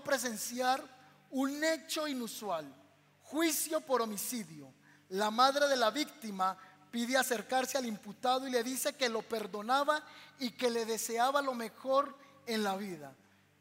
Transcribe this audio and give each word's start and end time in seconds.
presenciar 0.00 0.82
un 1.30 1.62
hecho 1.64 2.06
inusual, 2.06 2.72
juicio 3.22 3.80
por 3.80 4.02
homicidio. 4.02 4.72
La 5.08 5.30
madre 5.30 5.68
de 5.68 5.76
la 5.76 5.90
víctima 5.90 6.56
pide 6.90 7.16
acercarse 7.16 7.78
al 7.78 7.86
imputado 7.86 8.46
y 8.46 8.50
le 8.50 8.62
dice 8.62 8.94
que 8.94 9.08
lo 9.08 9.22
perdonaba 9.22 10.02
y 10.38 10.50
que 10.50 10.70
le 10.70 10.84
deseaba 10.84 11.40
lo 11.40 11.54
mejor 11.54 12.16
en 12.46 12.62
la 12.62 12.76
vida. 12.76 13.14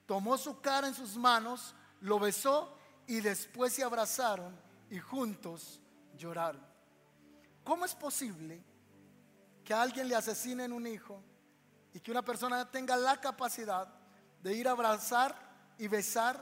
Tomó 0.06 0.38
su 0.38 0.60
cara 0.60 0.88
en 0.88 0.94
sus 0.94 1.16
manos, 1.16 1.74
lo 2.02 2.20
besó 2.20 2.78
y 3.08 3.22
después 3.22 3.74
se 3.74 3.84
abrazaron 3.84 4.54
y 4.90 5.00
juntos 5.00 5.80
lloraron. 6.18 6.62
¿Cómo 7.64 7.86
es 7.86 7.96
posible 7.96 8.64
que 9.64 9.74
a 9.74 9.82
alguien 9.82 10.08
le 10.08 10.16
asesinen 10.16 10.74
un 10.74 10.88
hijo 10.88 11.24
y 11.94 12.00
que 12.00 12.12
una 12.12 12.22
persona 12.22 12.70
tenga 12.70 12.98
la 12.98 13.20
capacidad 13.20 13.88
de 14.42 14.54
ir 14.54 14.68
a 14.68 14.72
abrazar 14.72 15.51
y 15.82 15.88
besar 15.88 16.38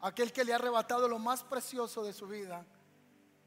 a 0.00 0.08
aquel 0.08 0.34
que 0.34 0.44
le 0.44 0.52
ha 0.52 0.56
arrebatado 0.56 1.08
lo 1.08 1.18
más 1.18 1.42
precioso 1.42 2.04
de 2.04 2.12
su 2.12 2.28
vida? 2.28 2.62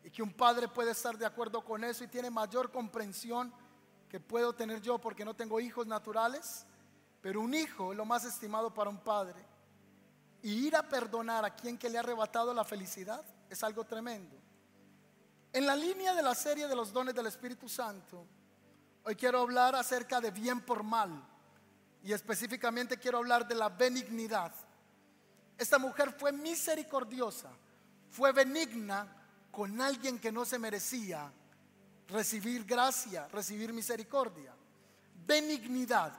Y 0.03 0.09
que 0.09 0.23
un 0.23 0.33
padre 0.33 0.67
puede 0.67 0.91
estar 0.91 1.15
de 1.19 1.25
acuerdo 1.25 1.63
con 1.63 1.83
eso 1.83 2.03
y 2.03 2.07
tiene 2.07 2.31
mayor 2.31 2.71
comprensión 2.71 3.53
que 4.09 4.19
puedo 4.19 4.53
tener 4.53 4.81
yo 4.81 4.97
porque 4.97 5.23
no 5.23 5.35
tengo 5.35 5.59
hijos 5.59 5.85
naturales, 5.85 6.65
pero 7.21 7.41
un 7.41 7.53
hijo 7.53 7.91
es 7.91 7.97
lo 7.97 8.05
más 8.05 8.25
estimado 8.25 8.73
para 8.73 8.89
un 8.89 8.97
padre. 8.97 9.45
Y 10.41 10.65
ir 10.65 10.75
a 10.75 10.89
perdonar 10.89 11.45
a 11.45 11.55
quien 11.55 11.77
que 11.77 11.91
le 11.91 11.97
ha 11.97 12.01
arrebatado 12.01 12.51
la 12.51 12.63
felicidad 12.63 13.23
es 13.47 13.63
algo 13.63 13.83
tremendo. 13.83 14.35
En 15.53 15.67
la 15.67 15.75
línea 15.75 16.15
de 16.15 16.23
la 16.23 16.33
serie 16.33 16.67
de 16.67 16.75
los 16.75 16.91
dones 16.91 17.13
del 17.13 17.27
Espíritu 17.27 17.69
Santo, 17.69 18.25
hoy 19.03 19.15
quiero 19.15 19.41
hablar 19.41 19.75
acerca 19.75 20.19
de 20.19 20.31
bien 20.31 20.61
por 20.61 20.81
mal 20.81 21.23
y 22.01 22.13
específicamente 22.13 22.97
quiero 22.97 23.19
hablar 23.19 23.47
de 23.47 23.53
la 23.53 23.69
benignidad. 23.69 24.51
Esta 25.57 25.77
mujer 25.77 26.13
fue 26.17 26.31
misericordiosa, 26.31 27.49
fue 28.09 28.31
benigna 28.31 29.07
con 29.51 29.79
alguien 29.79 30.19
que 30.19 30.31
no 30.31 30.43
se 30.43 30.59
merecía 30.59 31.31
recibir 32.07 32.65
gracia, 32.65 33.27
recibir 33.29 33.73
misericordia. 33.73 34.53
Benignidad. 35.25 36.13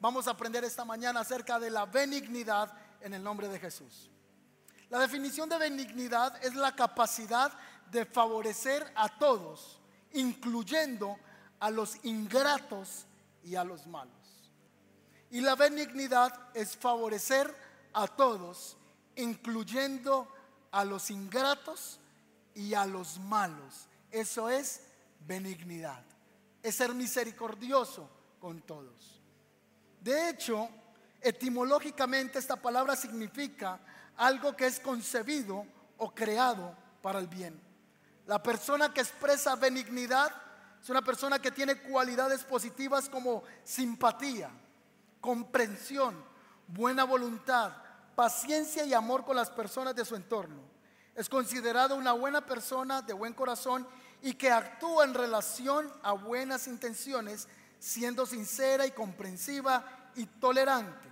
Vamos 0.00 0.26
a 0.26 0.32
aprender 0.32 0.64
esta 0.64 0.84
mañana 0.84 1.20
acerca 1.20 1.58
de 1.60 1.70
la 1.70 1.86
benignidad 1.86 2.72
en 3.00 3.14
el 3.14 3.22
nombre 3.22 3.48
de 3.48 3.58
Jesús. 3.58 4.10
La 4.90 4.98
definición 4.98 5.48
de 5.48 5.58
benignidad 5.58 6.44
es 6.44 6.54
la 6.54 6.74
capacidad 6.74 7.52
de 7.90 8.04
favorecer 8.04 8.92
a 8.94 9.08
todos, 9.18 9.80
incluyendo 10.12 11.16
a 11.60 11.70
los 11.70 12.04
ingratos 12.04 13.06
y 13.44 13.54
a 13.54 13.64
los 13.64 13.86
malos. 13.86 14.12
Y 15.30 15.40
la 15.40 15.54
benignidad 15.54 16.50
es 16.52 16.76
favorecer 16.76 17.54
a 17.92 18.06
todos, 18.06 18.76
incluyendo 19.16 20.28
a 20.70 20.84
los 20.84 21.10
ingratos 21.10 22.00
y 22.54 22.74
a 22.74 22.86
los 22.86 23.18
malos. 23.18 23.86
Eso 24.10 24.48
es 24.48 24.82
benignidad. 25.26 26.04
Es 26.62 26.76
ser 26.76 26.94
misericordioso 26.94 28.08
con 28.40 28.60
todos. 28.62 29.20
De 30.00 30.30
hecho, 30.30 30.68
etimológicamente 31.20 32.38
esta 32.38 32.56
palabra 32.56 32.96
significa 32.96 33.80
algo 34.16 34.56
que 34.56 34.66
es 34.66 34.80
concebido 34.80 35.66
o 35.98 36.14
creado 36.14 36.76
para 37.00 37.18
el 37.18 37.28
bien. 37.28 37.60
La 38.26 38.42
persona 38.42 38.92
que 38.92 39.00
expresa 39.00 39.56
benignidad 39.56 40.32
es 40.80 40.88
una 40.90 41.02
persona 41.02 41.40
que 41.40 41.50
tiene 41.50 41.76
cualidades 41.76 42.42
positivas 42.44 43.08
como 43.08 43.44
simpatía, 43.62 44.50
comprensión, 45.20 46.24
buena 46.66 47.04
voluntad, 47.04 47.72
paciencia 48.14 48.84
y 48.84 48.94
amor 48.94 49.24
con 49.24 49.36
las 49.36 49.50
personas 49.50 49.94
de 49.94 50.04
su 50.04 50.14
entorno. 50.14 50.60
Es 51.14 51.28
considerado 51.28 51.96
una 51.96 52.12
buena 52.12 52.44
persona 52.44 53.02
de 53.02 53.12
buen 53.12 53.34
corazón 53.34 53.86
y 54.22 54.34
que 54.34 54.50
actúa 54.50 55.04
en 55.04 55.14
relación 55.14 55.92
a 56.02 56.12
buenas 56.12 56.66
intenciones, 56.66 57.48
siendo 57.78 58.24
sincera 58.24 58.86
y 58.86 58.92
comprensiva 58.92 60.10
y 60.14 60.26
tolerante. 60.26 61.08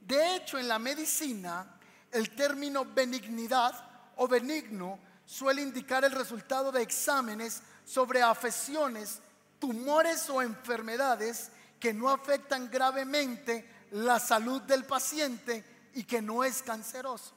De 0.00 0.36
hecho, 0.36 0.58
en 0.58 0.66
la 0.66 0.78
medicina, 0.78 1.66
el 2.10 2.34
término 2.34 2.84
benignidad 2.84 3.72
o 4.16 4.26
benigno 4.26 4.98
suele 5.24 5.62
indicar 5.62 6.04
el 6.04 6.12
resultado 6.12 6.72
de 6.72 6.82
exámenes 6.82 7.62
sobre 7.84 8.22
afecciones, 8.22 9.20
tumores 9.60 10.28
o 10.30 10.42
enfermedades 10.42 11.52
que 11.78 11.92
no 11.92 12.10
afectan 12.10 12.70
gravemente 12.70 13.68
la 13.92 14.18
salud 14.18 14.62
del 14.62 14.84
paciente 14.84 15.64
y 15.94 16.04
que 16.04 16.22
no 16.22 16.44
es 16.44 16.62
canceroso. 16.62 17.34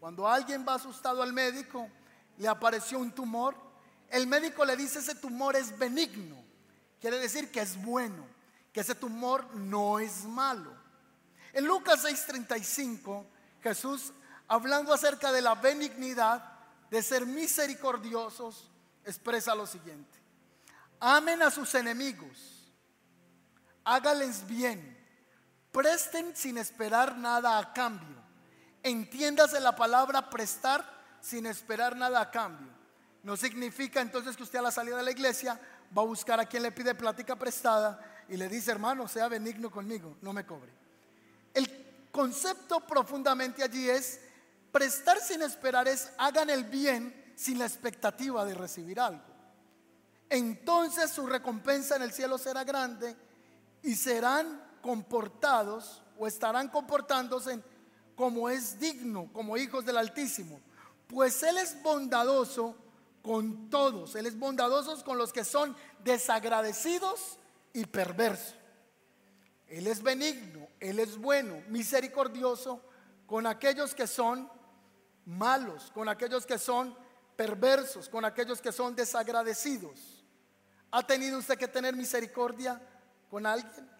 Cuando 0.00 0.28
alguien 0.28 0.64
va 0.66 0.74
asustado 0.74 1.22
al 1.22 1.32
médico, 1.32 1.88
le 2.38 2.48
apareció 2.48 2.98
un 2.98 3.12
tumor, 3.12 3.56
el 4.10 4.26
médico 4.26 4.64
le 4.64 4.76
dice 4.76 5.00
ese 5.00 5.14
tumor 5.14 5.56
es 5.56 5.76
benigno, 5.76 6.36
quiere 7.00 7.18
decir 7.18 7.50
que 7.50 7.60
es 7.60 7.80
bueno, 7.82 8.26
que 8.72 8.80
ese 8.80 8.94
tumor 8.94 9.54
no 9.54 9.98
es 9.98 10.24
malo. 10.24 10.72
En 11.52 11.66
Lucas 11.66 12.04
6:35, 12.04 13.24
Jesús, 13.62 14.12
hablando 14.46 14.92
acerca 14.92 15.32
de 15.32 15.42
la 15.42 15.54
benignidad, 15.54 16.52
de 16.90 17.02
ser 17.02 17.26
misericordiosos, 17.26 18.70
expresa 19.04 19.54
lo 19.54 19.66
siguiente. 19.66 20.16
Amen 21.00 21.42
a 21.42 21.50
sus 21.50 21.74
enemigos, 21.74 22.72
hágales 23.84 24.46
bien, 24.46 24.95
presten 25.76 26.34
sin 26.34 26.56
esperar 26.56 27.18
nada 27.18 27.58
a 27.58 27.74
cambio. 27.74 28.16
Entiéndase 28.82 29.60
la 29.60 29.76
palabra 29.76 30.30
prestar 30.30 30.82
sin 31.20 31.44
esperar 31.44 31.94
nada 31.94 32.18
a 32.22 32.30
cambio. 32.30 32.72
No 33.22 33.36
significa 33.36 34.00
entonces 34.00 34.36
que 34.36 34.42
usted 34.42 34.60
a 34.60 34.62
la 34.62 34.70
salida 34.70 34.96
de 34.96 35.02
la 35.02 35.10
iglesia 35.10 35.60
va 35.96 36.00
a 36.00 36.06
buscar 36.06 36.40
a 36.40 36.46
quien 36.46 36.62
le 36.62 36.72
pide 36.72 36.94
plática 36.94 37.36
prestada 37.36 38.00
y 38.26 38.38
le 38.38 38.48
dice, 38.48 38.70
hermano, 38.70 39.06
sea 39.06 39.28
benigno 39.28 39.70
conmigo, 39.70 40.16
no 40.22 40.32
me 40.32 40.46
cobre. 40.46 40.72
El 41.52 42.08
concepto 42.10 42.80
profundamente 42.80 43.62
allí 43.62 43.90
es 43.90 44.20
Prestar 44.76 45.18
sin 45.20 45.40
esperar 45.40 45.88
es 45.88 46.10
hagan 46.18 46.50
el 46.50 46.64
bien 46.64 47.32
sin 47.34 47.58
la 47.58 47.64
expectativa 47.64 48.44
de 48.44 48.52
recibir 48.52 49.00
algo. 49.00 49.24
Entonces 50.28 51.10
su 51.10 51.26
recompensa 51.26 51.96
en 51.96 52.02
el 52.02 52.12
cielo 52.12 52.36
será 52.36 52.62
grande 52.62 53.16
y 53.82 53.94
serán 53.94 54.65
comportados 54.86 56.00
o 56.16 56.28
estarán 56.28 56.68
comportándose 56.68 57.60
como 58.14 58.48
es 58.48 58.78
digno, 58.78 59.28
como 59.32 59.56
hijos 59.56 59.84
del 59.84 59.96
Altísimo. 59.96 60.60
Pues 61.08 61.42
Él 61.42 61.58
es 61.58 61.82
bondadoso 61.82 62.76
con 63.20 63.68
todos. 63.68 64.14
Él 64.14 64.26
es 64.26 64.38
bondadoso 64.38 65.02
con 65.04 65.18
los 65.18 65.32
que 65.32 65.42
son 65.42 65.76
desagradecidos 66.04 67.40
y 67.72 67.84
perversos. 67.84 68.54
Él 69.66 69.88
es 69.88 70.00
benigno, 70.00 70.68
Él 70.78 71.00
es 71.00 71.18
bueno, 71.18 71.60
misericordioso 71.68 72.80
con 73.26 73.48
aquellos 73.48 73.92
que 73.92 74.06
son 74.06 74.48
malos, 75.24 75.90
con 75.90 76.08
aquellos 76.08 76.46
que 76.46 76.58
son 76.58 76.96
perversos, 77.34 78.08
con 78.08 78.24
aquellos 78.24 78.60
que 78.60 78.70
son 78.70 78.94
desagradecidos. 78.94 80.24
¿Ha 80.92 81.04
tenido 81.04 81.38
usted 81.38 81.58
que 81.58 81.66
tener 81.66 81.96
misericordia 81.96 82.80
con 83.28 83.46
alguien? 83.46 83.95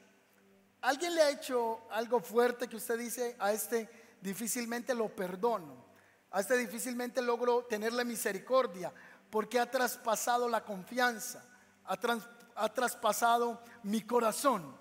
¿Alguien 0.83 1.15
le 1.15 1.23
ha 1.23 1.31
hecho 1.31 1.87
algo 1.91 2.21
fuerte 2.21 2.69
que 2.69 2.77
usted 2.77 2.99
dice 2.99 3.37
a 3.39 3.53
este 3.53 3.89
difícilmente 4.21 4.95
lo 4.95 5.09
perdono? 5.09 5.87
A 6.31 6.41
este 6.41 6.57
difícilmente 6.57 7.23
logro 7.23 7.65
tenerle 7.65 8.05
misericordia 8.05 8.93
porque 9.31 9.59
ha 9.59 9.71
traspasado 9.71 10.49
la 10.49 10.65
confianza, 10.65 11.45
ha, 11.85 12.69
traspasado 12.69 13.61
mi 13.83 14.03
corazón. 14.03 14.77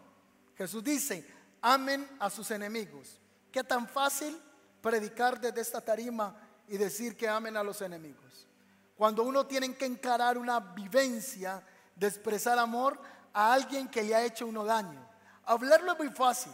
Jesús 0.57 0.83
dice, 0.83 1.25
amen 1.62 2.07
a 2.19 2.30
sus 2.30 2.51
enemigos. 2.51 3.19
¿Qué 3.51 3.63
tan 3.63 3.88
fácil 3.88 4.39
predicar 4.86 5.41
desde 5.41 5.62
esta 5.62 5.81
tarima 5.81 6.36
y 6.68 6.77
decir 6.77 7.18
que 7.18 7.27
amen 7.27 7.57
a 7.57 7.63
los 7.63 7.81
enemigos. 7.81 8.48
Cuando 8.95 9.24
uno 9.24 9.48
tiene 9.48 9.74
que 9.75 9.86
encarar 9.88 10.38
una 10.38 10.59
vivencia 10.59 11.65
de 11.95 12.06
expresar 12.06 12.59
amor 12.59 13.00
a 13.33 13.51
alguien 13.51 13.88
que 13.88 14.03
le 14.03 14.13
ha 14.13 14.24
hecho 14.24 14.45
uno 14.45 14.63
daño. 14.63 15.03
Hablarlo 15.45 15.94
es 15.94 15.97
muy 16.00 16.09
fácil, 16.09 16.51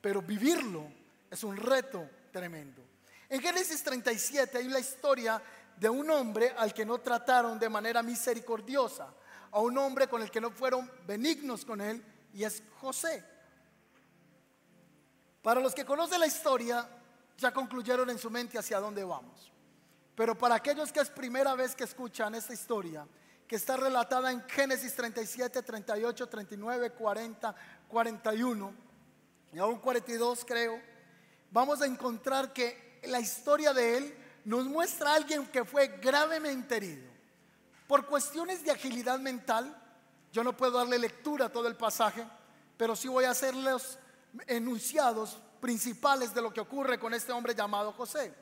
pero 0.00 0.22
vivirlo 0.22 0.90
es 1.30 1.42
un 1.44 1.56
reto 1.56 2.08
tremendo. 2.32 2.82
En 3.28 3.40
Génesis 3.40 3.82
37 3.82 4.58
hay 4.58 4.66
una 4.66 4.78
historia 4.78 5.42
de 5.76 5.88
un 5.88 6.10
hombre 6.10 6.54
al 6.56 6.72
que 6.72 6.86
no 6.86 6.98
trataron 6.98 7.58
de 7.58 7.68
manera 7.68 8.02
misericordiosa, 8.02 9.12
a 9.50 9.60
un 9.60 9.76
hombre 9.78 10.08
con 10.08 10.22
el 10.22 10.30
que 10.30 10.40
no 10.40 10.50
fueron 10.50 10.90
benignos 11.06 11.64
con 11.64 11.80
él, 11.80 12.04
y 12.32 12.44
es 12.44 12.62
José. 12.80 13.24
Para 15.42 15.60
los 15.60 15.74
que 15.74 15.84
conocen 15.84 16.20
la 16.20 16.26
historia, 16.26 16.88
ya 17.38 17.52
concluyeron 17.52 18.10
en 18.10 18.18
su 18.18 18.30
mente 18.30 18.58
hacia 18.58 18.80
dónde 18.80 19.04
vamos. 19.04 19.52
Pero 20.14 20.36
para 20.36 20.56
aquellos 20.56 20.90
que 20.90 21.00
es 21.00 21.10
primera 21.10 21.54
vez 21.54 21.76
que 21.76 21.84
escuchan 21.84 22.34
esta 22.34 22.54
historia, 22.54 23.06
que 23.46 23.56
está 23.56 23.76
relatada 23.76 24.32
en 24.32 24.42
Génesis 24.48 24.94
37, 24.94 25.62
38, 25.62 26.26
39, 26.26 26.90
40, 26.90 27.54
41 27.88 28.74
y 29.52 29.58
aún 29.58 29.78
42 29.78 30.44
creo, 30.44 30.80
vamos 31.50 31.80
a 31.80 31.86
encontrar 31.86 32.52
que 32.52 33.00
la 33.04 33.20
historia 33.20 33.72
de 33.72 33.98
él 33.98 34.16
nos 34.44 34.66
muestra 34.66 35.10
a 35.10 35.14
alguien 35.14 35.46
que 35.46 35.64
fue 35.64 35.88
gravemente 36.00 36.76
herido. 36.76 37.08
Por 37.86 38.06
cuestiones 38.06 38.64
de 38.64 38.70
agilidad 38.70 39.18
mental, 39.18 39.74
yo 40.32 40.44
no 40.44 40.56
puedo 40.56 40.78
darle 40.78 40.98
lectura 40.98 41.46
a 41.46 41.52
todo 41.52 41.68
el 41.68 41.76
pasaje, 41.76 42.26
pero 42.76 42.94
sí 42.94 43.08
voy 43.08 43.24
a 43.24 43.30
hacer 43.30 43.54
los 43.54 43.98
enunciados 44.46 45.38
principales 45.60 46.34
de 46.34 46.42
lo 46.42 46.52
que 46.52 46.60
ocurre 46.60 46.98
con 46.98 47.14
este 47.14 47.32
hombre 47.32 47.54
llamado 47.54 47.92
José. 47.92 48.34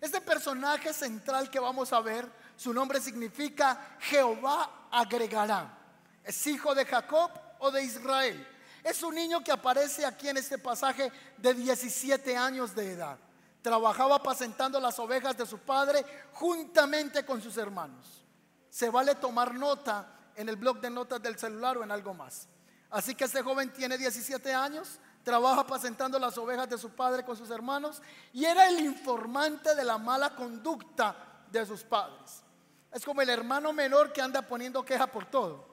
Este 0.00 0.20
personaje 0.20 0.92
central 0.92 1.50
que 1.50 1.58
vamos 1.58 1.92
a 1.92 2.00
ver, 2.00 2.30
su 2.56 2.72
nombre 2.72 3.00
significa 3.00 3.96
Jehová 4.00 4.88
agregará. 4.90 5.76
Es 6.22 6.46
hijo 6.46 6.74
de 6.74 6.84
Jacob 6.84 7.30
o 7.58 7.70
de 7.70 7.82
Israel. 7.82 8.46
Es 8.82 9.02
un 9.02 9.14
niño 9.14 9.42
que 9.42 9.52
aparece 9.52 10.06
aquí 10.06 10.28
en 10.28 10.36
este 10.36 10.58
pasaje 10.58 11.10
de 11.36 11.54
17 11.54 12.36
años 12.36 12.74
de 12.74 12.92
edad. 12.92 13.18
Trabajaba 13.62 14.16
apacentando 14.16 14.78
las 14.80 14.98
ovejas 14.98 15.36
de 15.36 15.46
su 15.46 15.58
padre 15.58 16.04
juntamente 16.32 17.24
con 17.24 17.42
sus 17.42 17.56
hermanos. 17.56 18.24
Se 18.70 18.88
vale 18.88 19.14
tomar 19.16 19.54
nota 19.54 20.30
en 20.36 20.48
el 20.48 20.56
blog 20.56 20.80
de 20.80 20.90
notas 20.90 21.20
del 21.20 21.38
celular 21.38 21.76
o 21.78 21.82
en 21.82 21.90
algo 21.90 22.14
más. 22.14 22.48
Así 22.90 23.14
que 23.14 23.24
este 23.24 23.42
joven 23.42 23.72
tiene 23.72 23.98
17 23.98 24.54
años, 24.54 24.98
trabaja 25.22 25.62
apacentando 25.62 26.18
las 26.18 26.38
ovejas 26.38 26.70
de 26.70 26.78
su 26.78 26.90
padre 26.90 27.24
con 27.24 27.36
sus 27.36 27.50
hermanos 27.50 28.00
y 28.32 28.44
era 28.44 28.68
el 28.68 28.80
informante 28.80 29.74
de 29.74 29.84
la 29.84 29.98
mala 29.98 30.34
conducta 30.34 31.44
de 31.50 31.66
sus 31.66 31.82
padres. 31.82 32.42
Es 32.92 33.04
como 33.04 33.20
el 33.20 33.28
hermano 33.28 33.72
menor 33.72 34.12
que 34.12 34.22
anda 34.22 34.40
poniendo 34.42 34.84
queja 34.84 35.06
por 35.06 35.26
todo. 35.26 35.66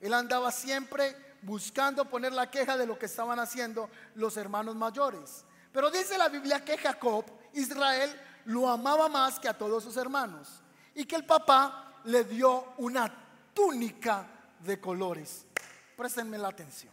Él 0.00 0.14
andaba 0.14 0.52
siempre 0.52 1.16
buscando 1.42 2.04
poner 2.04 2.32
la 2.32 2.50
queja 2.50 2.76
de 2.76 2.86
lo 2.86 2.98
que 2.98 3.06
estaban 3.06 3.38
haciendo 3.38 3.88
los 4.14 4.36
hermanos 4.36 4.76
mayores. 4.76 5.44
Pero 5.72 5.90
dice 5.90 6.18
la 6.18 6.28
Biblia 6.28 6.64
que 6.64 6.76
Jacob, 6.76 7.24
Israel, 7.54 8.10
lo 8.46 8.68
amaba 8.68 9.08
más 9.08 9.38
que 9.38 9.48
a 9.48 9.56
todos 9.56 9.84
sus 9.84 9.96
hermanos 9.96 10.62
y 10.94 11.04
que 11.04 11.16
el 11.16 11.24
papá 11.24 12.00
le 12.04 12.24
dio 12.24 12.74
una 12.78 13.12
túnica 13.54 14.26
de 14.60 14.80
colores. 14.80 15.44
Préstenme 15.96 16.38
la 16.38 16.48
atención. 16.48 16.92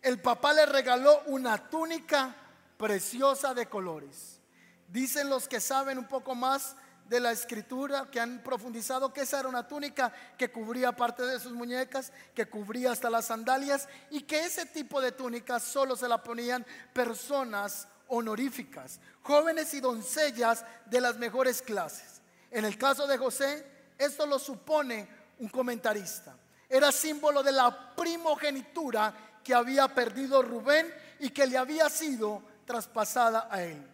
El 0.00 0.20
papá 0.20 0.52
le 0.52 0.66
regaló 0.66 1.22
una 1.26 1.70
túnica 1.70 2.34
preciosa 2.76 3.54
de 3.54 3.66
colores. 3.66 4.40
Dicen 4.88 5.28
los 5.28 5.46
que 5.46 5.60
saben 5.60 5.98
un 5.98 6.08
poco 6.08 6.34
más 6.34 6.76
de 7.12 7.20
la 7.20 7.30
escritura, 7.30 8.08
que 8.10 8.18
han 8.18 8.42
profundizado 8.42 9.12
que 9.12 9.20
esa 9.20 9.40
era 9.40 9.48
una 9.48 9.68
túnica 9.68 10.10
que 10.38 10.50
cubría 10.50 10.92
parte 10.92 11.22
de 11.24 11.38
sus 11.38 11.52
muñecas, 11.52 12.10
que 12.34 12.46
cubría 12.46 12.90
hasta 12.90 13.10
las 13.10 13.26
sandalias 13.26 13.86
y 14.08 14.22
que 14.22 14.46
ese 14.46 14.64
tipo 14.64 14.98
de 14.98 15.12
túnica 15.12 15.60
solo 15.60 15.94
se 15.94 16.08
la 16.08 16.22
ponían 16.22 16.64
personas 16.94 17.86
honoríficas, 18.08 18.98
jóvenes 19.20 19.74
y 19.74 19.80
doncellas 19.80 20.64
de 20.86 21.02
las 21.02 21.18
mejores 21.18 21.60
clases. 21.60 22.22
En 22.50 22.64
el 22.64 22.78
caso 22.78 23.06
de 23.06 23.18
José, 23.18 23.66
esto 23.98 24.24
lo 24.24 24.38
supone 24.38 25.06
un 25.40 25.50
comentarista. 25.50 26.34
Era 26.66 26.90
símbolo 26.90 27.42
de 27.42 27.52
la 27.52 27.94
primogenitura 27.94 29.12
que 29.44 29.52
había 29.52 29.86
perdido 29.86 30.40
Rubén 30.40 30.90
y 31.20 31.28
que 31.28 31.46
le 31.46 31.58
había 31.58 31.90
sido 31.90 32.42
traspasada 32.64 33.48
a 33.50 33.62
él. 33.62 33.91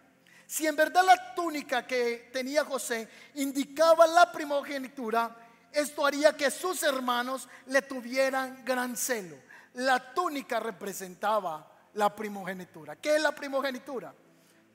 Si 0.49 0.65
en 0.65 0.75
verdad 0.75 1.03
la 1.05 1.35
túnica 1.35 1.85
que 1.85 2.31
tenía 2.33 2.65
José 2.65 3.07
indicaba 3.35 4.07
la 4.07 4.31
primogenitura, 4.31 5.29
esto 5.71 6.03
haría 6.03 6.35
que 6.35 6.49
sus 6.49 6.81
hermanos 6.81 7.47
le 7.67 7.83
tuvieran 7.83 8.65
gran 8.65 8.97
celo. 8.97 9.35
La 9.75 10.11
túnica 10.11 10.59
representaba 10.59 11.71
la 11.93 12.15
primogenitura. 12.15 12.95
¿Qué 12.95 13.17
es 13.17 13.21
la 13.21 13.31
primogenitura? 13.31 14.11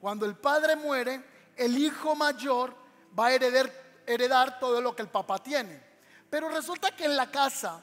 Cuando 0.01 0.27
el 0.27 0.37
padre 0.37 0.77
muere, 0.77 1.25
el 1.57 1.77
hijo 1.77 2.15
mayor 2.15 2.73
va 3.19 3.27
a 3.27 3.33
heredar, 3.33 3.69
heredar 4.07 4.61
todo 4.61 4.81
lo 4.81 4.95
que 4.95 5.03
el 5.03 5.09
papá 5.09 5.41
tiene. 5.41 5.83
Pero 6.31 6.51
resulta 6.51 6.95
que 6.95 7.07
en 7.07 7.17
la 7.17 7.33
casa 7.33 7.83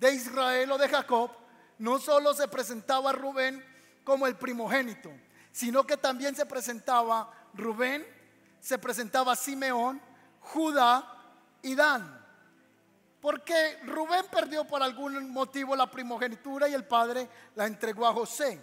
de 0.00 0.14
Israel 0.14 0.72
o 0.72 0.78
de 0.78 0.88
Jacob 0.88 1.30
no 1.76 1.98
solo 1.98 2.32
se 2.32 2.48
presentaba 2.48 3.12
Rubén 3.12 3.62
como 4.02 4.26
el 4.26 4.36
primogénito, 4.36 5.10
sino 5.52 5.86
que 5.86 5.96
también 5.98 6.34
se 6.34 6.46
presentaba 6.46 7.30
Rubén, 7.54 8.04
se 8.58 8.78
presentaba 8.78 9.36
Simeón, 9.36 10.00
Judá 10.40 11.06
y 11.60 11.74
Dan. 11.74 12.20
Porque 13.20 13.78
Rubén 13.84 14.24
perdió 14.32 14.66
por 14.66 14.82
algún 14.82 15.30
motivo 15.30 15.76
la 15.76 15.88
primogenitura 15.88 16.68
y 16.68 16.74
el 16.74 16.84
padre 16.84 17.28
la 17.54 17.66
entregó 17.66 18.06
a 18.06 18.12
José. 18.12 18.60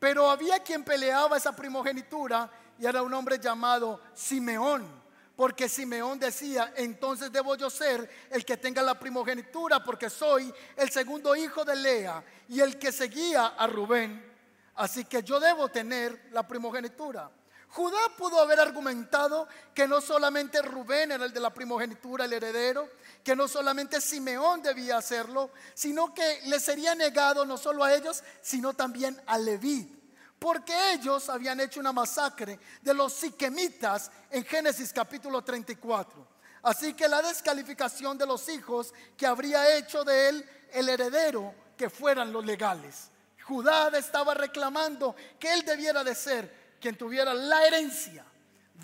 Pero 0.00 0.28
había 0.28 0.58
quien 0.58 0.82
peleaba 0.82 1.36
esa 1.36 1.54
primogenitura 1.54 2.50
y 2.78 2.86
era 2.86 3.02
un 3.02 3.14
hombre 3.14 3.38
llamado 3.38 4.00
Simeón. 4.12 5.04
Porque 5.36 5.68
Simeón 5.68 6.18
decía, 6.18 6.72
entonces 6.76 7.30
debo 7.30 7.56
yo 7.56 7.68
ser 7.68 8.08
el 8.30 8.44
que 8.44 8.56
tenga 8.56 8.82
la 8.82 8.98
primogenitura 8.98 9.82
porque 9.82 10.08
soy 10.08 10.52
el 10.76 10.90
segundo 10.90 11.34
hijo 11.36 11.64
de 11.64 11.76
Lea 11.76 12.24
y 12.48 12.60
el 12.60 12.78
que 12.78 12.92
seguía 12.92 13.46
a 13.46 13.66
Rubén. 13.66 14.33
Así 14.76 15.04
que 15.04 15.22
yo 15.22 15.38
debo 15.38 15.68
tener 15.68 16.28
la 16.32 16.46
primogenitura. 16.46 17.30
Judá 17.68 17.98
pudo 18.16 18.40
haber 18.40 18.60
argumentado 18.60 19.48
que 19.74 19.88
no 19.88 20.00
solamente 20.00 20.62
Rubén 20.62 21.10
era 21.10 21.24
el 21.24 21.32
de 21.32 21.40
la 21.40 21.52
primogenitura, 21.52 22.24
el 22.24 22.32
heredero, 22.32 22.88
que 23.24 23.34
no 23.34 23.48
solamente 23.48 24.00
Simeón 24.00 24.62
debía 24.62 24.98
hacerlo, 24.98 25.50
sino 25.74 26.14
que 26.14 26.40
le 26.44 26.60
sería 26.60 26.94
negado 26.94 27.44
no 27.44 27.58
solo 27.58 27.82
a 27.82 27.92
ellos, 27.92 28.22
sino 28.40 28.74
también 28.74 29.20
a 29.26 29.38
Leví, 29.38 29.92
porque 30.38 30.92
ellos 30.92 31.28
habían 31.28 31.58
hecho 31.58 31.80
una 31.80 31.92
masacre 31.92 32.60
de 32.80 32.94
los 32.94 33.12
siquemitas 33.12 34.08
en 34.30 34.44
Génesis 34.44 34.92
capítulo 34.92 35.42
34. 35.42 36.34
Así 36.62 36.94
que 36.94 37.08
la 37.08 37.22
descalificación 37.22 38.16
de 38.16 38.26
los 38.26 38.48
hijos 38.48 38.94
que 39.16 39.26
habría 39.26 39.76
hecho 39.76 40.04
de 40.04 40.28
él 40.28 40.48
el 40.72 40.88
heredero 40.88 41.52
que 41.76 41.90
fueran 41.90 42.32
los 42.32 42.44
legales. 42.46 43.10
Judá 43.46 43.88
estaba 43.96 44.34
reclamando 44.34 45.14
que 45.38 45.52
él 45.52 45.64
debiera 45.64 46.02
de 46.02 46.14
ser 46.14 46.76
quien 46.80 46.96
tuviera 46.96 47.34
la 47.34 47.66
herencia. 47.66 48.24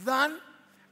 Dan, 0.04 0.40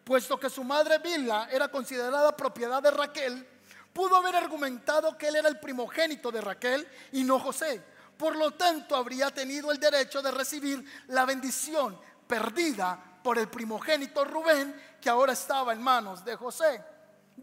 puesto 0.04 0.38
que 0.40 0.48
su 0.50 0.64
madre 0.64 0.98
Bila 0.98 1.48
era 1.50 1.68
considerada 1.68 2.36
propiedad 2.36 2.82
de 2.82 2.90
Raquel, 2.90 3.46
pudo 3.92 4.16
haber 4.16 4.36
argumentado 4.36 5.16
que 5.18 5.28
él 5.28 5.36
era 5.36 5.48
el 5.48 5.58
primogénito 5.58 6.30
de 6.30 6.40
Raquel 6.40 6.88
y 7.12 7.24
no 7.24 7.38
José. 7.38 7.82
Por 8.16 8.36
lo 8.36 8.52
tanto, 8.52 8.96
habría 8.96 9.30
tenido 9.30 9.70
el 9.70 9.78
derecho 9.78 10.22
de 10.22 10.30
recibir 10.30 10.84
la 11.08 11.24
bendición 11.24 11.98
perdida 12.26 13.20
por 13.22 13.38
el 13.38 13.48
primogénito 13.48 14.24
Rubén, 14.24 14.74
que 15.00 15.08
ahora 15.08 15.32
estaba 15.34 15.72
en 15.72 15.82
manos 15.82 16.24
de 16.24 16.36
José. 16.36 16.82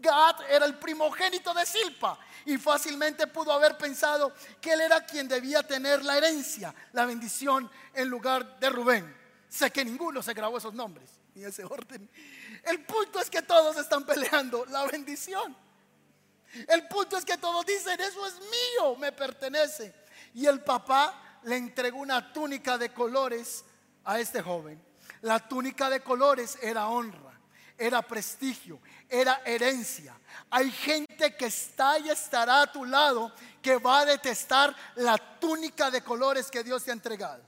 Gad 0.00 0.42
era 0.48 0.66
el 0.66 0.78
primogénito 0.78 1.52
de 1.54 1.66
Silpa 1.66 2.18
y 2.44 2.58
fácilmente 2.58 3.26
pudo 3.26 3.52
haber 3.52 3.76
pensado 3.76 4.32
que 4.60 4.72
él 4.72 4.80
era 4.80 5.04
quien 5.04 5.28
debía 5.28 5.62
tener 5.62 6.04
la 6.04 6.16
herencia, 6.16 6.74
la 6.92 7.06
bendición 7.06 7.70
en 7.94 8.08
lugar 8.08 8.58
de 8.58 8.70
Rubén. 8.70 9.16
Sé 9.48 9.70
que 9.70 9.84
ninguno 9.84 10.22
se 10.22 10.34
grabó 10.34 10.58
esos 10.58 10.74
nombres 10.74 11.10
ni 11.34 11.44
ese 11.44 11.64
orden. 11.64 12.08
El 12.64 12.84
punto 12.84 13.20
es 13.20 13.30
que 13.30 13.42
todos 13.42 13.76
están 13.76 14.04
peleando 14.04 14.64
la 14.66 14.86
bendición. 14.86 15.56
El 16.68 16.88
punto 16.88 17.16
es 17.18 17.24
que 17.24 17.36
todos 17.36 17.64
dicen, 17.66 18.00
eso 18.00 18.26
es 18.26 18.34
mío, 18.40 18.96
me 18.96 19.12
pertenece. 19.12 19.94
Y 20.34 20.46
el 20.46 20.62
papá 20.62 21.38
le 21.44 21.56
entregó 21.56 21.98
una 21.98 22.32
túnica 22.32 22.78
de 22.78 22.92
colores 22.92 23.64
a 24.04 24.18
este 24.18 24.42
joven. 24.42 24.82
La 25.22 25.46
túnica 25.46 25.90
de 25.90 26.00
colores 26.00 26.58
era 26.62 26.88
honra, 26.88 27.38
era 27.76 28.02
prestigio, 28.02 28.80
era 29.08 29.42
herencia. 29.44 30.18
Hay 30.50 30.70
gente 30.70 31.36
que 31.36 31.46
está 31.46 31.98
y 31.98 32.08
estará 32.08 32.62
a 32.62 32.72
tu 32.72 32.84
lado 32.84 33.32
que 33.60 33.76
va 33.76 34.00
a 34.00 34.04
detestar 34.04 34.74
la 34.96 35.16
túnica 35.16 35.90
de 35.90 36.02
colores 36.02 36.50
que 36.50 36.62
Dios 36.62 36.84
te 36.84 36.90
ha 36.90 36.94
entregado. 36.94 37.42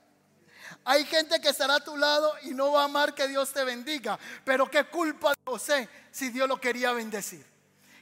Hay 0.85 1.05
gente 1.05 1.41
que 1.41 1.49
estará 1.49 1.77
a 1.77 1.85
tu 1.85 1.97
lado 1.97 2.33
y 2.43 2.51
no 2.51 2.73
va 2.73 2.83
a 2.83 2.85
amar 2.85 3.15
que 3.15 3.29
Dios 3.29 3.53
te 3.53 3.65
bendiga. 3.65 4.19
Pero 4.45 4.71
qué 4.71 4.85
culpa 4.85 5.31
de 5.31 5.37
José 5.45 5.89
si 6.11 6.31
Dios 6.31 6.49
lo 6.49 6.61
quería 6.61 6.93
bendecir. 6.93 7.45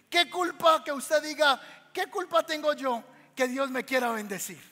Qué 0.09 0.31
culpa 0.31 0.83
que 0.85 0.93
usted 0.93 1.23
diga, 1.23 1.61
qué 1.93 2.07
culpa 2.07 2.45
tengo 2.45 2.73
yo 2.75 3.03
que 3.35 3.49
Dios 3.49 3.71
me 3.71 3.85
quiera 3.85 4.11
bendecir. 4.13 4.63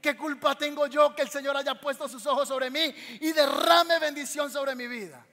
¿Qué 0.00 0.16
culpa 0.16 0.54
tengo 0.54 0.86
yo 0.86 1.14
que 1.14 1.22
el 1.22 1.30
Señor 1.30 1.56
haya 1.56 1.80
puesto 1.80 2.06
sus 2.08 2.26
ojos 2.26 2.46
sobre 2.46 2.68
mí 2.68 2.94
y 3.20 3.32
derrame 3.32 3.98
bendición 3.98 4.50
sobre 4.50 4.74
mi 4.74 4.86
vida? 4.86 5.24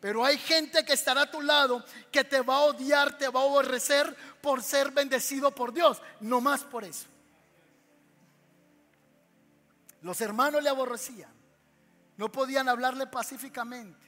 Pero 0.00 0.24
hay 0.24 0.38
gente 0.38 0.84
que 0.84 0.94
estará 0.94 1.22
a 1.22 1.30
tu 1.30 1.42
lado 1.42 1.84
que 2.10 2.24
te 2.24 2.40
va 2.40 2.56
a 2.56 2.60
odiar, 2.62 3.18
te 3.18 3.28
va 3.28 3.40
a 3.40 3.44
aborrecer 3.44 4.16
por 4.40 4.62
ser 4.62 4.90
bendecido 4.90 5.54
por 5.54 5.72
Dios. 5.74 6.00
No 6.20 6.40
más 6.40 6.64
por 6.64 6.84
eso. 6.84 7.06
Los 10.00 10.20
hermanos 10.22 10.62
le 10.62 10.70
aborrecían. 10.70 11.30
No 12.16 12.32
podían 12.32 12.68
hablarle 12.68 13.06
pacíficamente. 13.06 14.06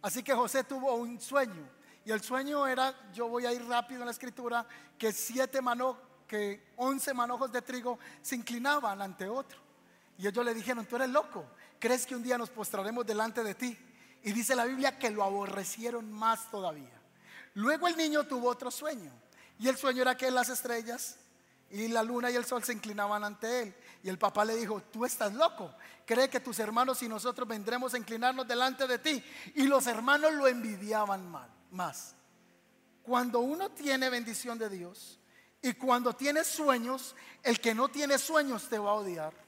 Así 0.00 0.22
que 0.22 0.34
José 0.34 0.64
tuvo 0.64 0.94
un 0.94 1.20
sueño. 1.20 1.68
Y 2.06 2.12
el 2.12 2.22
sueño 2.22 2.66
era, 2.66 2.94
yo 3.12 3.28
voy 3.28 3.44
a 3.46 3.52
ir 3.52 3.64
rápido 3.66 4.00
en 4.00 4.06
la 4.06 4.12
escritura, 4.12 4.66
que 4.98 5.12
siete 5.12 5.60
manojos, 5.60 6.02
que 6.26 6.72
once 6.76 7.12
manojos 7.12 7.52
de 7.52 7.62
trigo 7.62 7.98
se 8.22 8.36
inclinaban 8.36 9.00
ante 9.00 9.28
otro. 9.28 9.58
Y 10.18 10.26
ellos 10.26 10.44
le 10.44 10.54
dijeron, 10.54 10.86
tú 10.86 10.96
eres 10.96 11.10
loco, 11.10 11.44
¿crees 11.78 12.06
que 12.06 12.14
un 12.14 12.22
día 12.22 12.38
nos 12.38 12.50
postraremos 12.50 13.06
delante 13.06 13.42
de 13.42 13.54
ti? 13.54 13.78
Y 14.24 14.32
dice 14.32 14.56
la 14.56 14.64
Biblia 14.64 14.98
que 14.98 15.10
lo 15.10 15.22
aborrecieron 15.22 16.10
más 16.10 16.50
todavía. 16.50 17.00
Luego 17.54 17.86
el 17.86 17.96
niño 17.96 18.24
tuvo 18.24 18.48
otro 18.48 18.70
sueño. 18.70 19.12
Y 19.58 19.68
el 19.68 19.76
sueño 19.76 20.02
era 20.02 20.16
que 20.16 20.30
las 20.30 20.48
estrellas 20.48 21.16
y 21.70 21.88
la 21.88 22.02
luna 22.02 22.30
y 22.30 22.36
el 22.36 22.44
sol 22.44 22.64
se 22.64 22.72
inclinaban 22.72 23.22
ante 23.22 23.62
él. 23.62 23.74
Y 24.02 24.08
el 24.08 24.18
papá 24.18 24.44
le 24.44 24.56
dijo, 24.56 24.82
tú 24.90 25.04
estás 25.04 25.34
loco. 25.34 25.74
Cree 26.06 26.30
que 26.30 26.40
tus 26.40 26.58
hermanos 26.58 27.02
y 27.02 27.08
nosotros 27.08 27.46
vendremos 27.46 27.92
a 27.92 27.98
inclinarnos 27.98 28.48
delante 28.48 28.86
de 28.86 28.98
ti. 28.98 29.22
Y 29.54 29.64
los 29.64 29.86
hermanos 29.86 30.32
lo 30.32 30.48
envidiaban 30.48 31.30
más. 31.70 32.14
Cuando 33.02 33.40
uno 33.40 33.70
tiene 33.72 34.08
bendición 34.08 34.58
de 34.58 34.70
Dios 34.70 35.20
y 35.60 35.74
cuando 35.74 36.14
tiene 36.14 36.44
sueños, 36.44 37.14
el 37.42 37.60
que 37.60 37.74
no 37.74 37.88
tiene 37.88 38.18
sueños 38.18 38.70
te 38.70 38.78
va 38.78 38.92
a 38.92 38.94
odiar. 38.94 39.43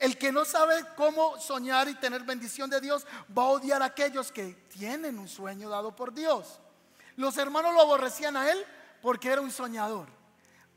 El 0.00 0.16
que 0.16 0.32
no 0.32 0.46
sabe 0.46 0.82
cómo 0.96 1.38
soñar 1.38 1.86
y 1.86 1.94
tener 1.94 2.24
bendición 2.24 2.70
de 2.70 2.80
Dios 2.80 3.06
va 3.36 3.42
a 3.42 3.48
odiar 3.48 3.82
a 3.82 3.86
aquellos 3.86 4.32
que 4.32 4.54
tienen 4.70 5.18
un 5.18 5.28
sueño 5.28 5.68
dado 5.68 5.94
por 5.94 6.14
Dios. 6.14 6.58
Los 7.16 7.36
hermanos 7.36 7.74
lo 7.74 7.82
aborrecían 7.82 8.34
a 8.34 8.50
él 8.50 8.64
porque 9.02 9.28
era 9.28 9.42
un 9.42 9.50
soñador. 9.50 10.08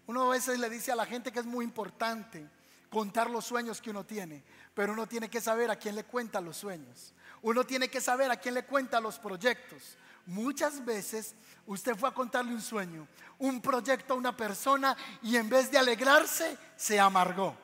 Uno 0.08 0.24
a 0.24 0.34
veces 0.34 0.60
le 0.60 0.70
dice 0.70 0.92
a 0.92 0.98
la 0.98 1.06
gente 1.06 1.32
que 1.32 1.40
es 1.40 1.46
muy 1.46 1.64
importante 1.64 2.50
contar 2.90 3.30
los 3.30 3.46
sueños 3.46 3.82
que 3.82 3.92
uno 3.92 4.06
tiene, 4.06 4.44
pero 4.74 4.92
uno 4.92 5.08
tiene 5.08 5.30
que 5.30 5.40
saber 5.40 5.72
a 5.72 5.78
quién 5.78 5.96
le 5.96 6.04
cuenta 6.04 6.42
los 6.42 6.58
sueños. 6.58 7.14
Uno 7.44 7.64
tiene 7.64 7.88
que 7.88 8.02
saber 8.02 8.30
a 8.30 8.36
quién 8.36 8.56
le 8.56 8.66
cuenta 8.66 9.00
los 9.00 9.20
proyectos. 9.20 9.98
Muchas 10.26 10.84
veces 10.84 11.34
usted 11.66 11.96
fue 11.96 12.10
a 12.10 12.14
contarle 12.14 12.54
un 12.54 12.62
sueño, 12.62 13.08
un 13.40 13.62
proyecto 13.62 14.16
a 14.16 14.18
una 14.18 14.36
persona 14.36 14.98
y 15.22 15.38
en 15.38 15.48
vez 15.48 15.72
de 15.72 15.78
alegrarse, 15.78 16.58
se 16.76 17.00
amargó. 17.00 17.63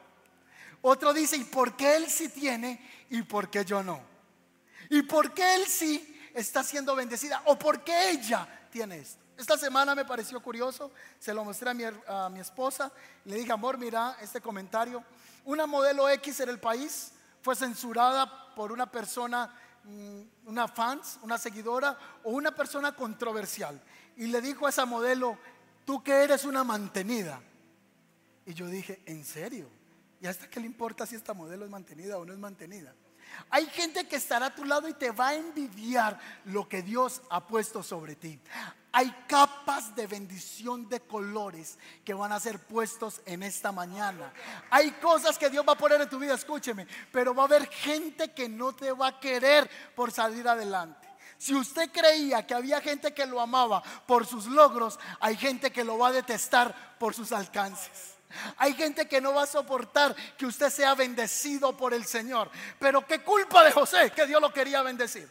Otro 0.81 1.13
dice, 1.13 1.37
¿y 1.37 1.43
por 1.43 1.75
qué 1.75 1.95
él 1.95 2.09
sí 2.09 2.29
tiene 2.29 3.05
y 3.09 3.21
por 3.23 3.49
qué 3.49 3.65
yo 3.65 3.83
no? 3.83 4.01
¿Y 4.89 5.01
por 5.03 5.33
qué 5.33 5.55
él 5.55 5.65
sí 5.67 6.19
está 6.33 6.63
siendo 6.63 6.95
bendecida 6.95 7.41
o 7.45 7.59
por 7.59 7.83
qué 7.83 8.11
ella 8.11 8.67
tiene 8.71 8.99
esto? 8.99 9.23
Esta 9.37 9.57
semana 9.57 9.95
me 9.95 10.03
pareció 10.03 10.41
curioso, 10.41 10.91
se 11.17 11.33
lo 11.33 11.45
mostré 11.45 11.69
a 11.69 11.73
mi, 11.73 11.83
a 11.85 12.29
mi 12.29 12.39
esposa, 12.39 12.91
le 13.25 13.37
dije, 13.37 13.51
amor, 13.51 13.77
mira 13.77 14.17
este 14.21 14.41
comentario. 14.41 15.03
Una 15.45 15.65
modelo 15.65 16.09
X 16.09 16.41
en 16.41 16.49
el 16.49 16.59
país 16.59 17.13
fue 17.41 17.55
censurada 17.55 18.53
por 18.53 18.71
una 18.71 18.91
persona, 18.91 19.53
mm, 19.85 20.21
una 20.47 20.67
fans, 20.67 21.19
una 21.21 21.37
seguidora 21.37 21.97
o 22.23 22.31
una 22.31 22.51
persona 22.53 22.93
controversial. 22.93 23.81
Y 24.17 24.27
le 24.27 24.41
dijo 24.41 24.65
a 24.65 24.69
esa 24.69 24.85
modelo, 24.85 25.37
tú 25.85 26.03
que 26.03 26.23
eres 26.23 26.43
una 26.43 26.63
mantenida. 26.63 27.41
Y 28.45 28.53
yo 28.53 28.67
dije, 28.67 29.01
¿en 29.05 29.23
serio? 29.23 29.69
¿Y 30.21 30.27
hasta 30.27 30.49
qué 30.49 30.59
le 30.59 30.65
importa 30.65 31.05
si 31.05 31.15
esta 31.15 31.33
modelo 31.33 31.65
es 31.65 31.71
mantenida 31.71 32.17
o 32.17 32.25
no 32.25 32.33
es 32.33 32.39
mantenida? 32.39 32.93
Hay 33.49 33.65
gente 33.67 34.07
que 34.07 34.15
estará 34.15 34.47
a 34.47 34.55
tu 34.55 34.65
lado 34.65 34.87
y 34.87 34.93
te 34.93 35.11
va 35.11 35.29
a 35.29 35.35
envidiar 35.35 36.19
lo 36.45 36.67
que 36.67 36.81
Dios 36.81 37.21
ha 37.29 37.45
puesto 37.45 37.83
sobre 37.83 38.15
ti. 38.15 38.39
Hay 38.91 39.11
capas 39.27 39.95
de 39.95 40.07
bendición 40.07 40.89
de 40.89 40.99
colores 40.99 41.77
que 42.03 42.13
van 42.13 42.31
a 42.31 42.39
ser 42.39 42.59
puestos 42.59 43.21
en 43.25 43.43
esta 43.43 43.71
mañana. 43.71 44.33
Hay 44.69 44.91
cosas 44.93 45.37
que 45.37 45.49
Dios 45.49 45.63
va 45.67 45.73
a 45.73 45.77
poner 45.77 46.01
en 46.01 46.09
tu 46.09 46.17
vida, 46.17 46.33
escúcheme, 46.33 46.87
pero 47.11 47.33
va 47.35 47.43
a 47.43 47.45
haber 47.45 47.67
gente 47.67 48.33
que 48.33 48.49
no 48.49 48.73
te 48.73 48.91
va 48.91 49.07
a 49.07 49.19
querer 49.19 49.69
por 49.95 50.11
salir 50.11 50.47
adelante. 50.47 51.07
Si 51.37 51.55
usted 51.55 51.89
creía 51.91 52.45
que 52.45 52.53
había 52.53 52.81
gente 52.81 53.13
que 53.13 53.25
lo 53.25 53.39
amaba 53.39 53.81
por 54.05 54.25
sus 54.25 54.45
logros, 54.47 54.99
hay 55.19 55.37
gente 55.37 55.71
que 55.71 55.85
lo 55.85 55.97
va 55.97 56.09
a 56.09 56.11
detestar 56.11 56.97
por 56.99 57.13
sus 57.13 57.31
alcances. 57.31 58.18
Hay 58.57 58.73
gente 58.73 59.07
que 59.07 59.21
no 59.21 59.33
va 59.33 59.43
a 59.43 59.47
soportar 59.47 60.15
que 60.37 60.45
usted 60.45 60.69
sea 60.69 60.93
bendecido 60.95 61.75
por 61.75 61.93
el 61.93 62.05
Señor. 62.05 62.49
Pero 62.77 63.05
qué 63.05 63.23
culpa 63.23 63.63
de 63.63 63.71
José 63.71 64.11
que 64.11 64.27
Dios 64.27 64.41
lo 64.41 64.53
quería 64.53 64.81
bendecir. 64.81 65.29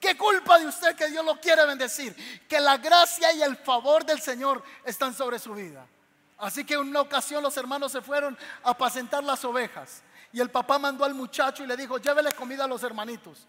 ¿Qué 0.00 0.16
culpa 0.16 0.58
de 0.58 0.66
usted 0.66 0.96
que 0.96 1.08
Dios 1.08 1.24
lo 1.24 1.38
quiere 1.38 1.66
bendecir? 1.66 2.16
Que 2.48 2.58
la 2.58 2.78
gracia 2.78 3.32
y 3.32 3.42
el 3.42 3.56
favor 3.56 4.04
del 4.04 4.20
Señor 4.20 4.62
están 4.84 5.14
sobre 5.14 5.38
su 5.38 5.54
vida. 5.54 5.86
Así 6.38 6.64
que 6.64 6.74
en 6.74 6.80
una 6.80 7.02
ocasión 7.02 7.42
los 7.42 7.56
hermanos 7.58 7.92
se 7.92 8.00
fueron 8.00 8.36
a 8.64 8.70
apacentar 8.70 9.22
las 9.22 9.44
ovejas. 9.44 10.02
Y 10.32 10.40
el 10.40 10.50
papá 10.50 10.78
mandó 10.78 11.04
al 11.04 11.12
muchacho 11.12 11.62
y 11.62 11.66
le 11.66 11.76
dijo, 11.76 11.98
llévele 11.98 12.32
comida 12.32 12.64
a 12.64 12.68
los 12.68 12.82
hermanitos. 12.82 13.46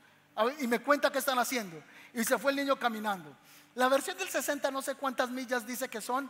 Y 0.59 0.67
me 0.67 0.79
cuenta 0.79 1.09
qué 1.09 1.19
están 1.19 1.39
haciendo. 1.39 1.81
Y 2.13 2.25
se 2.25 2.37
fue 2.37 2.51
el 2.51 2.57
niño 2.57 2.75
caminando. 2.75 3.33
La 3.75 3.87
versión 3.87 4.17
del 4.17 4.27
60 4.27 4.69
no 4.71 4.81
sé 4.81 4.95
cuántas 4.95 5.29
millas 5.29 5.65
dice 5.65 5.87
que 5.87 6.01
son, 6.01 6.29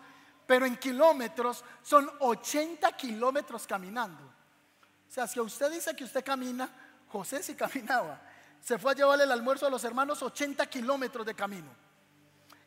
pero 0.51 0.65
en 0.65 0.75
kilómetros 0.75 1.63
son 1.81 2.12
80 2.20 2.91
kilómetros 2.98 3.65
caminando. 3.65 4.22
O 4.22 5.10
sea, 5.10 5.25
si 5.25 5.39
usted 5.39 5.72
dice 5.72 5.96
que 5.96 6.03
usted 6.03 6.25
camina, 6.25 6.70
José 7.08 7.41
sí 7.41 7.55
caminaba. 7.55 8.22
Se 8.60 8.77
fue 8.77 8.91
a 8.91 8.96
llevarle 8.96 9.24
el 9.24 9.31
almuerzo 9.31 9.65
a 9.65 9.70
los 9.70 9.81
hermanos 9.86 10.22
80 10.22 10.65
kilómetros 10.65 11.25
de 11.25 11.36
camino. 11.36 11.70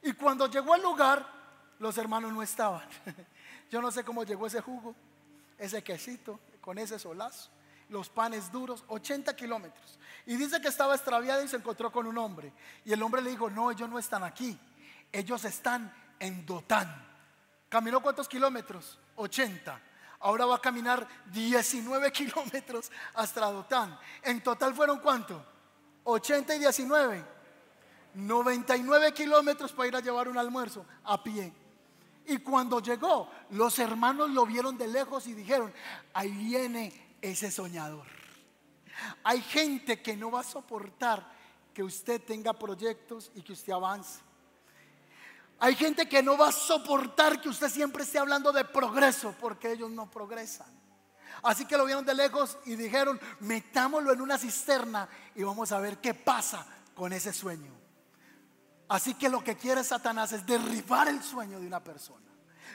Y 0.01 0.15
cuando 0.15 0.47
llegó 0.47 0.73
al 0.73 0.81
lugar, 0.81 1.27
los 1.79 1.99
hermanos 1.99 2.33
no 2.33 2.43
estaban. 2.43 2.89
Yo 3.71 3.83
no 3.83 3.93
sé 3.93 4.03
cómo 4.03 4.25
llegó 4.25 4.47
ese 4.47 4.63
jugo, 4.63 4.95
ese 5.59 5.85
quesito, 5.85 6.41
con 6.63 6.79
ese 6.79 6.99
solazo, 6.99 7.51
los 7.91 8.09
panes 8.09 8.51
duros, 8.51 8.83
80 8.89 9.37
kilómetros. 9.37 9.99
Y 10.25 10.37
dice 10.37 10.59
que 10.59 10.69
estaba 10.69 10.95
extraviado 10.95 11.45
y 11.45 11.49
se 11.49 11.57
encontró 11.57 11.93
con 11.93 12.07
un 12.07 12.17
hombre. 12.17 12.51
Y 12.87 12.95
el 12.95 13.03
hombre 13.03 13.21
le 13.21 13.29
dijo, 13.29 13.51
no, 13.51 13.71
ellos 13.71 13.91
no 13.91 13.99
están 13.99 14.25
aquí, 14.25 14.59
ellos 15.13 15.45
están 15.45 15.93
en 16.19 16.47
Dotán. 16.47 17.13
¿Caminó 17.69 18.01
cuántos 18.01 18.29
kilómetros? 18.29 18.99
80. 19.17 19.81
Ahora 20.21 20.47
va 20.47 20.57
a 20.57 20.61
caminar 20.61 21.07
19 21.27 22.13
kilómetros 22.13 22.91
hasta 23.15 23.51
Dotán. 23.51 23.99
En 24.23 24.43
total 24.43 24.75
fueron 24.75 24.99
cuánto? 25.01 25.45
80 26.05 26.57
y 26.57 26.59
19. 26.61 27.25
99 28.15 29.13
kilómetros 29.13 29.73
para 29.73 29.89
ir 29.89 29.97
a 29.97 30.01
llevar 30.01 30.29
un 30.29 30.39
almuerzo 30.39 30.87
a 31.05 31.23
pie. 31.23 31.53
Y 32.27 32.39
cuando 32.39 32.81
llegó, 32.81 33.31
los 33.51 33.79
hermanos 33.79 34.31
lo 34.31 34.47
vieron 34.47 34.79
de 34.79 34.87
lejos 34.89 35.27
y 35.27 35.35
dijeron, 35.35 35.73
ahí 36.15 36.31
viene 36.31 37.17
ese 37.21 37.51
soñador. 37.51 38.07
Hay 39.25 39.43
gente 39.43 40.01
que 40.01 40.17
no 40.17 40.31
va 40.31 40.41
a 40.41 40.45
soportar 40.45 41.35
que 41.75 41.83
usted 41.83 42.23
tenga 42.23 42.53
proyectos 42.53 43.31
y 43.35 43.43
que 43.43 43.53
usted 43.53 43.73
avance. 43.73 44.21
Hay 45.65 45.77
gente 45.77 46.07
que 46.07 46.23
no 46.23 46.37
va 46.37 46.49
a 46.49 46.53
soportar 46.53 47.41
que 47.41 47.49
usted 47.49 47.71
siempre 47.71 48.03
esté 48.03 48.19
hablando 48.19 48.53
de 48.53 48.67
progreso 48.67 49.35
porque 49.41 49.73
ellos 49.73 49.91
no 49.91 50.11
progresan. 50.11 50.67
Así 51.43 51.65
que 51.65 51.79
lo 51.79 51.87
vieron 51.87 52.05
de 52.05 52.13
lejos 52.13 52.59
y 52.67 52.77
dijeron, 52.77 53.19
metámoslo 53.41 54.13
en 54.13 54.21
una 54.21 54.37
cisterna 54.37 55.09
y 55.35 55.43
vamos 55.43 55.73
a 55.73 55.81
ver 55.81 56.03
qué 56.03 56.13
pasa 56.13 56.67
con 56.95 57.15
ese 57.15 57.33
sueño. 57.33 57.73
Así 58.89 59.15
que 59.15 59.31
lo 59.31 59.43
que 59.43 59.57
quiere 59.57 59.83
Satanás 59.83 60.33
es 60.33 60.45
derribar 60.45 61.09
el 61.09 61.23
sueño 61.23 61.59
de 61.59 61.67
una 61.67 61.83
persona. 61.83 62.29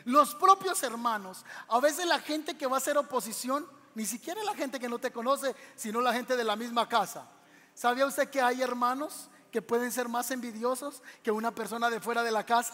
Los 0.05 0.33
propios 0.33 0.81
hermanos, 0.81 1.45
a 1.67 1.79
veces 1.79 2.07
la 2.07 2.17
gente 2.17 2.57
que 2.57 2.65
va 2.65 2.77
a 2.77 2.79
hacer 2.79 2.97
oposición, 2.97 3.67
ni 3.93 4.07
siquiera 4.07 4.43
la 4.43 4.55
gente 4.55 4.79
que 4.79 4.89
no 4.89 4.97
te 4.97 5.11
conoce, 5.11 5.55
sino 5.75 6.01
la 6.01 6.11
gente 6.11 6.35
de 6.35 6.43
la 6.43 6.55
misma 6.55 6.89
casa. 6.89 7.29
¿Sabía 7.75 8.07
usted 8.07 8.31
que 8.31 8.41
hay 8.41 8.63
hermanos 8.63 9.29
que 9.51 9.61
pueden 9.61 9.91
ser 9.91 10.07
más 10.07 10.31
envidiosos 10.31 11.01
que 11.23 11.31
una 11.31 11.51
persona 11.51 11.89
de 11.89 11.99
fuera 11.99 12.23
de 12.23 12.31
la 12.31 12.45
casa? 12.45 12.73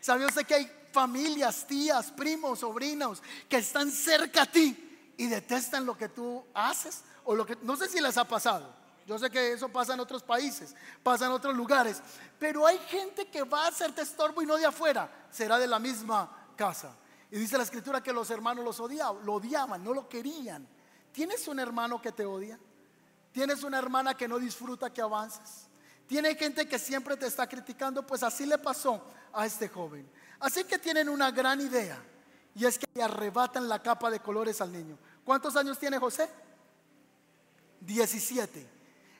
¿Sabía 0.00 0.26
usted 0.26 0.46
que 0.46 0.54
hay 0.54 0.70
familias, 0.92 1.66
tías, 1.66 2.12
primos, 2.12 2.60
sobrinos 2.60 3.22
que 3.48 3.56
están 3.56 3.90
cerca 3.90 4.42
a 4.42 4.46
ti 4.46 5.12
y 5.16 5.26
detestan 5.26 5.86
lo 5.86 5.96
que 5.96 6.08
tú 6.08 6.44
haces? 6.52 7.02
O 7.24 7.34
lo 7.34 7.46
que 7.46 7.56
no 7.62 7.76
sé 7.76 7.88
si 7.88 8.00
les 8.00 8.18
ha 8.18 8.24
pasado. 8.24 8.84
Yo 9.06 9.18
sé 9.18 9.30
que 9.30 9.52
eso 9.52 9.68
pasa 9.68 9.94
en 9.94 10.00
otros 10.00 10.22
países, 10.22 10.74
pasa 11.02 11.26
en 11.26 11.32
otros 11.32 11.54
lugares, 11.54 12.02
pero 12.38 12.66
hay 12.66 12.78
gente 12.88 13.26
que 13.28 13.42
va 13.42 13.64
a 13.64 13.68
hacerte 13.68 14.02
estorbo 14.02 14.40
y 14.40 14.46
no 14.46 14.56
de 14.56 14.64
afuera, 14.64 15.10
será 15.30 15.58
de 15.58 15.66
la 15.66 15.78
misma 15.78 16.48
casa. 16.56 16.94
Y 17.30 17.38
dice 17.38 17.58
la 17.58 17.64
escritura 17.64 18.02
que 18.02 18.12
los 18.12 18.30
hermanos 18.30 18.64
los 18.64 18.80
odiaban, 18.80 19.24
lo 19.26 19.34
odiaban, 19.34 19.82
no 19.82 19.92
lo 19.92 20.08
querían. 20.08 20.66
¿Tienes 21.12 21.46
un 21.48 21.58
hermano 21.58 22.00
que 22.00 22.12
te 22.12 22.24
odia? 22.24 22.58
¿Tienes 23.32 23.62
una 23.62 23.78
hermana 23.78 24.14
que 24.14 24.28
no 24.28 24.38
disfruta 24.38 24.92
que 24.92 25.02
avances? 25.02 25.63
Tiene 26.06 26.34
gente 26.34 26.68
que 26.68 26.78
siempre 26.78 27.16
te 27.16 27.26
está 27.26 27.48
criticando, 27.48 28.06
pues 28.06 28.22
así 28.22 28.46
le 28.46 28.58
pasó 28.58 29.02
a 29.32 29.46
este 29.46 29.68
joven. 29.68 30.08
Así 30.40 30.64
que 30.64 30.78
tienen 30.78 31.08
una 31.08 31.30
gran 31.30 31.60
idea 31.60 31.98
y 32.54 32.64
es 32.66 32.78
que 32.78 32.86
le 32.94 33.02
arrebatan 33.02 33.68
la 33.68 33.82
capa 33.82 34.10
de 34.10 34.20
colores 34.20 34.60
al 34.60 34.72
niño. 34.72 34.98
¿Cuántos 35.24 35.56
años 35.56 35.78
tiene 35.78 35.98
José? 35.98 36.28
17. 37.80 38.66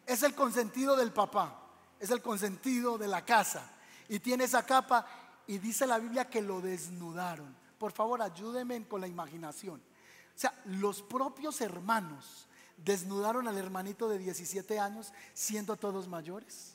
Es 0.07 0.23
el 0.23 0.35
consentido 0.35 0.97
del 0.97 1.13
papá, 1.13 1.61
es 1.99 2.11
el 2.11 2.21
consentido 2.21 2.99
de 2.99 3.09
la 3.09 3.25
casa 3.25 3.71
y 4.09 4.19
tiene 4.19 4.45
esa 4.45 4.65
capa 4.65 5.07
y 5.47 5.59
dice 5.59 5.87
la 5.87 5.99
Biblia 5.99 6.29
que 6.29 6.43
lo 6.43 6.61
desnudaron. 6.61 7.55
Por 7.79 7.93
favor, 7.93 8.23
ayúdenme 8.23 8.87
con 8.87 9.01
la 9.01 9.09
imaginación. 9.09 9.81
O 9.81 10.39
sea, 10.39 10.55
los 10.67 11.03
propios 11.03 11.61
hermanos 11.61 12.47
desnudaron 12.77 13.47
al 13.49 13.57
hermanito 13.57 14.09
de 14.09 14.19
17 14.19 14.79
años 14.79 15.13
siendo 15.33 15.77
todos 15.77 16.09
mayores. 16.09 16.74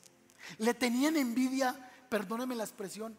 Le 0.57 0.73
tenían 0.73 1.17
envidia, 1.17 1.75
perdóneme 2.09 2.55
la 2.55 2.63
expresión, 2.63 3.17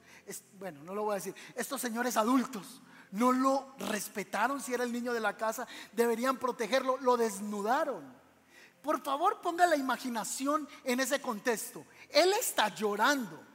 bueno, 0.59 0.83
no 0.83 0.95
lo 0.95 1.05
voy 1.05 1.13
a 1.13 1.15
decir, 1.17 1.35
estos 1.55 1.81
señores 1.81 2.17
adultos 2.17 2.83
no 3.13 3.33
lo 3.33 3.75
respetaron 3.79 4.61
si 4.61 4.73
era 4.73 4.85
el 4.85 4.93
niño 4.93 5.13
de 5.13 5.21
la 5.21 5.37
casa, 5.37 5.67
deberían 5.93 6.37
protegerlo, 6.37 6.97
lo 6.99 7.17
desnudaron. 7.17 8.21
Por 8.83 9.03
favor, 9.03 9.41
ponga 9.41 9.67
la 9.67 9.77
imaginación 9.77 10.69
en 10.85 11.01
ese 11.01 11.21
contexto. 11.21 11.85
Él 12.09 12.33
está 12.33 12.75
llorando. 12.75 13.50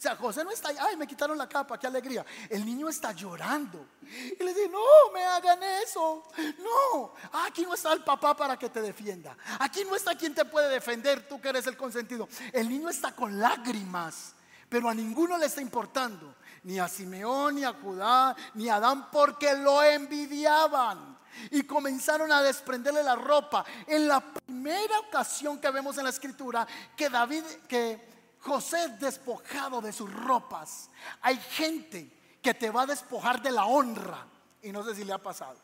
O 0.00 0.02
sea, 0.02 0.16
José 0.16 0.42
no 0.42 0.50
está, 0.50 0.70
ay, 0.80 0.96
me 0.96 1.06
quitaron 1.06 1.36
la 1.36 1.46
capa, 1.46 1.78
qué 1.78 1.86
alegría. 1.86 2.24
El 2.48 2.64
niño 2.64 2.88
está 2.88 3.12
llorando. 3.12 3.86
Y 4.02 4.42
le 4.42 4.54
dice, 4.54 4.66
no, 4.70 5.12
me 5.12 5.22
hagan 5.22 5.62
eso. 5.84 6.26
No, 6.58 7.12
aquí 7.44 7.64
no 7.64 7.74
está 7.74 7.92
el 7.92 8.02
papá 8.02 8.34
para 8.34 8.58
que 8.58 8.70
te 8.70 8.80
defienda. 8.80 9.36
Aquí 9.58 9.84
no 9.84 9.94
está 9.94 10.14
quien 10.14 10.34
te 10.34 10.46
puede 10.46 10.70
defender, 10.70 11.28
tú 11.28 11.38
que 11.38 11.50
eres 11.50 11.66
el 11.66 11.76
consentido. 11.76 12.30
El 12.50 12.70
niño 12.70 12.88
está 12.88 13.14
con 13.14 13.38
lágrimas, 13.38 14.32
pero 14.70 14.88
a 14.88 14.94
ninguno 14.94 15.36
le 15.36 15.44
está 15.44 15.60
importando. 15.60 16.34
Ni 16.62 16.78
a 16.78 16.88
Simeón, 16.88 17.56
ni 17.56 17.64
a 17.64 17.74
Judá, 17.74 18.34
ni 18.54 18.70
a 18.70 18.76
Adán, 18.76 19.10
porque 19.10 19.54
lo 19.54 19.82
envidiaban 19.82 21.18
y 21.50 21.64
comenzaron 21.64 22.32
a 22.32 22.42
desprenderle 22.42 23.02
la 23.02 23.16
ropa. 23.16 23.66
En 23.86 24.08
la 24.08 24.20
primera 24.20 24.98
ocasión 25.00 25.60
que 25.60 25.70
vemos 25.70 25.98
en 25.98 26.04
la 26.04 26.10
escritura 26.10 26.66
que 26.96 27.10
David, 27.10 27.44
que 27.68 28.09
José 28.40 28.84
es 28.84 29.00
despojado 29.00 29.80
de 29.80 29.92
sus 29.92 30.12
ropas. 30.12 30.90
Hay 31.20 31.36
gente 31.36 32.38
que 32.42 32.54
te 32.54 32.70
va 32.70 32.82
a 32.82 32.86
despojar 32.86 33.42
de 33.42 33.50
la 33.50 33.66
honra 33.66 34.26
y 34.62 34.72
no 34.72 34.82
sé 34.82 34.94
si 34.94 35.04
le 35.04 35.12
ha 35.12 35.18
pasado. 35.18 35.58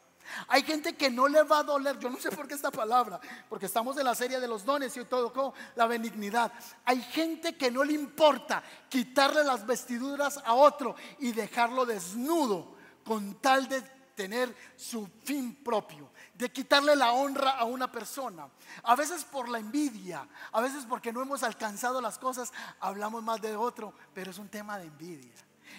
Hay 0.48 0.62
gente 0.62 0.96
que 0.96 1.10
no 1.10 1.28
le 1.28 1.42
va 1.44 1.60
a 1.60 1.62
doler, 1.62 1.98
yo 1.98 2.10
no 2.10 2.18
sé 2.18 2.30
por 2.30 2.48
qué 2.48 2.54
esta 2.54 2.70
palabra, 2.70 3.20
porque 3.48 3.66
estamos 3.66 3.96
en 3.96 4.04
la 4.04 4.14
serie 4.14 4.40
de 4.40 4.48
los 4.48 4.64
dones 4.64 4.96
y 4.96 5.04
todo, 5.04 5.54
la 5.76 5.86
benignidad. 5.86 6.52
Hay 6.84 7.00
gente 7.00 7.56
que 7.56 7.70
no 7.70 7.84
le 7.84 7.92
importa 7.92 8.62
quitarle 8.88 9.44
las 9.44 9.64
vestiduras 9.64 10.38
a 10.44 10.54
otro 10.54 10.96
y 11.20 11.32
dejarlo 11.32 11.86
desnudo 11.86 12.74
con 13.04 13.36
tal 13.36 13.68
de 13.68 13.95
tener 14.16 14.52
su 14.74 15.06
fin 15.22 15.54
propio, 15.62 16.10
de 16.34 16.50
quitarle 16.50 16.96
la 16.96 17.12
honra 17.12 17.52
a 17.52 17.64
una 17.64 17.92
persona. 17.92 18.48
A 18.82 18.96
veces 18.96 19.24
por 19.24 19.48
la 19.48 19.58
envidia, 19.58 20.26
a 20.50 20.60
veces 20.60 20.84
porque 20.88 21.12
no 21.12 21.22
hemos 21.22 21.44
alcanzado 21.44 22.00
las 22.00 22.18
cosas, 22.18 22.52
hablamos 22.80 23.22
más 23.22 23.40
de 23.40 23.54
otro, 23.54 23.94
pero 24.12 24.32
es 24.32 24.38
un 24.38 24.48
tema 24.48 24.78
de 24.78 24.86
envidia. 24.86 25.34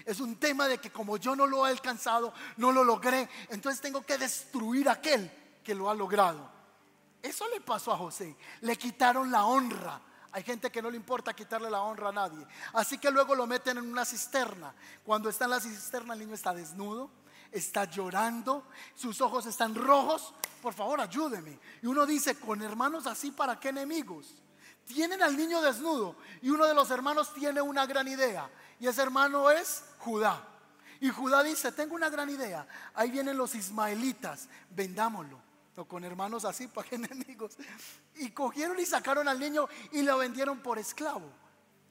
Es 0.06 0.20
un 0.20 0.36
tema 0.38 0.68
de 0.68 0.78
que 0.78 0.92
como 0.92 1.18
yo 1.18 1.36
no 1.36 1.48
lo 1.48 1.68
he 1.68 1.72
alcanzado, 1.72 2.34
no 2.58 2.72
lo 2.72 2.84
logré, 2.84 3.28
entonces 3.50 3.82
tengo 3.82 4.06
que 4.06 4.18
destruir 4.18 4.88
a 4.88 4.94
aquel 4.94 5.30
que 5.64 5.76
lo 5.76 5.90
ha 5.90 5.96
logrado. 5.96 6.50
Eso 7.22 7.48
le 7.50 7.60
pasó 7.60 7.92
a 7.92 7.98
José. 7.98 8.38
Le 8.62 8.78
quitaron 8.78 9.32
la 9.32 9.46
honra. 9.46 10.00
Hay 10.32 10.44
gente 10.44 10.70
que 10.70 10.82
no 10.82 10.92
le 10.92 10.98
importa 10.98 11.34
quitarle 11.34 11.70
la 11.70 11.82
honra 11.82 12.10
a 12.10 12.12
nadie. 12.12 12.46
Así 12.74 13.00
que 13.00 13.10
luego 13.10 13.34
lo 13.34 13.48
meten 13.48 13.80
en 13.80 13.90
una 13.90 14.06
cisterna. 14.06 14.74
Cuando 15.04 15.30
está 15.30 15.46
en 15.46 15.52
la 15.52 15.60
cisterna 15.60 16.14
el 16.14 16.20
niño 16.20 16.36
está 16.36 16.54
desnudo, 16.54 17.10
está 17.58 17.86
llorando, 17.86 18.68
sus 18.96 19.20
ojos 19.22 19.46
están 19.46 19.76
rojos, 19.76 20.34
por 20.62 20.74
favor 20.74 21.02
ayúdeme. 21.02 21.60
Y 21.82 21.88
uno 21.88 22.06
dice, 22.06 22.40
con 22.40 22.62
hermanos 22.62 23.08
así, 23.08 23.32
¿para 23.32 23.60
qué 23.60 23.70
enemigos? 23.70 24.36
Tienen 24.86 25.22
al 25.22 25.36
niño 25.36 25.62
desnudo 25.62 26.16
y 26.42 26.50
uno 26.50 26.66
de 26.66 26.74
los 26.74 26.90
hermanos 26.92 27.34
tiene 27.34 27.62
una 27.62 27.86
gran 27.86 28.08
idea 28.08 28.50
y 28.80 28.88
ese 28.88 29.02
hermano 29.02 29.52
es 29.52 29.84
Judá. 30.00 30.48
Y 31.00 31.10
Judá 31.10 31.44
dice, 31.44 31.72
tengo 31.72 31.96
una 31.96 32.10
gran 32.10 32.30
idea, 32.30 32.68
ahí 32.94 33.12
vienen 33.12 33.38
los 33.38 33.54
ismaelitas, 33.56 34.48
vendámoslo. 34.70 35.46
Con 35.88 36.04
hermanos 36.04 36.44
así, 36.44 36.68
¿para 36.68 36.90
qué 36.90 36.96
enemigos? 36.96 37.56
Y 38.16 38.32
cogieron 38.32 38.80
y 38.80 38.86
sacaron 38.88 39.28
al 39.28 39.40
niño 39.40 39.68
y 39.92 40.02
lo 40.02 40.18
vendieron 40.18 40.58
por 40.60 40.80
esclavo. 40.80 41.32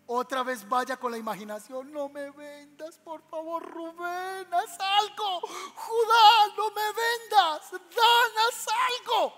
Otra 0.08 0.44
vez 0.44 0.68
vaya 0.68 0.96
con 0.96 1.10
la 1.10 1.18
imaginación, 1.18 1.92
no 1.92 2.08
me 2.08 2.30
vendas, 2.30 2.96
por 2.98 3.22
favor, 3.22 3.60
Rubén, 3.64 4.46
haz 4.54 4.78
algo. 4.78 5.40
Judá, 5.74 6.54
no 6.56 6.70
me 6.70 6.82
vendas, 6.92 7.72
Dan, 7.72 8.44
haz 8.48 8.66
algo. 9.00 9.34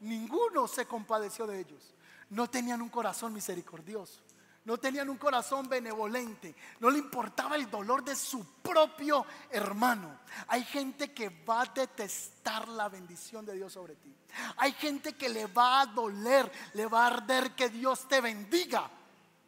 Ninguno 0.00 0.66
se 0.66 0.86
compadeció 0.86 1.46
de 1.46 1.60
ellos. 1.60 1.94
No 2.30 2.50
tenían 2.50 2.82
un 2.82 2.88
corazón 2.88 3.32
misericordioso. 3.32 4.20
No 4.64 4.76
tenían 4.76 5.08
un 5.08 5.16
corazón 5.16 5.68
benevolente. 5.68 6.54
No 6.80 6.90
le 6.90 6.98
importaba 6.98 7.54
el 7.54 7.70
dolor 7.70 8.04
de 8.04 8.16
su 8.16 8.44
propio 8.60 9.24
hermano. 9.50 10.18
Hay 10.48 10.64
gente 10.64 11.14
que 11.14 11.28
va 11.28 11.62
a 11.62 11.66
detestar 11.66 12.68
la 12.68 12.88
bendición 12.88 13.46
de 13.46 13.54
Dios 13.54 13.72
sobre 13.72 13.94
ti. 13.94 14.14
Hay 14.56 14.72
gente 14.72 15.14
que 15.14 15.28
le 15.28 15.46
va 15.46 15.80
a 15.80 15.86
doler, 15.86 16.50
le 16.74 16.86
va 16.86 17.04
a 17.04 17.06
arder 17.06 17.54
que 17.54 17.70
Dios 17.70 18.06
te 18.08 18.20
bendiga 18.20 18.90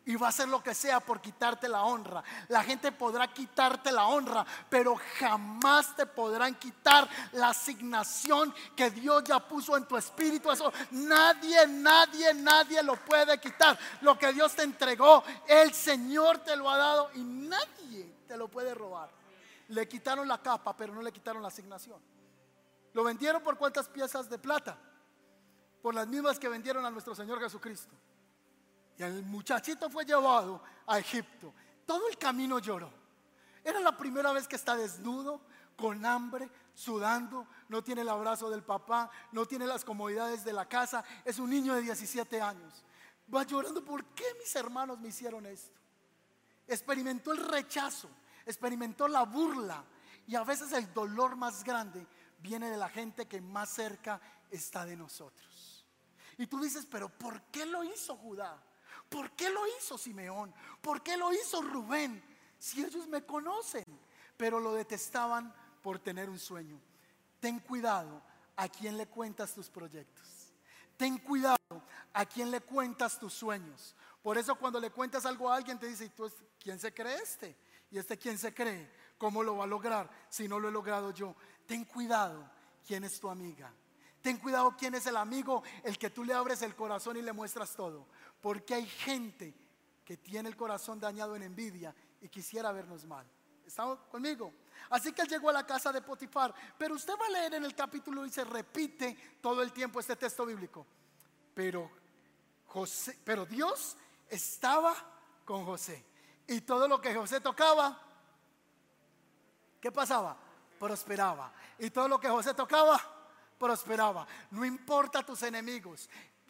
y 0.07 0.17
va 0.17 0.27
a 0.27 0.31
hacer 0.31 0.49
lo 0.49 0.63
que 0.63 0.75
sea 0.75 1.01
por 1.01 1.21
quitarte 1.21 1.69
la 1.69 1.85
honra. 1.85 2.23
La 2.49 2.65
gente 2.65 2.91
podrá 2.93 3.33
quitarte 3.33 3.93
la 3.93 4.07
honra, 4.07 4.45
pero 4.69 4.97
jamás 5.19 5.95
te 5.95 6.07
podrán 6.07 6.55
quitar 6.55 7.09
la 7.33 7.51
asignación 7.51 8.55
que 8.75 8.91
Dios 8.91 9.23
ya 9.25 9.39
puso 9.41 9.77
en 9.77 9.87
tu 9.87 9.97
espíritu. 9.97 10.51
Eso 10.51 10.73
nadie, 10.93 11.67
nadie, 11.67 12.33
nadie 12.35 12.83
lo 12.83 12.97
puede 12.97 13.39
quitar. 13.39 13.79
Lo 14.01 14.19
que 14.19 14.33
Dios 14.33 14.55
te 14.55 14.63
entregó, 14.63 15.23
el 15.47 15.73
Señor 15.75 16.39
te 16.39 16.57
lo 16.57 16.71
ha 16.71 16.79
dado 16.79 17.11
y 17.15 17.21
nadie 17.21 18.15
te 18.27 18.37
lo 18.37 18.49
puede 18.49 18.75
robar. 18.75 19.11
Le 19.69 19.87
quitaron 19.87 20.27
la 20.27 20.39
capa, 20.39 20.77
pero 20.77 20.95
no 20.95 21.03
le 21.03 21.13
quitaron 21.13 21.43
la 21.43 21.49
asignación. 21.49 22.01
Lo 22.93 23.05
vendieron 23.05 23.43
por 23.43 23.57
cuántas 23.57 23.89
piezas 23.89 24.29
de 24.29 24.39
plata? 24.39 24.77
Por 25.83 25.95
las 25.95 26.09
mismas 26.09 26.39
que 26.39 26.49
vendieron 26.49 26.85
a 26.85 26.91
nuestro 26.91 27.15
Señor 27.15 27.39
Jesucristo. 27.41 27.95
Y 29.01 29.03
el 29.03 29.23
muchachito 29.23 29.89
fue 29.89 30.05
llevado 30.05 30.63
a 30.87 30.99
Egipto. 30.99 31.55
Todo 31.87 32.07
el 32.11 32.19
camino 32.19 32.59
lloró. 32.59 32.93
Era 33.65 33.81
la 33.81 33.97
primera 33.97 34.31
vez 34.31 34.47
que 34.47 34.57
está 34.57 34.77
desnudo, 34.77 35.41
con 35.75 36.05
hambre, 36.05 36.51
sudando, 36.75 37.47
no 37.71 37.83
tiene 37.83 38.03
el 38.03 38.11
abrazo 38.11 38.51
del 38.51 38.63
papá, 38.63 39.11
no 39.33 39.47
tiene 39.47 39.67
las 39.67 39.87
comodidades 39.87 40.45
de 40.45 40.53
la 40.53 40.69
casa, 40.69 41.03
es 41.25 41.39
un 41.39 41.49
niño 41.49 41.75
de 41.75 41.81
17 41.81 42.43
años. 42.43 42.85
Va 43.35 43.45
llorando, 43.45 43.83
¿por 43.83 44.05
qué 44.09 44.25
mis 44.39 44.55
hermanos 44.55 45.01
me 45.01 45.09
hicieron 45.09 45.47
esto? 45.47 45.81
Experimentó 46.67 47.33
el 47.33 47.39
rechazo, 47.39 48.11
experimentó 48.45 49.09
la 49.09 49.23
burla 49.23 49.83
y 50.27 50.37
a 50.37 50.45
veces 50.45 50.73
el 50.73 50.93
dolor 50.93 51.37
más 51.37 51.65
grande 51.65 52.07
viene 52.39 52.69
de 52.69 52.77
la 52.77 52.91
gente 52.91 53.27
que 53.27 53.41
más 53.41 53.71
cerca 53.71 54.21
está 54.51 54.85
de 54.85 54.95
nosotros. 54.95 55.87
Y 56.37 56.47
tú 56.47 56.61
dices, 56.61 56.85
pero 56.85 57.09
¿por 57.09 57.41
qué 57.45 57.65
lo 57.65 57.83
hizo 57.83 58.15
Judá? 58.17 58.63
¿Por 59.11 59.33
qué 59.33 59.51
lo 59.51 59.61
hizo 59.77 59.99
Simeón? 59.99 60.55
¿Por 60.81 61.03
qué 61.03 61.17
lo 61.17 61.33
hizo 61.33 61.61
Rubén? 61.61 62.23
Si 62.59 62.83
ellos 62.83 63.09
me 63.09 63.27
conocen, 63.27 63.85
pero 64.37 64.61
lo 64.61 64.73
detestaban 64.73 65.53
por 65.83 65.99
tener 65.99 66.31
un 66.31 66.39
sueño. 66.39 66.81
Ten 67.41 67.59
cuidado 67.59 68.23
a 68.57 68.69
quién 68.69 68.97
le 68.97 69.07
cuentas 69.07 69.53
tus 69.53 69.69
proyectos. 69.69 70.53
Ten 70.97 71.19
cuidado 71.19 71.59
a 72.13 72.25
quién 72.25 72.51
le 72.51 72.61
cuentas 72.61 73.19
tus 73.19 73.33
sueños. 73.35 73.97
Por 74.23 74.39
eso 74.39 74.55
cuando 74.55 74.79
le 74.79 74.91
cuentas 74.91 75.27
algo 75.27 75.51
a 75.51 75.57
alguien 75.57 75.79
te 75.79 75.87
dice, 75.87 76.05
¿y 76.05 76.11
tú 76.11 76.31
quién 76.63 76.79
se 76.79 76.95
cree 76.95 77.17
este? 77.17 77.57
¿Y 77.91 77.99
este 77.99 78.17
quién 78.17 78.39
se 78.39 78.55
cree? 78.55 78.91
¿Cómo 79.19 79.43
lo 79.43 79.57
va 79.57 79.65
a 79.65 79.67
lograr 79.67 80.09
si 80.29 80.47
no 80.47 80.61
lo 80.61 80.69
he 80.69 80.73
logrado 80.73 81.11
yo? 81.11 81.35
Ten 81.67 81.85
cuidado 81.85 82.49
quién 82.87 83.03
es 83.05 83.19
tu 83.19 83.29
amiga. 83.29 83.73
Ten 84.23 84.37
cuidado 84.39 84.77
quién 84.77 84.95
es 84.95 85.07
el 85.07 85.17
amigo, 85.17 85.63
el 85.83 85.99
que 85.99 86.11
tú 86.11 86.25
le 86.25 86.35
abres 86.35 86.63
el 86.63 86.75
corazón 86.75 87.17
y 87.17 87.23
le 87.23 87.33
muestras 87.33 87.75
todo. 87.75 88.07
Porque 88.41 88.75
hay 88.75 88.87
gente 88.87 89.55
que 90.05 90.17
tiene 90.17 90.49
el 90.49 90.57
corazón 90.57 91.01
dañado 91.01 91.37
en 91.37 91.43
envidia 91.43 91.95
y 92.21 92.29
quisiera 92.29 92.73
vernos 92.73 93.05
mal. 93.07 93.27
¿Estamos 93.67 94.01
conmigo? 94.11 94.53
Así 94.91 95.13
que 95.13 95.23
él 95.23 95.29
llegó 95.29 95.51
a 95.51 95.53
la 95.53 95.67
casa 95.67 95.93
de 95.93 96.03
Potifar. 96.03 96.53
Pero 96.77 96.97
usted 96.97 97.15
va 97.21 97.27
a 97.27 97.31
leer 97.31 97.55
en 97.55 97.65
el 97.65 97.75
capítulo 97.75 98.27
y 98.27 98.31
se 98.31 98.45
repite 98.45 99.39
todo 99.41 99.63
el 99.63 99.73
tiempo 99.73 100.01
este 100.01 100.17
texto 100.17 100.45
bíblico. 100.45 100.87
Pero, 101.55 101.91
José, 102.67 103.19
pero 103.25 103.47
Dios 103.47 103.97
estaba 104.29 104.95
con 105.45 105.65
José. 105.65 106.05
Y 106.47 106.63
todo 106.63 106.89
lo 106.89 107.01
que 107.01 107.15
José 107.15 107.41
tocaba, 107.41 107.97
¿qué 109.81 109.93
pasaba? 109.93 110.37
Prosperaba. 110.79 111.53
Y 111.79 111.91
todo 111.91 112.09
lo 112.09 112.19
que 112.19 112.29
José 112.29 112.55
tocaba, 112.55 113.20
prosperaba. 113.61 114.27
No 114.51 114.65
importa 114.65 115.23
tus 115.23 115.43
enemigos, 115.43 116.09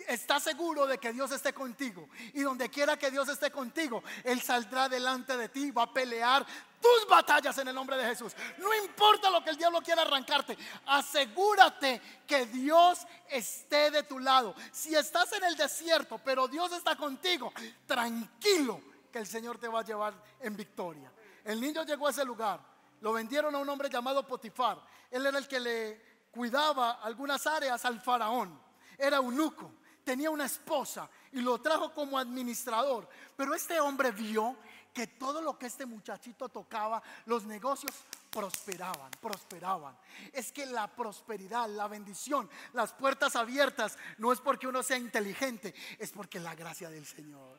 Está 0.08 0.40
seguro 0.40 0.86
de 0.86 0.96
que 0.98 1.12
Dios 1.12 1.30
esté 1.30 1.52
contigo. 1.52 2.08
Y 2.32 2.40
donde 2.40 2.70
quiera 2.70 2.96
que 2.96 3.10
Dios 3.10 3.28
esté 3.28 3.50
contigo, 3.50 4.02
Él 4.24 4.40
saldrá 4.40 4.88
delante 4.88 5.36
de 5.36 5.50
ti, 5.50 5.70
va 5.70 5.82
a 5.82 5.92
pelear 5.92 6.46
tus 6.80 7.06
batallas 7.08 7.58
en 7.58 7.68
el 7.68 7.74
nombre 7.74 7.96
de 7.96 8.06
Jesús. 8.06 8.34
No 8.58 8.74
importa 8.74 9.30
lo 9.30 9.44
que 9.44 9.50
el 9.50 9.56
diablo 9.56 9.82
quiera 9.82 10.02
arrancarte, 10.02 10.56
asegúrate 10.86 12.00
que 12.26 12.46
Dios 12.46 13.06
esté 13.28 13.90
de 13.90 14.02
tu 14.04 14.18
lado. 14.18 14.54
Si 14.72 14.94
estás 14.94 15.32
en 15.34 15.44
el 15.44 15.56
desierto, 15.56 16.18
pero 16.24 16.48
Dios 16.48 16.72
está 16.72 16.96
contigo, 16.96 17.52
tranquilo 17.86 18.80
que 19.12 19.18
el 19.18 19.26
Señor 19.26 19.58
te 19.58 19.68
va 19.68 19.80
a 19.80 19.84
llevar 19.84 20.14
en 20.40 20.56
victoria. 20.56 21.12
El 21.44 21.60
niño 21.60 21.84
llegó 21.84 22.06
a 22.06 22.10
ese 22.10 22.24
lugar, 22.24 22.60
lo 23.00 23.12
vendieron 23.12 23.54
a 23.54 23.58
un 23.58 23.68
hombre 23.68 23.90
llamado 23.90 24.26
Potifar. 24.26 24.78
Él 25.10 25.26
era 25.26 25.38
el 25.38 25.48
que 25.48 25.60
le 25.60 26.09
cuidaba 26.30 27.02
algunas 27.02 27.46
áreas 27.46 27.84
al 27.84 28.00
faraón. 28.00 28.60
Era 28.98 29.16
eunuco 29.16 29.72
tenía 30.04 30.30
una 30.30 30.46
esposa 30.46 31.08
y 31.32 31.40
lo 31.40 31.60
trajo 31.60 31.92
como 31.92 32.18
administrador. 32.18 33.08
Pero 33.36 33.54
este 33.54 33.80
hombre 33.80 34.10
vio 34.10 34.56
que 34.92 35.06
todo 35.06 35.40
lo 35.40 35.56
que 35.56 35.66
este 35.66 35.86
muchachito 35.86 36.48
tocaba, 36.48 37.00
los 37.26 37.44
negocios 37.44 37.92
prosperaban, 38.30 39.10
prosperaban. 39.20 39.96
Es 40.32 40.50
que 40.50 40.66
la 40.66 40.88
prosperidad, 40.88 41.68
la 41.68 41.86
bendición, 41.86 42.50
las 42.72 42.92
puertas 42.92 43.36
abiertas, 43.36 43.96
no 44.18 44.32
es 44.32 44.40
porque 44.40 44.66
uno 44.66 44.82
sea 44.82 44.98
inteligente, 44.98 45.74
es 45.98 46.10
porque 46.10 46.40
la 46.40 46.54
gracia 46.54 46.90
del 46.90 47.06
Señor. 47.06 47.58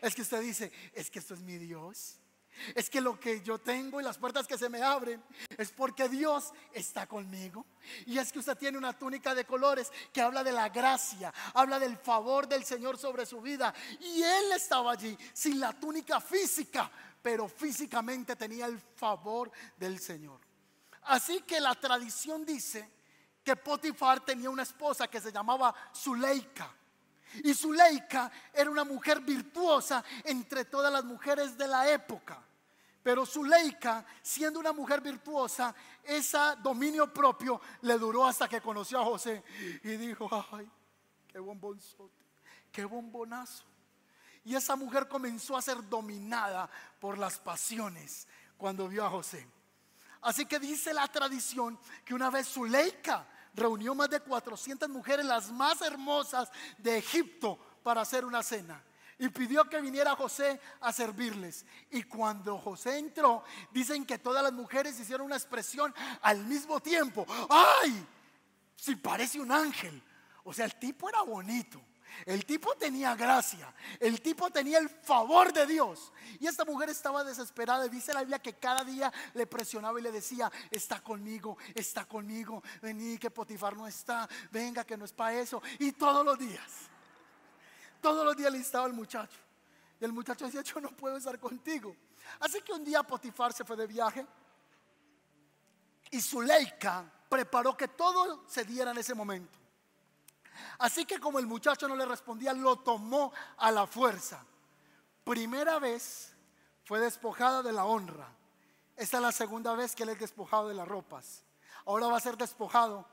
Es 0.00 0.14
que 0.14 0.22
usted 0.22 0.40
dice, 0.40 0.70
es 0.94 1.10
que 1.10 1.18
esto 1.18 1.34
es 1.34 1.40
mi 1.40 1.58
Dios. 1.58 2.20
Es 2.74 2.90
que 2.90 3.00
lo 3.00 3.18
que 3.18 3.40
yo 3.40 3.58
tengo 3.58 4.00
y 4.00 4.04
las 4.04 4.18
puertas 4.18 4.46
que 4.46 4.58
se 4.58 4.68
me 4.68 4.82
abren 4.82 5.22
es 5.56 5.70
porque 5.70 6.08
Dios 6.08 6.52
está 6.72 7.06
conmigo. 7.06 7.64
Y 8.06 8.18
es 8.18 8.32
que 8.32 8.38
usted 8.38 8.56
tiene 8.56 8.76
una 8.76 8.98
túnica 8.98 9.34
de 9.34 9.44
colores 9.44 9.90
que 10.12 10.20
habla 10.20 10.44
de 10.44 10.52
la 10.52 10.68
gracia, 10.68 11.32
habla 11.54 11.78
del 11.78 11.96
favor 11.96 12.46
del 12.46 12.64
Señor 12.64 12.98
sobre 12.98 13.24
su 13.26 13.40
vida. 13.40 13.72
Y 14.00 14.22
Él 14.22 14.52
estaba 14.52 14.92
allí 14.92 15.16
sin 15.32 15.58
la 15.58 15.72
túnica 15.72 16.20
física, 16.20 16.90
pero 17.22 17.48
físicamente 17.48 18.36
tenía 18.36 18.66
el 18.66 18.78
favor 18.78 19.50
del 19.76 19.98
Señor. 19.98 20.40
Así 21.02 21.40
que 21.42 21.60
la 21.60 21.74
tradición 21.74 22.44
dice 22.44 22.88
que 23.42 23.56
Potifar 23.56 24.20
tenía 24.20 24.50
una 24.50 24.62
esposa 24.62 25.08
que 25.08 25.20
se 25.20 25.32
llamaba 25.32 25.74
Zuleika. 25.94 26.74
Y 27.44 27.54
Zuleika 27.54 28.30
era 28.52 28.70
una 28.70 28.84
mujer 28.84 29.20
virtuosa 29.20 30.04
entre 30.24 30.64
todas 30.64 30.92
las 30.92 31.04
mujeres 31.04 31.56
de 31.56 31.66
la 31.66 31.90
época. 31.90 32.42
Pero 33.02 33.24
Zuleika, 33.24 34.04
siendo 34.22 34.60
una 34.60 34.72
mujer 34.72 35.00
virtuosa, 35.00 35.74
ese 36.04 36.38
dominio 36.62 37.12
propio 37.12 37.60
le 37.82 37.96
duró 37.98 38.26
hasta 38.26 38.48
que 38.48 38.60
conoció 38.60 39.00
a 39.00 39.04
José 39.04 39.42
y 39.82 39.96
dijo, 39.96 40.28
ay, 40.52 40.70
qué 41.26 41.38
bombonzote, 41.38 42.24
qué 42.70 42.84
bombonazo. 42.84 43.64
Y 44.44 44.54
esa 44.54 44.76
mujer 44.76 45.08
comenzó 45.08 45.56
a 45.56 45.62
ser 45.62 45.88
dominada 45.88 46.68
por 46.98 47.16
las 47.16 47.38
pasiones 47.38 48.26
cuando 48.56 48.88
vio 48.88 49.04
a 49.04 49.10
José. 49.10 49.46
Así 50.22 50.44
que 50.44 50.58
dice 50.58 50.92
la 50.92 51.08
tradición 51.08 51.78
que 52.04 52.14
una 52.14 52.28
vez 52.28 52.48
Zuleika 52.48 53.26
reunió 53.60 53.94
más 53.94 54.10
de 54.10 54.18
400 54.18 54.88
mujeres, 54.88 55.24
las 55.24 55.52
más 55.52 55.80
hermosas 55.82 56.50
de 56.78 56.98
Egipto, 56.98 57.58
para 57.82 58.00
hacer 58.00 58.24
una 58.24 58.42
cena 58.42 58.82
y 59.20 59.28
pidió 59.28 59.68
que 59.68 59.80
viniera 59.82 60.16
José 60.16 60.58
a 60.80 60.94
servirles. 60.94 61.66
Y 61.90 62.04
cuando 62.04 62.58
José 62.58 62.98
entró, 62.98 63.44
dicen 63.70 64.06
que 64.06 64.18
todas 64.18 64.42
las 64.42 64.52
mujeres 64.52 64.98
hicieron 64.98 65.26
una 65.26 65.36
expresión 65.36 65.94
al 66.22 66.42
mismo 66.46 66.80
tiempo. 66.80 67.26
¡Ay! 67.50 68.06
Si 68.74 68.96
parece 68.96 69.38
un 69.38 69.52
ángel. 69.52 70.02
O 70.42 70.54
sea, 70.54 70.64
el 70.64 70.74
tipo 70.76 71.06
era 71.06 71.20
bonito. 71.20 71.82
El 72.26 72.44
tipo 72.44 72.74
tenía 72.74 73.14
gracia, 73.14 73.72
el 73.98 74.20
tipo 74.20 74.50
tenía 74.50 74.78
el 74.78 74.88
favor 74.88 75.52
de 75.52 75.66
Dios. 75.66 76.12
Y 76.38 76.46
esta 76.46 76.64
mujer 76.64 76.88
estaba 76.88 77.24
desesperada. 77.24 77.88
Dice 77.88 78.12
la 78.12 78.20
Biblia 78.20 78.38
que 78.38 78.54
cada 78.54 78.84
día 78.84 79.12
le 79.34 79.46
presionaba 79.46 79.98
y 79.98 80.02
le 80.02 80.12
decía, 80.12 80.50
está 80.70 81.00
conmigo, 81.00 81.56
está 81.74 82.04
conmigo, 82.04 82.62
vení 82.82 83.18
que 83.18 83.30
Potifar 83.30 83.76
no 83.76 83.86
está, 83.86 84.28
venga 84.50 84.84
que 84.84 84.96
no 84.96 85.04
es 85.04 85.12
para 85.12 85.38
eso. 85.38 85.62
Y 85.78 85.92
todos 85.92 86.24
los 86.24 86.38
días. 86.38 86.88
Todos 88.00 88.24
los 88.24 88.36
días 88.36 88.50
le 88.50 88.58
instaba 88.58 88.86
al 88.86 88.92
muchacho. 88.92 89.38
Y 90.00 90.04
el 90.04 90.12
muchacho 90.12 90.46
decía, 90.46 90.62
yo 90.62 90.80
no 90.80 90.90
puedo 90.90 91.16
estar 91.16 91.38
contigo. 91.38 91.94
Así 92.40 92.60
que 92.62 92.72
un 92.72 92.84
día 92.84 93.02
Potifar 93.02 93.52
se 93.52 93.64
fue 93.64 93.76
de 93.76 93.86
viaje 93.86 94.26
y 96.10 96.20
Zuleika 96.20 97.04
preparó 97.28 97.76
que 97.76 97.88
todo 97.88 98.44
se 98.48 98.64
diera 98.64 98.90
en 98.90 98.98
ese 98.98 99.14
momento. 99.14 99.59
Así 100.78 101.04
que 101.04 101.18
como 101.18 101.38
el 101.38 101.46
muchacho 101.46 101.88
no 101.88 101.96
le 101.96 102.04
respondía, 102.04 102.52
lo 102.52 102.76
tomó 102.76 103.32
a 103.56 103.70
la 103.70 103.86
fuerza. 103.86 104.44
Primera 105.24 105.78
vez 105.78 106.34
fue 106.84 107.00
despojada 107.00 107.62
de 107.62 107.72
la 107.72 107.84
honra. 107.84 108.28
Esta 108.96 109.18
es 109.18 109.22
la 109.22 109.32
segunda 109.32 109.74
vez 109.74 109.94
que 109.94 110.02
él 110.02 110.10
es 110.10 110.20
despojado 110.20 110.68
de 110.68 110.74
las 110.74 110.88
ropas. 110.88 111.44
Ahora 111.86 112.08
va 112.08 112.16
a 112.16 112.20
ser 112.20 112.36
despojado 112.36 113.06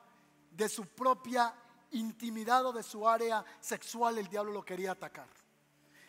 de 0.51 0.67
su 0.67 0.85
propia 0.85 1.53
intimidado 1.91 2.73
de 2.73 2.83
su 2.83 3.07
área 3.07 3.43
sexual, 3.59 4.17
el 4.17 4.27
diablo 4.27 4.51
lo 4.51 4.65
quería 4.65 4.91
atacar. 4.91 5.27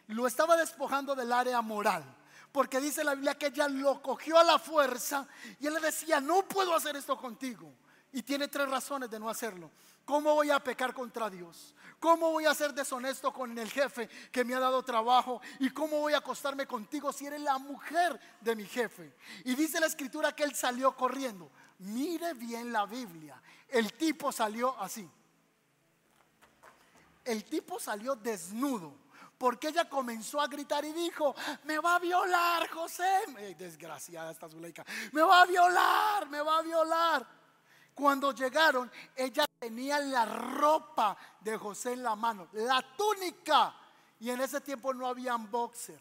Lo 0.08 0.26
estaba 0.26 0.56
despojando 0.56 1.14
del 1.14 1.32
área 1.32 1.60
moral. 1.60 2.04
Porque 2.50 2.80
dice 2.80 3.04
la 3.04 3.14
Biblia 3.14 3.36
que 3.36 3.48
ella 3.48 3.68
lo 3.68 4.00
cogió 4.00 4.38
a 4.38 4.44
la 4.44 4.58
fuerza 4.58 5.26
y 5.60 5.66
él 5.66 5.74
le 5.74 5.80
decía, 5.80 6.20
no 6.20 6.42
puedo 6.48 6.74
hacer 6.74 6.96
esto 6.96 7.16
contigo. 7.16 7.70
Y 8.12 8.22
tiene 8.22 8.48
tres 8.48 8.68
razones 8.68 9.10
de 9.10 9.20
no 9.20 9.28
hacerlo. 9.28 9.70
¿Cómo 10.08 10.34
voy 10.34 10.50
a 10.50 10.58
pecar 10.58 10.94
contra 10.94 11.28
Dios? 11.28 11.74
¿Cómo 12.00 12.30
voy 12.30 12.46
a 12.46 12.54
ser 12.54 12.72
deshonesto 12.72 13.30
con 13.30 13.58
el 13.58 13.70
jefe 13.70 14.08
que 14.32 14.42
me 14.42 14.54
ha 14.54 14.58
dado 14.58 14.82
trabajo? 14.82 15.42
¿Y 15.60 15.68
cómo 15.68 16.00
voy 16.00 16.14
a 16.14 16.18
acostarme 16.18 16.66
contigo 16.66 17.12
si 17.12 17.26
eres 17.26 17.42
la 17.42 17.58
mujer 17.58 18.18
de 18.40 18.56
mi 18.56 18.64
jefe? 18.64 19.14
Y 19.44 19.54
dice 19.54 19.78
la 19.78 19.86
escritura 19.86 20.34
que 20.34 20.44
él 20.44 20.54
salió 20.54 20.96
corriendo. 20.96 21.50
Mire 21.80 22.32
bien 22.32 22.72
la 22.72 22.86
Biblia. 22.86 23.38
El 23.68 23.92
tipo 23.92 24.32
salió 24.32 24.74
así 24.80 25.06
el 27.28 27.44
tipo 27.44 27.78
salió 27.78 28.16
desnudo. 28.16 28.94
Porque 29.36 29.68
ella 29.68 29.88
comenzó 29.88 30.40
a 30.40 30.48
gritar 30.48 30.84
y 30.84 30.92
dijo, 30.92 31.32
me 31.62 31.78
va 31.78 31.94
a 31.94 31.98
violar 32.00 32.68
José. 32.70 33.22
desgraciada 33.56 34.32
esta 34.32 34.48
Zuleika. 34.48 34.84
Me 35.12 35.22
va 35.22 35.42
a 35.42 35.46
violar, 35.46 36.28
me 36.28 36.40
va 36.40 36.58
a 36.58 36.62
violar. 36.62 37.37
Cuando 37.98 38.30
llegaron, 38.30 38.88
ella 39.16 39.44
tenía 39.58 39.98
la 39.98 40.24
ropa 40.24 41.16
de 41.40 41.56
José 41.56 41.94
en 41.94 42.04
la 42.04 42.14
mano, 42.14 42.46
la 42.52 42.80
túnica. 42.96 43.74
Y 44.20 44.30
en 44.30 44.40
ese 44.40 44.60
tiempo 44.60 44.94
no 44.94 45.08
habían 45.08 45.50
boxer, 45.50 46.00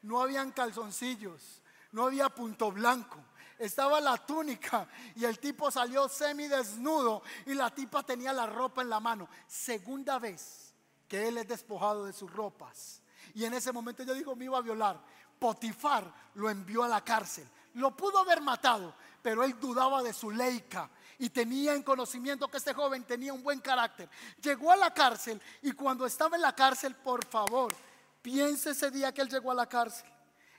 no 0.00 0.22
habían 0.22 0.52
calzoncillos, 0.52 1.60
no 1.92 2.06
había 2.06 2.30
punto 2.30 2.72
blanco 2.72 3.18
estaba 3.56 4.00
la 4.00 4.16
túnica 4.18 4.88
y 5.14 5.24
el 5.24 5.38
tipo 5.38 5.70
salió 5.70 6.08
semidesnudo 6.08 7.22
y 7.46 7.54
la 7.54 7.72
tipa 7.72 8.02
tenía 8.02 8.32
la 8.32 8.46
ropa 8.46 8.82
en 8.82 8.90
la 8.90 8.98
mano. 8.98 9.28
Segunda 9.46 10.18
vez 10.18 10.74
que 11.06 11.28
él 11.28 11.38
es 11.38 11.46
despojado 11.46 12.04
de 12.04 12.12
sus 12.12 12.32
ropas. 12.32 13.00
Y 13.32 13.44
en 13.44 13.54
ese 13.54 13.70
momento 13.70 14.02
yo 14.02 14.12
digo, 14.12 14.34
me 14.34 14.46
iba 14.46 14.58
a 14.58 14.62
violar. 14.62 15.00
Potifar 15.38 16.12
lo 16.34 16.50
envió 16.50 16.82
a 16.82 16.88
la 16.88 17.04
cárcel. 17.04 17.48
Lo 17.74 17.96
pudo 17.96 18.18
haber 18.18 18.40
matado, 18.40 18.94
pero 19.22 19.44
él 19.44 19.58
dudaba 19.60 20.02
de 20.02 20.12
su 20.12 20.32
leica 20.32 20.90
y 21.18 21.30
tenía 21.30 21.74
en 21.74 21.82
conocimiento 21.82 22.48
que 22.48 22.56
este 22.56 22.74
joven 22.74 23.04
tenía 23.04 23.32
un 23.32 23.42
buen 23.42 23.60
carácter. 23.60 24.08
Llegó 24.42 24.72
a 24.72 24.76
la 24.76 24.92
cárcel 24.92 25.40
y 25.62 25.72
cuando 25.72 26.06
estaba 26.06 26.36
en 26.36 26.42
la 26.42 26.54
cárcel, 26.54 26.94
por 26.94 27.24
favor, 27.26 27.74
piense 28.22 28.70
ese 28.70 28.90
día 28.90 29.12
que 29.12 29.22
él 29.22 29.28
llegó 29.28 29.50
a 29.50 29.54
la 29.54 29.68
cárcel. 29.68 30.08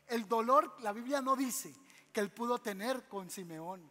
El 0.08 0.28
dolor, 0.28 0.76
la 0.82 0.94
Biblia 0.94 1.22
no 1.22 1.36
dice 1.36 1.74
que 2.12 2.20
él 2.20 2.32
pudo 2.32 2.60
tener 2.60 3.08
con 3.08 3.30
Simeón, 3.30 3.82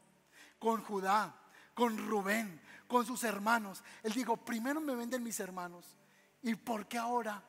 con 0.59 0.83
Judá, 0.83 1.35
con 1.74 1.96
Rubén, 2.09 2.61
con 2.87 3.05
sus 3.05 3.24
hermanos. 3.24 3.83
Él 4.03 4.12
dijo, 4.12 4.37
primero 4.37 4.81
me 4.81 4.94
venden 4.94 5.22
mis 5.22 5.40
hermanos 5.40 5.96
¿Y 6.44 6.55
por 6.57 6.87
qué 6.87 6.98
ahora 6.98 7.42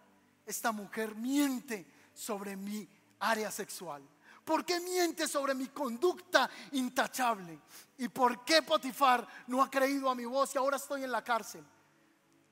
esta 0.46 0.72
mujer 0.72 1.16
miente 1.16 1.86
sobre 2.14 2.56
mi 2.56 2.88
área 3.20 3.52
sexual? 3.52 4.02
¿Por 4.46 4.64
qué 4.64 4.80
miente 4.80 5.28
sobre 5.28 5.56
mi 5.56 5.68
conducta 5.70 6.48
intachable? 6.74 7.60
¿Y 7.98 8.08
por 8.10 8.46
qué 8.46 8.62
Potifar 8.62 9.28
no 9.48 9.64
ha 9.64 9.70
creído 9.72 10.08
a 10.08 10.16
mi 10.16 10.26
voz 10.26 10.54
y 10.54 10.60
ahora 10.60 10.78
estoy 10.78 11.04
en 11.04 11.12
la 11.12 11.24
cárcel? 11.24 11.66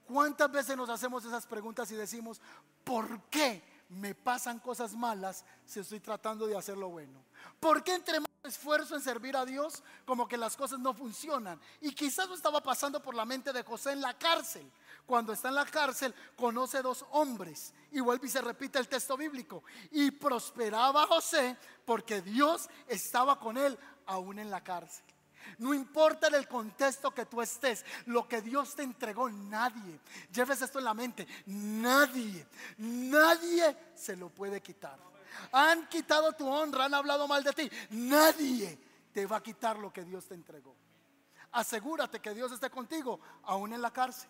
¿Cuántas 0.06 0.51
veces 0.51 0.75
nos 0.75 0.89
hacemos 0.89 1.23
esas 1.23 1.45
preguntas 1.45 1.89
y 1.91 1.95
decimos, 1.95 2.41
¿por 2.84 3.21
qué 3.29 3.63
me 3.89 4.15
pasan 4.15 4.60
cosas 4.60 4.95
malas 4.95 5.45
si 5.65 5.79
estoy 5.79 5.99
tratando 5.99 6.47
de 6.47 6.58
hacer 6.58 6.77
lo 6.77 6.89
bueno? 6.89 7.23
¿Por 7.60 7.84
qué 7.84 7.93
entre 7.93 8.19
más 8.19 8.29
esfuerzo 8.43 8.95
en 8.95 9.01
servir 9.01 9.38
a 9.38 9.45
Dios 9.45 9.84
como 10.03 10.27
que 10.27 10.36
las 10.36 10.58
cosas 10.58 10.79
no 10.79 10.95
funcionan? 10.95 11.62
Y 11.79 11.93
quizás 11.93 12.27
no 12.27 12.34
estaba 12.34 12.62
pasando 12.62 13.03
por 13.03 13.13
la 13.13 13.23
mente 13.23 13.53
de 13.53 13.63
José 13.63 13.91
en 13.91 14.01
la 14.01 14.17
cárcel 14.17 14.69
cuando 15.06 15.34
está 15.34 15.50
en 15.50 15.56
la 15.56 15.66
cárcel, 15.66 16.13
conoce 16.36 16.82
dos 16.82 17.06
hombres. 17.12 17.74
Y 17.92 18.00
vuelve 18.00 18.28
y 18.28 18.30
se 18.30 18.42
repite 18.42 18.80
el 18.80 18.88
texto 18.88 19.18
bíblico. 19.18 19.63
Y 19.92 20.12
prosperaba 20.12 21.06
José 21.08 21.58
porque 21.86 22.22
Dios 22.22 22.70
estaba 22.88 23.39
con 23.39 23.58
él 23.58 23.78
aún 24.06 24.39
en 24.39 24.50
la 24.50 24.63
cárcel. 24.63 25.06
No 25.58 25.74
importa 25.74 26.28
en 26.28 26.36
el 26.36 26.48
contexto 26.48 27.12
que 27.12 27.26
tú 27.26 27.42
estés, 27.42 27.86
lo 28.06 28.28
que 28.28 28.42
Dios 28.42 28.76
te 28.76 28.84
entregó, 28.84 29.30
nadie, 29.30 30.00
lleves 30.32 30.62
esto 30.62 30.80
en 30.80 30.86
la 30.86 30.94
mente, 30.94 31.28
nadie, 31.48 32.48
nadie 32.78 33.78
se 33.94 34.16
lo 34.16 34.30
puede 34.30 34.62
quitar. 34.62 34.98
Han 35.52 35.88
quitado 35.89 36.32
tu 36.34 36.48
honra, 36.48 36.86
han 36.86 36.94
hablado 36.94 37.28
mal 37.28 37.44
de 37.44 37.54
ti, 37.54 37.70
nadie 37.92 38.80
te 39.12 39.26
va 39.26 39.38
a 39.38 39.44
quitar 39.44 39.78
lo 39.78 39.92
que 39.92 40.04
Dios 40.04 40.26
te 40.28 40.34
entregó. 40.34 40.76
Asegúrate 41.52 42.20
que 42.20 42.34
Dios 42.34 42.52
esté 42.52 42.70
contigo, 42.70 43.20
aún 43.44 43.74
en 43.74 43.82
la 43.82 43.92
cárcel. 43.92 44.30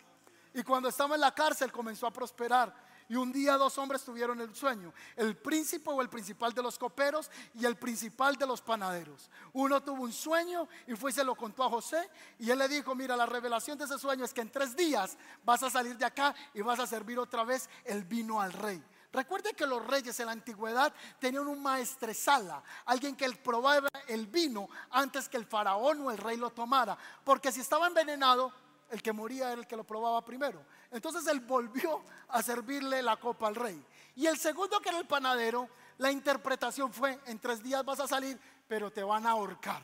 Y 0.54 0.63
cuando 0.63 0.89
estaba 0.89 1.16
en 1.16 1.22
la 1.22 1.34
cárcel 1.34 1.72
comenzó 1.72 2.08
a 2.08 2.12
prosperar. 2.12 2.74
Y 3.10 3.16
un 3.16 3.32
día 3.32 3.58
dos 3.58 3.78
hombres 3.78 4.04
tuvieron 4.04 4.39
el 4.39 4.56
sueño, 4.56 4.94
el 5.16 5.36
príncipe 5.36 5.89
o 5.89 6.02
el 6.02 6.10
principal 6.10 6.54
de 6.54 6.63
los 6.63 6.78
coperos 6.78 7.30
y 7.54 7.66
el 7.66 7.76
principal 7.76 8.38
de 8.38 8.48
los 8.48 8.62
panaderos. 8.62 9.30
Uno 9.52 9.82
tuvo 9.84 10.04
un 10.04 10.13
sueño 10.13 10.68
y 10.88 10.96
fue 10.96 11.12
y 11.12 11.13
se 11.13 11.24
lo 11.24 11.36
contó 11.36 11.63
a 11.63 11.70
José 11.70 12.10
y 12.39 12.50
él 12.50 12.60
le 12.60 12.68
dijo, 12.68 12.96
mira, 12.96 13.16
la 13.18 13.26
revelación 13.26 13.78
de 13.78 13.86
ese 13.86 14.00
sueño 14.00 14.24
es 14.24 14.34
que 14.34 14.42
en 14.42 14.52
tres 14.52 14.76
días 14.76 15.18
vas 15.44 15.63
a 15.63 15.70
salir 15.70 15.98
de 15.98 16.06
acá 16.06 16.34
y 16.54 16.62
vas 16.62 16.80
a 16.80 16.88
servir 16.88 17.20
otra 17.20 17.44
vez 17.44 17.70
el 17.84 18.04
vino 18.06 18.39
al 18.39 18.54
rey. 18.54 18.82
Recuerde 19.12 19.54
que 19.54 19.68
los 19.68 19.86
reyes 19.86 20.20
en 20.20 20.26
la 20.26 20.32
antigüedad 20.32 20.92
tenían 21.20 21.48
un 21.48 21.62
maestresala, 21.62 22.63
alguien 22.86 23.16
que 23.16 23.30
probaba 23.34 23.88
el 24.08 24.26
vino 24.26 24.68
antes 24.89 25.30
que 25.30 25.38
el 25.38 25.46
faraón 25.46 26.02
o 26.02 26.10
el 26.10 26.18
rey 26.18 26.36
lo 26.36 26.50
tomara, 26.50 26.98
porque 27.24 27.52
si 27.52 27.60
estaba 27.60 27.86
envenenado, 27.86 28.52
el 28.94 29.02
que 29.02 29.12
moría 29.12 29.52
era 29.52 29.60
el 29.60 29.66
que 29.66 29.76
lo 29.76 29.84
probaba 29.84 30.24
primero. 30.24 30.64
Entonces 30.92 31.26
él 31.26 31.40
volvió 31.40 32.04
a 32.28 32.44
servirle 32.44 33.02
la 33.02 33.18
copa 33.18 33.48
al 33.48 33.56
rey. 33.56 33.84
Y 34.16 34.28
el 34.28 34.38
segundo 34.38 34.80
que 34.80 34.90
era 34.90 35.00
el 35.00 35.08
panadero, 35.08 35.68
la 35.98 36.12
interpretación 36.12 36.94
fue, 36.94 37.20
en 37.26 37.40
tres 37.40 37.64
días 37.64 37.84
vas 37.84 38.00
a 38.00 38.08
salir, 38.08 38.40
pero 38.68 38.92
te 38.92 39.02
van 39.02 39.26
a 39.26 39.32
ahorcar. 39.32 39.84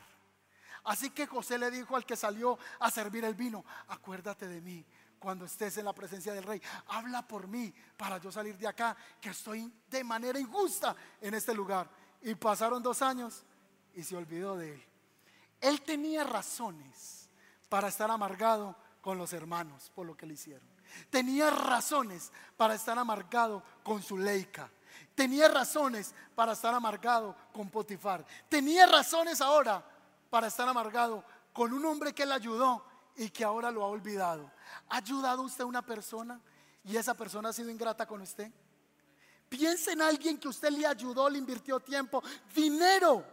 Así 0.84 1.10
que 1.10 1.26
José 1.26 1.58
le 1.58 1.72
dijo 1.72 1.96
al 1.96 2.06
que 2.06 2.14
salió 2.14 2.56
a 2.78 2.88
servir 2.88 3.24
el 3.24 3.34
vino, 3.34 3.64
acuérdate 3.88 4.46
de 4.46 4.60
mí 4.60 4.86
cuando 5.18 5.44
estés 5.44 5.76
en 5.78 5.86
la 5.86 5.92
presencia 5.92 6.32
del 6.32 6.44
rey. 6.44 6.62
Habla 6.86 7.26
por 7.26 7.48
mí 7.48 7.74
para 7.96 8.18
yo 8.18 8.30
salir 8.30 8.56
de 8.58 8.68
acá, 8.68 8.96
que 9.20 9.30
estoy 9.30 9.72
de 9.88 10.04
manera 10.04 10.38
injusta 10.38 10.94
en 11.20 11.34
este 11.34 11.52
lugar. 11.52 11.90
Y 12.22 12.36
pasaron 12.36 12.80
dos 12.80 13.02
años 13.02 13.42
y 13.92 14.04
se 14.04 14.16
olvidó 14.16 14.56
de 14.56 14.74
él. 14.74 14.84
Él 15.60 15.82
tenía 15.82 16.22
razones 16.22 17.28
para 17.68 17.88
estar 17.88 18.08
amargado 18.08 18.76
con 19.00 19.18
los 19.18 19.32
hermanos 19.32 19.90
por 19.94 20.06
lo 20.06 20.16
que 20.16 20.26
le 20.26 20.34
hicieron. 20.34 20.68
Tenía 21.08 21.50
razones 21.50 22.32
para 22.56 22.74
estar 22.74 22.98
amargado 22.98 23.62
con 23.82 24.02
su 24.02 24.18
leica. 24.18 24.70
Tenía 25.14 25.48
razones 25.48 26.14
para 26.34 26.52
estar 26.52 26.74
amargado 26.74 27.36
con 27.52 27.68
Potifar. 27.70 28.24
Tenía 28.48 28.86
razones 28.86 29.40
ahora 29.40 29.84
para 30.28 30.46
estar 30.46 30.68
amargado 30.68 31.24
con 31.52 31.72
un 31.72 31.84
hombre 31.84 32.14
que 32.14 32.26
le 32.26 32.34
ayudó 32.34 32.84
y 33.16 33.30
que 33.30 33.44
ahora 33.44 33.70
lo 33.70 33.84
ha 33.84 33.88
olvidado. 33.88 34.50
¿Ha 34.88 34.96
ayudado 34.96 35.42
usted 35.42 35.64
a 35.64 35.66
una 35.66 35.82
persona 35.82 36.40
y 36.84 36.96
esa 36.96 37.14
persona 37.14 37.50
ha 37.50 37.52
sido 37.52 37.70
ingrata 37.70 38.06
con 38.06 38.20
usted? 38.20 38.50
Piense 39.48 39.92
en 39.92 40.02
alguien 40.02 40.38
que 40.38 40.48
usted 40.48 40.70
le 40.70 40.86
ayudó, 40.86 41.28
le 41.28 41.38
invirtió 41.38 41.80
tiempo, 41.80 42.22
dinero 42.54 43.24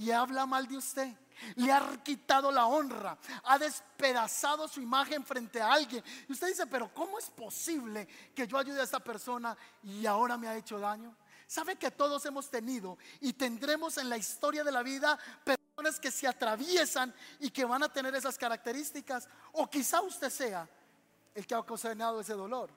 y 0.00 0.10
habla 0.10 0.46
mal 0.46 0.66
de 0.66 0.78
usted. 0.78 1.14
Le 1.56 1.70
ha 1.72 2.02
quitado 2.02 2.50
la 2.50 2.66
honra, 2.66 3.18
ha 3.44 3.58
despedazado 3.58 4.66
su 4.66 4.80
imagen 4.80 5.24
frente 5.24 5.60
a 5.60 5.72
alguien. 5.72 6.02
Y 6.28 6.32
usted 6.32 6.48
dice, 6.48 6.66
pero 6.66 6.92
¿cómo 6.92 7.18
es 7.18 7.30
posible 7.30 8.06
que 8.34 8.46
yo 8.46 8.58
ayude 8.58 8.80
a 8.80 8.84
esta 8.84 9.00
persona 9.00 9.56
y 9.82 10.06
ahora 10.06 10.36
me 10.38 10.48
ha 10.48 10.56
hecho 10.56 10.78
daño? 10.78 11.14
¿Sabe 11.46 11.76
que 11.76 11.90
todos 11.90 12.24
hemos 12.26 12.48
tenido 12.48 12.96
y 13.20 13.32
tendremos 13.34 13.98
en 13.98 14.08
la 14.08 14.16
historia 14.16 14.64
de 14.64 14.72
la 14.72 14.82
vida 14.82 15.18
personas 15.44 15.98
que 16.00 16.10
se 16.10 16.26
atraviesan 16.26 17.14
y 17.38 17.50
que 17.50 17.64
van 17.64 17.82
a 17.82 17.92
tener 17.92 18.14
esas 18.14 18.38
características? 18.38 19.28
O 19.52 19.68
quizá 19.68 20.00
usted 20.00 20.30
sea 20.30 20.68
el 21.34 21.46
que 21.46 21.54
ha 21.54 21.58
ocasionado 21.58 22.20
ese 22.20 22.34
dolor. 22.34 22.70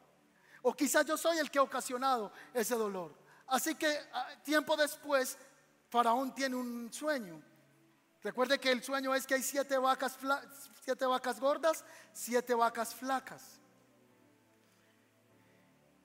O 0.62 0.74
quizá 0.74 1.04
yo 1.04 1.18
soy 1.18 1.38
el 1.38 1.52
que 1.52 1.60
ha 1.60 1.64
ocasionado 1.64 2.34
ese 2.54 2.76
dolor. 2.76 3.14
Así 3.48 3.76
que 3.76 4.00
ah, 4.14 4.30
tiempo 4.44 4.76
después, 4.76 5.38
Faraón 5.94 6.34
tiene 6.34 6.56
un 6.56 6.92
sueño. 6.92 7.40
Recuerde 8.24 8.60
que 8.60 8.72
el 8.72 8.82
sueño 8.82 9.14
es 9.14 9.28
que 9.28 9.36
hay 9.36 9.44
siete 9.44 9.78
vacas, 9.78 10.18
siete 10.84 11.06
vacas 11.06 11.40
gordas, 11.40 11.86
siete 12.12 12.56
vacas 12.56 12.96
flacas. 12.96 13.44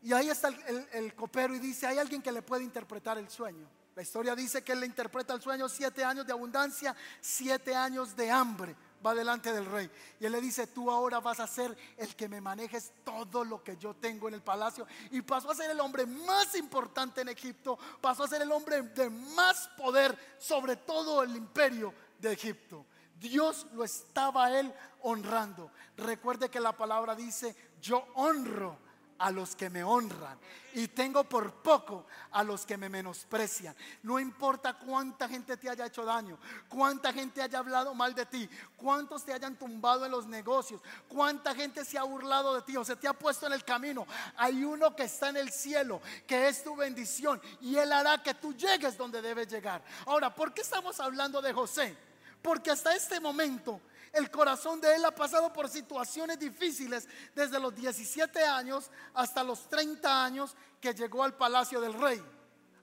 Y 0.02 0.12
ahí 0.12 0.28
está 0.28 0.48
el, 0.92 1.14
copero 1.14 1.54
y 1.54 1.58
dice, 1.58 1.86
hay 1.86 1.96
alguien 1.96 2.20
que 2.20 2.30
le 2.30 2.42
puede 2.42 2.64
interpretar 2.64 3.16
el 3.16 3.30
sueño. 3.30 3.66
La 3.94 4.02
historia 4.02 4.36
dice 4.36 4.62
que 4.62 4.72
él 4.72 4.80
le 4.80 4.86
interpreta 4.86 5.32
el 5.32 5.40
sueño 5.40 5.70
siete 5.70 6.04
años 6.04 6.26
de 6.26 6.32
abundancia, 6.32 6.94
siete 7.22 7.74
años 7.74 8.14
de 8.14 8.30
hambre. 8.30 8.76
Va 9.04 9.14
delante 9.14 9.52
del 9.52 9.66
rey 9.66 9.88
y 10.18 10.26
él 10.26 10.32
le 10.32 10.40
dice, 10.40 10.66
tú 10.66 10.90
ahora 10.90 11.20
vas 11.20 11.38
a 11.38 11.46
ser 11.46 11.76
el 11.96 12.16
que 12.16 12.28
me 12.28 12.40
manejes 12.40 12.92
todo 13.04 13.44
lo 13.44 13.62
que 13.62 13.76
yo 13.76 13.94
tengo 13.94 14.26
en 14.26 14.34
el 14.34 14.42
palacio. 14.42 14.86
Y 15.12 15.22
pasó 15.22 15.50
a 15.50 15.54
ser 15.54 15.70
el 15.70 15.78
hombre 15.80 16.04
más 16.04 16.56
importante 16.56 17.20
en 17.20 17.28
Egipto, 17.28 17.78
pasó 18.00 18.24
a 18.24 18.28
ser 18.28 18.42
el 18.42 18.50
hombre 18.50 18.82
de 18.82 19.08
más 19.08 19.68
poder 19.76 20.16
sobre 20.38 20.76
todo 20.76 21.22
el 21.22 21.36
imperio 21.36 21.94
de 22.18 22.32
Egipto. 22.32 22.84
Dios 23.20 23.66
lo 23.72 23.84
estaba 23.84 24.58
él 24.58 24.72
honrando. 25.02 25.70
Recuerde 25.96 26.48
que 26.48 26.60
la 26.60 26.72
palabra 26.72 27.14
dice, 27.14 27.54
yo 27.80 28.04
honro 28.14 28.87
a 29.18 29.30
los 29.30 29.56
que 29.56 29.68
me 29.68 29.82
honran 29.82 30.38
y 30.74 30.88
tengo 30.88 31.24
por 31.24 31.52
poco 31.54 32.06
a 32.30 32.44
los 32.44 32.64
que 32.64 32.76
me 32.76 32.88
menosprecian. 32.88 33.74
No 34.02 34.20
importa 34.20 34.74
cuánta 34.74 35.28
gente 35.28 35.56
te 35.56 35.68
haya 35.68 35.86
hecho 35.86 36.04
daño, 36.04 36.38
cuánta 36.68 37.12
gente 37.12 37.42
haya 37.42 37.58
hablado 37.58 37.94
mal 37.94 38.14
de 38.14 38.26
ti, 38.26 38.48
cuántos 38.76 39.24
te 39.24 39.32
hayan 39.32 39.56
tumbado 39.56 40.04
en 40.04 40.12
los 40.12 40.26
negocios, 40.26 40.80
cuánta 41.08 41.54
gente 41.54 41.84
se 41.84 41.98
ha 41.98 42.04
burlado 42.04 42.54
de 42.54 42.62
ti 42.62 42.76
o 42.76 42.84
se 42.84 42.96
te 42.96 43.08
ha 43.08 43.12
puesto 43.12 43.46
en 43.46 43.54
el 43.54 43.64
camino. 43.64 44.06
Hay 44.36 44.62
uno 44.64 44.94
que 44.94 45.04
está 45.04 45.30
en 45.30 45.38
el 45.38 45.50
cielo, 45.50 46.00
que 46.26 46.48
es 46.48 46.62
tu 46.62 46.76
bendición 46.76 47.40
y 47.60 47.76
él 47.76 47.92
hará 47.92 48.22
que 48.22 48.34
tú 48.34 48.54
llegues 48.54 48.96
donde 48.96 49.20
debes 49.20 49.48
llegar. 49.48 49.82
Ahora, 50.06 50.32
¿por 50.34 50.54
qué 50.54 50.62
estamos 50.62 51.00
hablando 51.00 51.42
de 51.42 51.52
José? 51.52 51.96
Porque 52.42 52.70
hasta 52.70 52.94
este 52.94 53.18
momento 53.18 53.80
el 54.12 54.30
corazón 54.30 54.80
de 54.80 54.94
él 54.94 55.04
ha 55.04 55.14
pasado 55.14 55.52
por 55.52 55.68
situaciones 55.68 56.38
difíciles 56.38 57.08
desde 57.34 57.60
los 57.60 57.74
17 57.74 58.42
años 58.44 58.90
hasta 59.14 59.44
los 59.44 59.68
30 59.68 60.24
años 60.24 60.56
que 60.80 60.94
llegó 60.94 61.22
al 61.24 61.36
palacio 61.36 61.80
del 61.80 61.94
rey. 61.94 62.22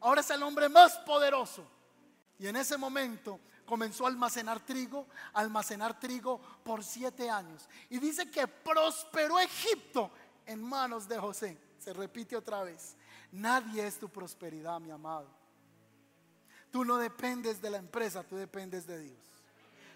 Ahora 0.01 0.21
es 0.21 0.29
el 0.29 0.43
hombre 0.43 0.69
más 0.69 0.97
poderoso. 0.99 1.65
Y 2.37 2.47
en 2.47 2.55
ese 2.57 2.77
momento 2.77 3.39
comenzó 3.65 4.05
a 4.05 4.09
almacenar 4.09 4.59
trigo, 4.65 5.07
almacenar 5.33 5.99
trigo 5.99 6.39
por 6.63 6.83
siete 6.83 7.29
años. 7.29 7.67
Y 7.89 7.99
dice 7.99 8.29
que 8.29 8.47
prosperó 8.47 9.39
Egipto 9.39 10.11
en 10.45 10.61
manos 10.61 11.07
de 11.07 11.17
José. 11.17 11.57
Se 11.79 11.93
repite 11.93 12.35
otra 12.35 12.63
vez. 12.63 12.95
Nadie 13.31 13.85
es 13.85 13.97
tu 13.97 14.09
prosperidad, 14.09 14.79
mi 14.79 14.91
amado. 14.91 15.27
Tú 16.71 16.85
no 16.85 16.97
dependes 16.97 17.61
de 17.61 17.69
la 17.69 17.77
empresa, 17.77 18.23
tú 18.23 18.35
dependes 18.35 18.85
de 18.85 18.99
Dios. 18.99 19.34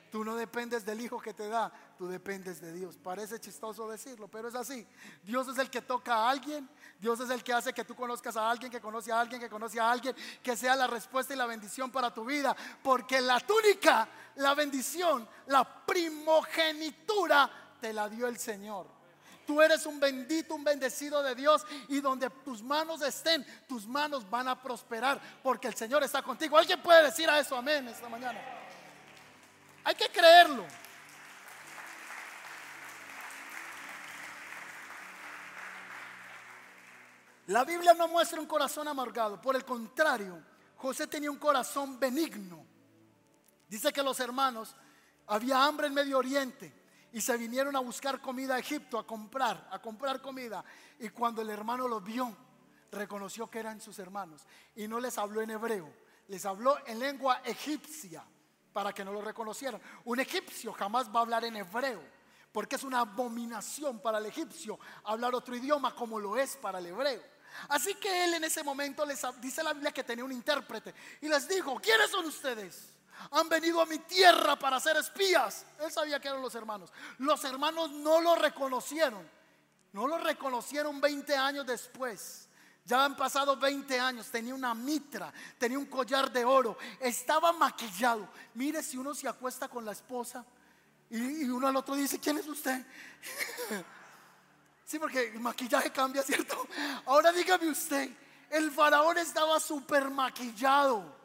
Tú 0.10 0.24
no 0.24 0.36
dependes 0.36 0.84
del 0.84 1.02
hijo 1.02 1.19
que 1.19 1.34
te 1.34 1.48
da, 1.48 1.72
tú 1.98 2.08
dependes 2.08 2.60
de 2.60 2.74
Dios. 2.74 2.98
Parece 2.98 3.39
chistoso 3.39 3.88
decirlo, 3.88 4.28
pero 4.28 4.48
es 4.48 4.56
así. 4.56 4.88
Dios 5.24 5.48
es 5.48 5.58
el 5.60 5.69
que 5.69 5.82
toca 5.82 6.15
a 6.15 6.30
alguien, 6.32 6.67
Dios 7.00 7.19
es 7.19 7.30
el 7.30 7.43
que 7.43 7.54
hace 7.54 7.74
que 7.74 7.86
tú 7.86 7.95
conozcas 7.95 8.36
a 8.36 8.50
alguien, 8.50 8.72
que 8.72 8.82
conoce 8.82 9.12
a 9.12 9.19
alguien, 9.19 9.39
que 9.39 9.50
conoce 9.50 9.80
a 9.80 9.91
alguien, 9.91 10.15
que 10.41 10.58
sea 10.58 10.76
la 10.76 10.88
respuesta 10.88 11.34
y 11.34 11.38
la 11.38 11.45
bendición 11.45 11.91
para 11.91 12.12
tu 12.12 12.26
vida. 12.26 12.56
Porque 12.82 13.22
la 13.22 13.39
túnica, 13.39 14.10
la 14.38 14.56
bendición, 14.56 15.28
la 15.48 15.86
primogenitura 15.86 17.78
te 17.80 17.93
la 17.93 18.10
dio 18.10 18.26
el 18.26 18.39
Señor. 18.39 18.88
Tú 19.45 19.62
eres 19.62 19.86
un 19.86 20.00
bendito, 20.00 20.56
un 20.56 20.63
bendecido 20.63 21.22
de 21.22 21.36
Dios 21.36 21.65
y 21.88 22.02
donde 22.02 22.30
tus 22.30 22.63
manos 22.63 23.02
estén, 23.02 23.45
tus 23.67 23.88
manos 23.88 24.28
van 24.30 24.48
a 24.48 24.62
prosperar 24.62 25.19
porque 25.43 25.67
el 25.67 25.76
Señor 25.76 26.04
está 26.04 26.22
contigo. 26.22 26.58
¿Alguien 26.58 26.82
puede 26.82 27.04
decir 27.04 27.30
a 27.30 27.39
eso 27.39 27.56
amén 27.56 27.88
esta 27.88 28.10
mañana? 28.10 28.59
Hay 29.89 29.95
que 29.95 30.10
creerlo. 30.10 30.67
La 37.47 37.63
Biblia 37.63 37.95
no 37.95 38.08
muestra 38.08 38.39
un 38.39 38.45
corazón 38.45 38.88
amargado, 38.88 39.41
por 39.41 39.56
el 39.56 39.65
contrario, 39.65 40.43
José 40.75 41.08
tenía 41.08 41.32
un 41.32 41.39
corazón 41.39 41.99
benigno. 41.99 42.63
Dice 43.67 43.91
que 43.91 44.04
los 44.04 44.19
hermanos, 44.19 44.75
había 45.25 45.65
hambre 45.65 45.88
en 45.88 45.95
Medio 45.95 46.19
Oriente 46.19 46.71
y 47.12 47.19
se 47.19 47.36
vinieron 47.36 47.75
a 47.75 47.80
buscar 47.80 48.21
comida 48.21 48.58
a 48.58 48.60
Egipto, 48.60 48.99
a 48.99 49.08
comprar, 49.08 49.69
a 49.71 49.82
comprar 49.82 50.21
comida. 50.21 50.63
Y 50.99 51.10
cuando 51.10 51.41
el 51.41 51.49
hermano 51.49 51.88
los 51.88 52.04
vio, 52.04 52.38
reconoció 52.91 53.47
que 53.47 53.58
eran 53.58 53.82
sus 53.82 53.97
hermanos 53.97 54.45
y 54.75 54.88
no 54.88 54.99
les 54.99 55.17
habló 55.17 55.41
en 55.41 55.49
hebreo, 55.49 55.91
les 56.28 56.45
habló 56.45 56.78
en 56.86 56.99
lengua 56.99 57.41
egipcia 57.43 58.23
para 58.79 58.93
que 58.93 59.03
no 59.03 59.11
lo 59.11 59.19
reconocieran. 59.19 59.81
Un 60.05 60.21
egipcio 60.21 60.71
jamás 60.71 61.13
va 61.13 61.19
a 61.19 61.23
hablar 61.23 61.43
en 61.43 61.57
hebreo, 61.57 62.01
porque 62.53 62.77
es 62.77 62.83
una 62.83 63.01
abominación 63.01 63.99
para 63.99 64.19
el 64.19 64.25
egipcio 64.27 64.79
hablar 65.03 65.35
otro 65.35 65.53
idioma 65.53 65.93
como 65.93 66.17
lo 66.17 66.37
es 66.37 66.55
para 66.55 66.79
el 66.79 66.85
hebreo. 66.85 67.21
Así 67.67 67.95
que 67.95 68.23
él 68.23 68.35
en 68.35 68.45
ese 68.45 68.63
momento 68.63 69.05
les 69.05 69.21
dice 69.41 69.61
la 69.63 69.73
Biblia 69.73 69.91
que 69.91 70.05
tenía 70.05 70.23
un 70.23 70.31
intérprete 70.31 70.95
y 71.19 71.27
les 71.27 71.45
dijo, 71.49 71.77
¿quiénes 71.81 72.09
son 72.09 72.25
ustedes? 72.25 72.93
Han 73.31 73.49
venido 73.49 73.81
a 73.81 73.85
mi 73.85 73.99
tierra 73.99 74.57
para 74.57 74.79
ser 74.79 74.95
espías. 74.95 75.65
Él 75.81 75.91
sabía 75.91 76.21
que 76.21 76.29
eran 76.29 76.41
los 76.41 76.55
hermanos. 76.55 76.93
Los 77.17 77.43
hermanos 77.43 77.91
no 77.91 78.21
lo 78.21 78.35
reconocieron. 78.35 79.29
No 79.91 80.07
lo 80.07 80.19
reconocieron 80.19 81.01
20 81.01 81.35
años 81.35 81.65
después. 81.65 82.47
Ya 82.89 83.06
han 83.06 83.15
pasado 83.15 83.56
20 83.56 83.99
años, 83.99 84.32
tenía 84.32 84.56
una 84.56 84.73
mitra, 84.73 85.32
tenía 85.60 85.78
un 85.78 85.86
collar 85.86 86.32
de 86.32 86.43
oro, 86.43 86.75
estaba 86.99 87.54
maquillado. 87.54 88.28
Mire 88.56 88.82
si 88.82 88.97
uno 88.97 89.13
se 89.13 89.28
acuesta 89.28 89.67
con 89.67 89.86
la 89.86 89.91
esposa 89.91 90.43
y, 91.08 91.43
uno 91.43 91.67
al 91.67 91.75
otro 91.75 91.93
dice, 91.93 92.19
¿quién 92.19 92.39
es 92.39 92.47
usted? 92.47 92.84
sí, 94.86 94.97
porque 94.97 95.28
el 95.28 95.39
maquillaje 95.39 95.91
cambia, 95.91 96.23
¿cierto? 96.23 96.67
Ahora 97.06 97.32
dígame 97.32 97.69
usted, 97.69 98.10
el 98.49 98.71
faraón 98.71 99.19
estaba 99.19 99.60
súper 99.60 100.10
maquillado, 100.10 101.15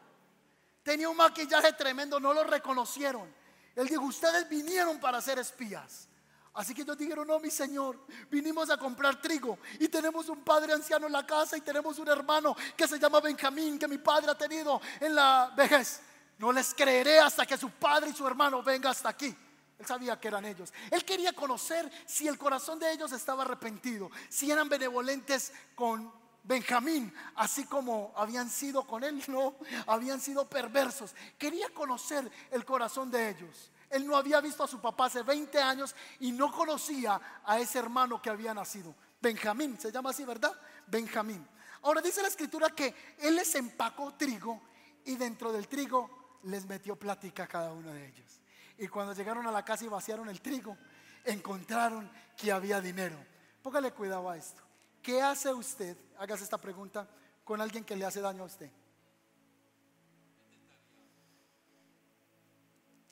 tenía 0.83 1.09
un 1.09 1.17
maquillaje 1.17 1.73
tremendo, 1.73 2.19
no 2.19 2.31
lo 2.31 2.43
reconocieron. 2.43 3.27
Él 3.75 3.87
dijo, 3.87 4.03
ustedes 4.03 4.47
vinieron 4.47 4.99
para 4.99 5.19
ser 5.19 5.39
espías. 5.39 6.09
Así 6.55 6.73
que 6.73 6.83
ellos 6.83 6.97
dijeron, 6.97 7.27
no, 7.27 7.37
mi 7.39 7.51
señor, 7.51 7.99
vinimos 8.31 8.69
a 8.69 8.77
comprar 8.77 9.21
trigo 9.21 9.59
y 9.77 9.89
tenemos 9.89 10.29
un 10.29 10.41
padre 10.41 10.73
anciano 10.73 11.05
en 11.05 11.11
la 11.11 11.25
casa 11.25 11.57
y 11.57 11.61
tenemos 11.61 11.99
un 11.99 12.07
hermano 12.07 12.55
que 12.77 12.87
se 12.87 12.97
llama 12.97 13.19
Benjamín, 13.19 13.77
que 13.77 13.89
mi 13.89 13.97
padre 13.97 14.31
ha 14.31 14.37
tenido 14.37 14.81
en 15.01 15.13
la 15.13 15.53
vejez. 15.55 15.99
No 16.37 16.53
les 16.53 16.73
creeré 16.73 17.19
hasta 17.19 17.45
que 17.45 17.57
su 17.57 17.69
padre 17.71 18.11
y 18.11 18.13
su 18.13 18.25
hermano 18.25 18.63
vengan 18.63 18.91
hasta 18.91 19.09
aquí. 19.09 19.35
Él 19.77 19.85
sabía 19.85 20.17
que 20.17 20.29
eran 20.29 20.45
ellos. 20.45 20.73
Él 20.89 21.03
quería 21.03 21.33
conocer 21.33 21.91
si 22.05 22.25
el 22.27 22.37
corazón 22.37 22.79
de 22.79 22.89
ellos 22.89 23.11
estaba 23.11 23.43
arrepentido, 23.43 24.09
si 24.29 24.49
eran 24.49 24.69
benevolentes 24.69 25.51
con 25.75 26.09
Benjamín, 26.43 27.11
así 27.35 27.65
como 27.65 28.13
habían 28.15 28.49
sido 28.49 28.85
con 28.85 29.03
él, 29.03 29.21
no, 29.27 29.55
habían 29.87 30.21
sido 30.21 30.47
perversos. 30.47 31.13
Quería 31.37 31.69
conocer 31.69 32.31
el 32.51 32.63
corazón 32.63 33.11
de 33.11 33.31
ellos. 33.31 33.71
Él 33.89 34.05
no 34.05 34.15
había 34.15 34.41
visto 34.41 34.63
a 34.63 34.67
su 34.67 34.79
papá 34.79 35.05
hace 35.05 35.23
20 35.23 35.61
años 35.61 35.95
y 36.19 36.31
no 36.31 36.51
conocía 36.51 37.41
a 37.43 37.59
ese 37.59 37.79
hermano 37.79 38.21
que 38.21 38.29
había 38.29 38.53
nacido. 38.53 38.95
Benjamín, 39.21 39.79
se 39.79 39.91
llama 39.91 40.09
así, 40.09 40.23
¿verdad? 40.23 40.53
Benjamín. 40.87 41.47
Ahora 41.83 42.01
dice 42.01 42.21
la 42.21 42.27
escritura 42.27 42.69
que 42.69 42.93
él 43.19 43.35
les 43.35 43.53
empacó 43.55 44.13
trigo 44.15 44.61
y 45.05 45.15
dentro 45.15 45.51
del 45.51 45.67
trigo 45.67 46.39
les 46.43 46.65
metió 46.65 46.95
plática 46.95 47.43
a 47.43 47.47
cada 47.47 47.71
uno 47.71 47.91
de 47.91 48.07
ellos. 48.07 48.41
Y 48.77 48.87
cuando 48.87 49.13
llegaron 49.13 49.45
a 49.47 49.51
la 49.51 49.63
casa 49.63 49.85
y 49.85 49.87
vaciaron 49.87 50.27
el 50.29 50.41
trigo, 50.41 50.77
encontraron 51.23 52.09
que 52.35 52.51
había 52.51 52.81
dinero. 52.81 53.17
Póngale 53.61 53.91
cuidado 53.91 54.29
a 54.29 54.37
esto. 54.37 54.61
¿Qué 55.01 55.21
hace 55.21 55.53
usted? 55.53 55.97
Hágase 56.17 56.43
esta 56.43 56.57
pregunta 56.57 57.07
con 57.43 57.61
alguien 57.61 57.83
que 57.83 57.95
le 57.95 58.05
hace 58.05 58.21
daño 58.21 58.43
a 58.43 58.47
usted. 58.47 58.69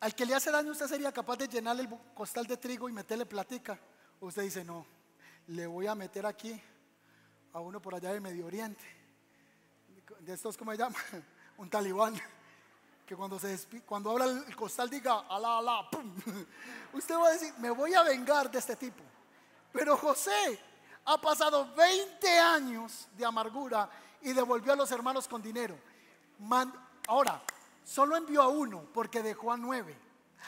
Al 0.04 0.14
que 0.14 0.26
le 0.26 0.36
hace 0.36 0.52
daño, 0.52 0.74
usted 0.74 0.88
sería 0.88 1.14
capaz 1.14 1.38
de 1.38 1.48
llenarle 1.48 1.84
el 1.84 1.90
costal 2.14 2.46
de 2.46 2.58
trigo 2.58 2.90
y 2.90 2.92
meterle 2.92 3.26
platica. 3.26 3.80
Usted 4.20 4.42
dice, 4.42 4.62
no, 4.62 4.86
le 5.48 5.66
voy 5.66 5.88
a 5.88 5.96
meter 5.96 6.26
aquí 6.26 6.62
a 7.54 7.62
uno 7.62 7.82
por 7.82 7.96
allá 7.96 8.12
de 8.12 8.20
Medio 8.20 8.48
Oriente. 8.48 8.84
De 10.20 10.34
estos, 10.34 10.58
¿cómo 10.58 10.74
se 10.74 10.80
llama? 10.80 10.98
Un 11.58 11.70
talibán 11.70 12.20
que 13.06 13.16
cuando, 13.16 13.40
se 13.40 13.58
cuando 13.86 14.12
habla 14.12 14.26
el 14.26 14.54
costal 14.58 14.90
diga, 14.90 15.22
alá, 15.22 15.60
alá, 15.60 15.90
pum. 15.90 16.14
Usted 16.92 17.16
va 17.16 17.28
a 17.28 17.32
decir, 17.32 17.54
me 17.60 17.70
voy 17.70 17.94
a 17.94 18.04
vengar 18.04 18.52
de 18.52 18.60
este 18.60 18.76
tipo. 18.76 19.02
Pero 19.72 19.96
José 19.96 20.60
ha 21.06 21.18
pasado 21.22 21.74
20 21.76 22.40
años 22.40 23.08
de 23.16 23.24
amargura 23.24 23.90
y 24.22 24.34
devolvió 24.34 24.74
a 24.74 24.76
los 24.76 24.92
hermanos 24.92 25.30
con 25.30 25.42
dinero. 25.42 25.80
ahora, 27.08 27.42
solo 27.84 28.16
envió 28.16 28.42
a 28.42 28.48
uno 28.48 28.86
porque 28.94 29.22
dejó 29.22 29.52
a 29.52 29.58
nueve. 29.58 29.98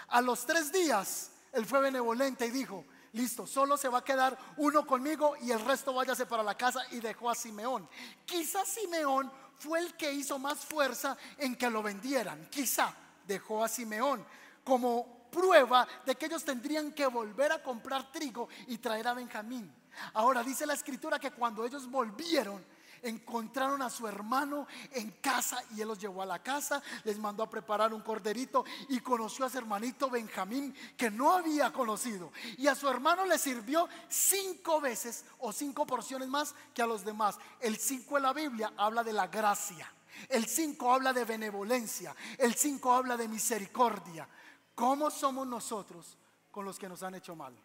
A 0.10 0.22
los 0.22 0.46
tres 0.46 0.72
días, 0.72 1.32
él 1.52 1.66
fue 1.66 1.80
benevolente 1.80 2.46
y 2.46 2.52
dijo, 2.52 2.86
listo, 3.14 3.48
solo 3.48 3.78
se 3.78 3.90
va 3.90 4.00
a 4.00 4.04
quedar 4.04 4.38
uno 4.58 4.86
conmigo 4.86 5.36
y 5.42 5.52
el 5.52 5.60
resto 5.60 5.94
váyase 5.94 6.26
para 6.26 6.44
la 6.44 6.56
casa 6.56 6.82
y 6.92 7.00
dejó 7.00 7.30
a 7.30 7.36
Simeón. 7.36 7.88
Quizás 8.26 8.68
Simeón 8.68 9.32
fue 9.58 9.80
el 9.80 9.96
que 9.96 10.12
hizo 10.12 10.38
más 10.38 10.60
fuerza 10.66 11.18
en 11.38 11.56
que 11.56 11.70
lo 11.70 11.82
vendieran. 11.82 12.50
Quizá 12.50 12.94
dejó 13.26 13.64
a 13.64 13.70
Simeón 13.70 14.26
como 14.64 15.30
prueba 15.32 15.88
de 16.06 16.16
que 16.16 16.26
ellos 16.26 16.44
tendrían 16.44 16.92
que 16.92 17.08
volver 17.08 17.52
a 17.52 17.64
comprar 17.64 18.12
trigo 18.12 18.48
y 18.68 18.78
traer 18.78 19.08
a 19.08 19.14
Benjamín. 19.14 19.74
Ahora 20.14 20.44
dice 20.44 20.66
la 20.66 20.74
escritura 20.74 21.20
que 21.20 21.32
cuando 21.32 21.66
ellos 21.66 21.90
volvieron, 21.90 22.66
encontraron 23.06 23.82
a 23.82 23.90
su 23.90 24.08
hermano 24.08 24.68
en 24.92 25.12
casa 25.22 25.64
y 25.76 25.82
él 25.82 25.88
los 25.88 26.00
llevó 26.00 26.24
a 26.24 26.26
la 26.26 26.42
casa, 26.42 26.82
les 27.04 27.20
mandó 27.20 27.44
a 27.44 27.50
preparar 27.50 27.94
un 27.94 28.02
corderito 28.02 28.66
y 28.90 29.00
conoció 29.00 29.46
a 29.46 29.50
su 29.50 29.58
hermanito 29.58 30.10
Benjamín 30.10 30.76
que 30.98 31.12
no 31.12 31.32
había 31.32 31.72
conocido. 31.72 32.32
Y 32.58 32.68
a 32.68 32.76
su 32.76 32.90
hermano 32.90 33.26
le 33.26 33.38
sirvió 33.38 33.88
cinco 34.10 34.82
veces 34.82 35.26
o 35.40 35.52
cinco 35.52 35.86
porciones 35.86 36.28
más 36.28 36.56
que 36.74 36.82
a 36.82 36.88
los 36.88 37.06
demás. 37.06 37.38
El 37.60 37.78
cinco 37.78 38.18
en 38.18 38.24
la 38.24 38.34
Biblia 38.34 38.74
habla 38.76 39.04
de 39.04 39.14
la 39.14 39.28
gracia. 39.28 39.92
El 40.28 40.46
cinco 40.48 40.92
habla 40.92 41.14
de 41.14 41.26
benevolencia. 41.26 42.16
El 42.38 42.56
cinco 42.56 42.94
habla 42.94 43.16
de 43.18 43.28
misericordia. 43.28 44.28
¿Cómo 44.74 45.12
somos 45.12 45.46
nosotros 45.46 46.18
con 46.52 46.66
los 46.66 46.80
que 46.80 46.90
nos 46.90 47.04
han 47.04 47.16
hecho 47.16 47.36
mal? 47.36 47.56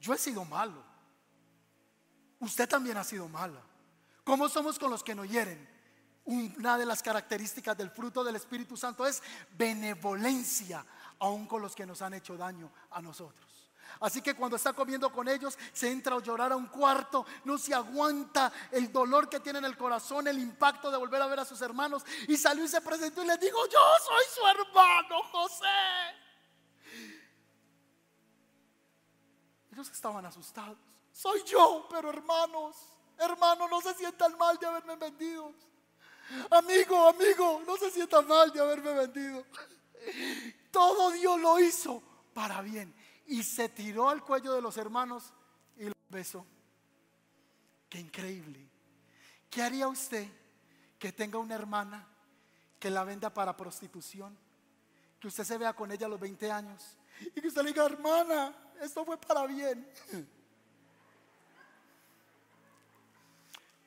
Yo 0.00 0.12
he 0.12 0.18
sido 0.18 0.44
malo. 0.44 0.82
Usted 2.40 2.68
también 2.68 2.96
ha 2.96 3.04
sido 3.04 3.28
mala. 3.28 3.62
¿Cómo 4.30 4.48
somos 4.48 4.78
con 4.78 4.92
los 4.92 5.02
que 5.02 5.12
nos 5.12 5.28
hieren? 5.28 5.68
Una 6.24 6.78
de 6.78 6.86
las 6.86 7.02
características 7.02 7.76
del 7.76 7.90
fruto 7.90 8.22
del 8.22 8.36
Espíritu 8.36 8.76
Santo 8.76 9.04
es 9.04 9.20
benevolencia, 9.58 10.86
aun 11.18 11.48
con 11.48 11.60
los 11.60 11.74
que 11.74 11.84
nos 11.84 12.00
han 12.00 12.14
hecho 12.14 12.36
daño 12.36 12.70
a 12.92 13.02
nosotros. 13.02 13.44
Así 13.98 14.22
que 14.22 14.34
cuando 14.34 14.54
está 14.54 14.72
comiendo 14.72 15.10
con 15.10 15.26
ellos, 15.26 15.58
se 15.72 15.90
entra 15.90 16.14
a 16.14 16.22
llorar 16.22 16.52
a 16.52 16.56
un 16.56 16.68
cuarto, 16.68 17.26
no 17.42 17.58
se 17.58 17.74
aguanta 17.74 18.52
el 18.70 18.92
dolor 18.92 19.28
que 19.28 19.40
tiene 19.40 19.58
en 19.58 19.64
el 19.64 19.76
corazón, 19.76 20.28
el 20.28 20.38
impacto 20.38 20.92
de 20.92 20.98
volver 20.98 21.20
a 21.20 21.26
ver 21.26 21.40
a 21.40 21.44
sus 21.44 21.60
hermanos. 21.60 22.04
Y 22.28 22.36
salió 22.36 22.64
y 22.64 22.68
se 22.68 22.80
presentó 22.80 23.24
y 23.24 23.26
le 23.26 23.36
dijo, 23.36 23.58
yo 23.66 23.80
soy 24.06 24.24
su 24.32 24.46
hermano 24.46 25.24
José. 25.24 25.64
Ellos 29.72 29.90
estaban 29.90 30.24
asustados. 30.24 30.78
Soy 31.10 31.42
yo, 31.42 31.88
pero 31.90 32.10
hermanos, 32.10 32.76
hermano, 33.20 33.68
no 33.68 33.80
se 33.80 33.94
sientan 33.94 34.36
mal 34.36 34.58
de 34.58 34.66
haberme 34.66 34.96
vendido. 34.96 35.52
Amigo, 36.50 37.08
amigo, 37.08 37.62
no 37.66 37.76
se 37.76 37.90
sientan 37.90 38.26
mal 38.26 38.52
de 38.52 38.60
haberme 38.60 38.92
vendido. 38.92 39.44
Todo 40.70 41.10
Dios 41.10 41.40
lo 41.40 41.58
hizo 41.58 42.02
para 42.32 42.62
bien. 42.62 42.94
Y 43.26 43.42
se 43.42 43.68
tiró 43.68 44.08
al 44.08 44.22
cuello 44.22 44.52
de 44.54 44.62
los 44.62 44.76
hermanos 44.76 45.32
y 45.76 45.84
los 45.84 45.94
besó. 46.08 46.46
Qué 47.88 47.98
increíble. 47.98 48.68
¿Qué 49.48 49.62
haría 49.62 49.88
usted 49.88 50.26
que 50.98 51.12
tenga 51.12 51.38
una 51.38 51.54
hermana 51.54 52.06
que 52.78 52.90
la 52.90 53.04
venda 53.04 53.32
para 53.32 53.56
prostitución? 53.56 54.36
Que 55.18 55.28
usted 55.28 55.44
se 55.44 55.58
vea 55.58 55.74
con 55.74 55.90
ella 55.90 56.06
a 56.06 56.08
los 56.08 56.20
20 56.20 56.50
años 56.50 56.96
y 57.20 57.40
que 57.40 57.48
usted 57.48 57.62
le 57.62 57.70
diga, 57.70 57.84
hermana, 57.84 58.54
esto 58.80 59.04
fue 59.04 59.18
para 59.18 59.46
bien. 59.46 59.86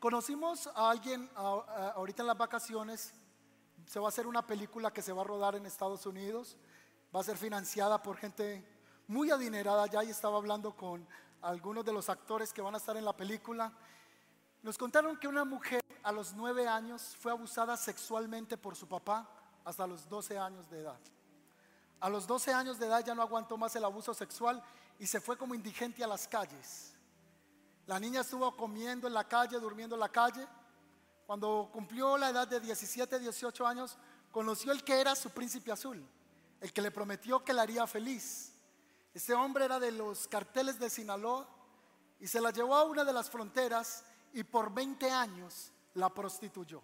Conocimos 0.04 0.68
a 0.76 0.90
alguien 0.90 1.30
ahorita 1.34 2.24
en 2.24 2.28
las 2.28 2.38
vacaciones, 2.38 3.14
se 3.88 4.02
va 4.02 4.08
a 4.08 4.10
hacer 4.10 4.28
una 4.28 4.46
película 4.46 4.92
que 4.92 5.02
se 5.02 5.14
va 5.14 5.22
a 5.22 5.24
rodar 5.24 5.56
en 5.56 5.66
Estados 5.66 6.06
Unidos, 6.06 6.58
va 7.16 7.22
a 7.22 7.24
ser 7.24 7.38
financiada 7.38 8.04
por 8.04 8.18
gente 8.18 8.68
muy 9.08 9.32
adinerada 9.32 9.88
ya 9.88 10.04
y 10.04 10.10
estaba 10.10 10.36
hablando 10.36 10.76
con 10.76 11.08
algunos 11.42 11.86
de 11.86 11.94
los 11.94 12.10
actores 12.10 12.52
que 12.52 12.62
van 12.62 12.74
a 12.74 12.80
estar 12.80 12.98
en 12.98 13.06
la 13.06 13.16
película. 13.16 13.72
Nos 14.62 14.78
contaron 14.78 15.18
que 15.18 15.30
una 15.30 15.46
mujer 15.46 15.80
a 16.04 16.12
los 16.12 16.34
nueve 16.34 16.68
años 16.68 17.16
fue 17.18 17.32
abusada 17.32 17.78
sexualmente 17.78 18.58
por 18.58 18.76
su 18.76 18.90
papá 18.90 19.26
hasta 19.64 19.88
los 19.88 20.10
12 20.10 20.38
años 20.38 20.70
de 20.70 20.82
edad. 20.82 21.00
A 22.02 22.10
los 22.10 22.28
12 22.28 22.52
años 22.54 22.78
de 22.78 22.88
edad 22.88 23.06
ya 23.06 23.16
no 23.16 23.22
aguantó 23.22 23.56
más 23.56 23.74
el 23.78 23.86
abuso 23.86 24.14
sexual 24.14 24.62
y 25.00 25.08
se 25.08 25.22
fue 25.22 25.38
como 25.38 25.56
indigente 25.56 26.04
a 26.04 26.08
las 26.08 26.28
calles. 26.28 26.93
La 27.86 28.00
niña 28.00 28.22
estuvo 28.22 28.56
comiendo 28.56 29.08
en 29.08 29.14
la 29.14 29.28
calle, 29.28 29.60
durmiendo 29.60 29.96
en 29.96 30.00
la 30.00 30.10
calle. 30.10 30.48
Cuando 31.26 31.70
cumplió 31.72 32.18
la 32.18 32.30
edad 32.30 32.48
de 32.48 32.60
17, 32.60 33.20
18 33.20 33.68
años, 33.68 33.98
conoció 34.32 34.72
el 34.72 34.84
que 34.84 35.00
era 35.00 35.16
su 35.16 35.30
príncipe 35.32 35.72
azul, 35.72 36.06
el 36.62 36.72
que 36.72 36.82
le 36.82 36.92
prometió 36.92 37.44
que 37.44 37.54
la 37.54 37.64
haría 37.64 37.86
feliz. 37.86 38.54
Este 39.14 39.34
hombre 39.34 39.66
era 39.66 39.80
de 39.80 39.92
los 39.92 40.28
carteles 40.28 40.80
de 40.80 40.90
Sinaloa 40.90 41.48
y 42.20 42.28
se 42.28 42.40
la 42.40 42.52
llevó 42.52 42.76
a 42.76 42.86
una 42.86 43.04
de 43.04 43.14
las 43.14 43.30
fronteras 43.30 44.06
y 44.34 44.44
por 44.44 44.74
20 44.74 45.12
años 45.12 45.72
la 45.94 46.10
prostituyó. 46.10 46.82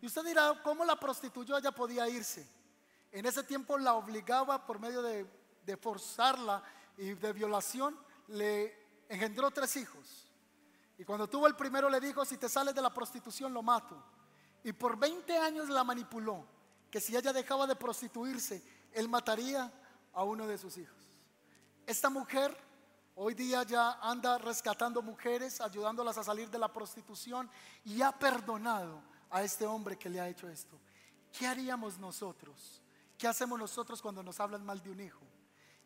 Y 0.00 0.06
usted 0.06 0.24
dirá, 0.24 0.60
¿cómo 0.64 0.84
la 0.84 0.96
prostituyó? 0.96 1.58
Ella 1.58 1.72
podía 1.72 2.08
irse. 2.08 2.48
En 3.12 3.26
ese 3.26 3.42
tiempo 3.42 3.76
la 3.76 3.94
obligaba 3.94 4.64
por 4.64 4.80
medio 4.80 5.02
de, 5.02 5.26
de 5.66 5.76
forzarla 5.76 6.62
y 6.96 7.12
de 7.12 7.32
violación, 7.32 7.98
le 8.28 8.79
engendró 9.10 9.50
tres 9.50 9.76
hijos. 9.76 10.26
Y 10.96 11.04
cuando 11.04 11.28
tuvo 11.28 11.46
el 11.46 11.56
primero 11.56 11.90
le 11.90 12.00
dijo, 12.00 12.24
si 12.24 12.38
te 12.38 12.48
sales 12.48 12.74
de 12.74 12.80
la 12.80 12.94
prostitución 12.94 13.52
lo 13.52 13.62
mato. 13.62 14.02
Y 14.62 14.72
por 14.72 14.98
20 14.98 15.36
años 15.36 15.68
la 15.68 15.82
manipuló, 15.82 16.46
que 16.90 17.00
si 17.00 17.16
ella 17.16 17.32
dejaba 17.32 17.66
de 17.66 17.74
prostituirse, 17.74 18.62
él 18.92 19.08
mataría 19.08 19.72
a 20.12 20.22
uno 20.22 20.46
de 20.46 20.58
sus 20.58 20.76
hijos. 20.76 20.96
Esta 21.86 22.08
mujer 22.08 22.56
hoy 23.16 23.34
día 23.34 23.62
ya 23.64 23.98
anda 24.00 24.38
rescatando 24.38 25.02
mujeres, 25.02 25.60
ayudándolas 25.60 26.16
a 26.18 26.24
salir 26.24 26.48
de 26.48 26.58
la 26.58 26.72
prostitución 26.72 27.50
y 27.84 28.02
ha 28.02 28.12
perdonado 28.12 29.02
a 29.30 29.42
este 29.42 29.66
hombre 29.66 29.98
que 29.98 30.08
le 30.08 30.20
ha 30.20 30.28
hecho 30.28 30.48
esto. 30.48 30.78
¿Qué 31.32 31.46
haríamos 31.46 31.98
nosotros? 31.98 32.80
¿Qué 33.18 33.26
hacemos 33.26 33.58
nosotros 33.58 34.00
cuando 34.00 34.22
nos 34.22 34.38
hablan 34.38 34.64
mal 34.64 34.82
de 34.82 34.90
un 34.90 35.00
hijo? 35.00 35.29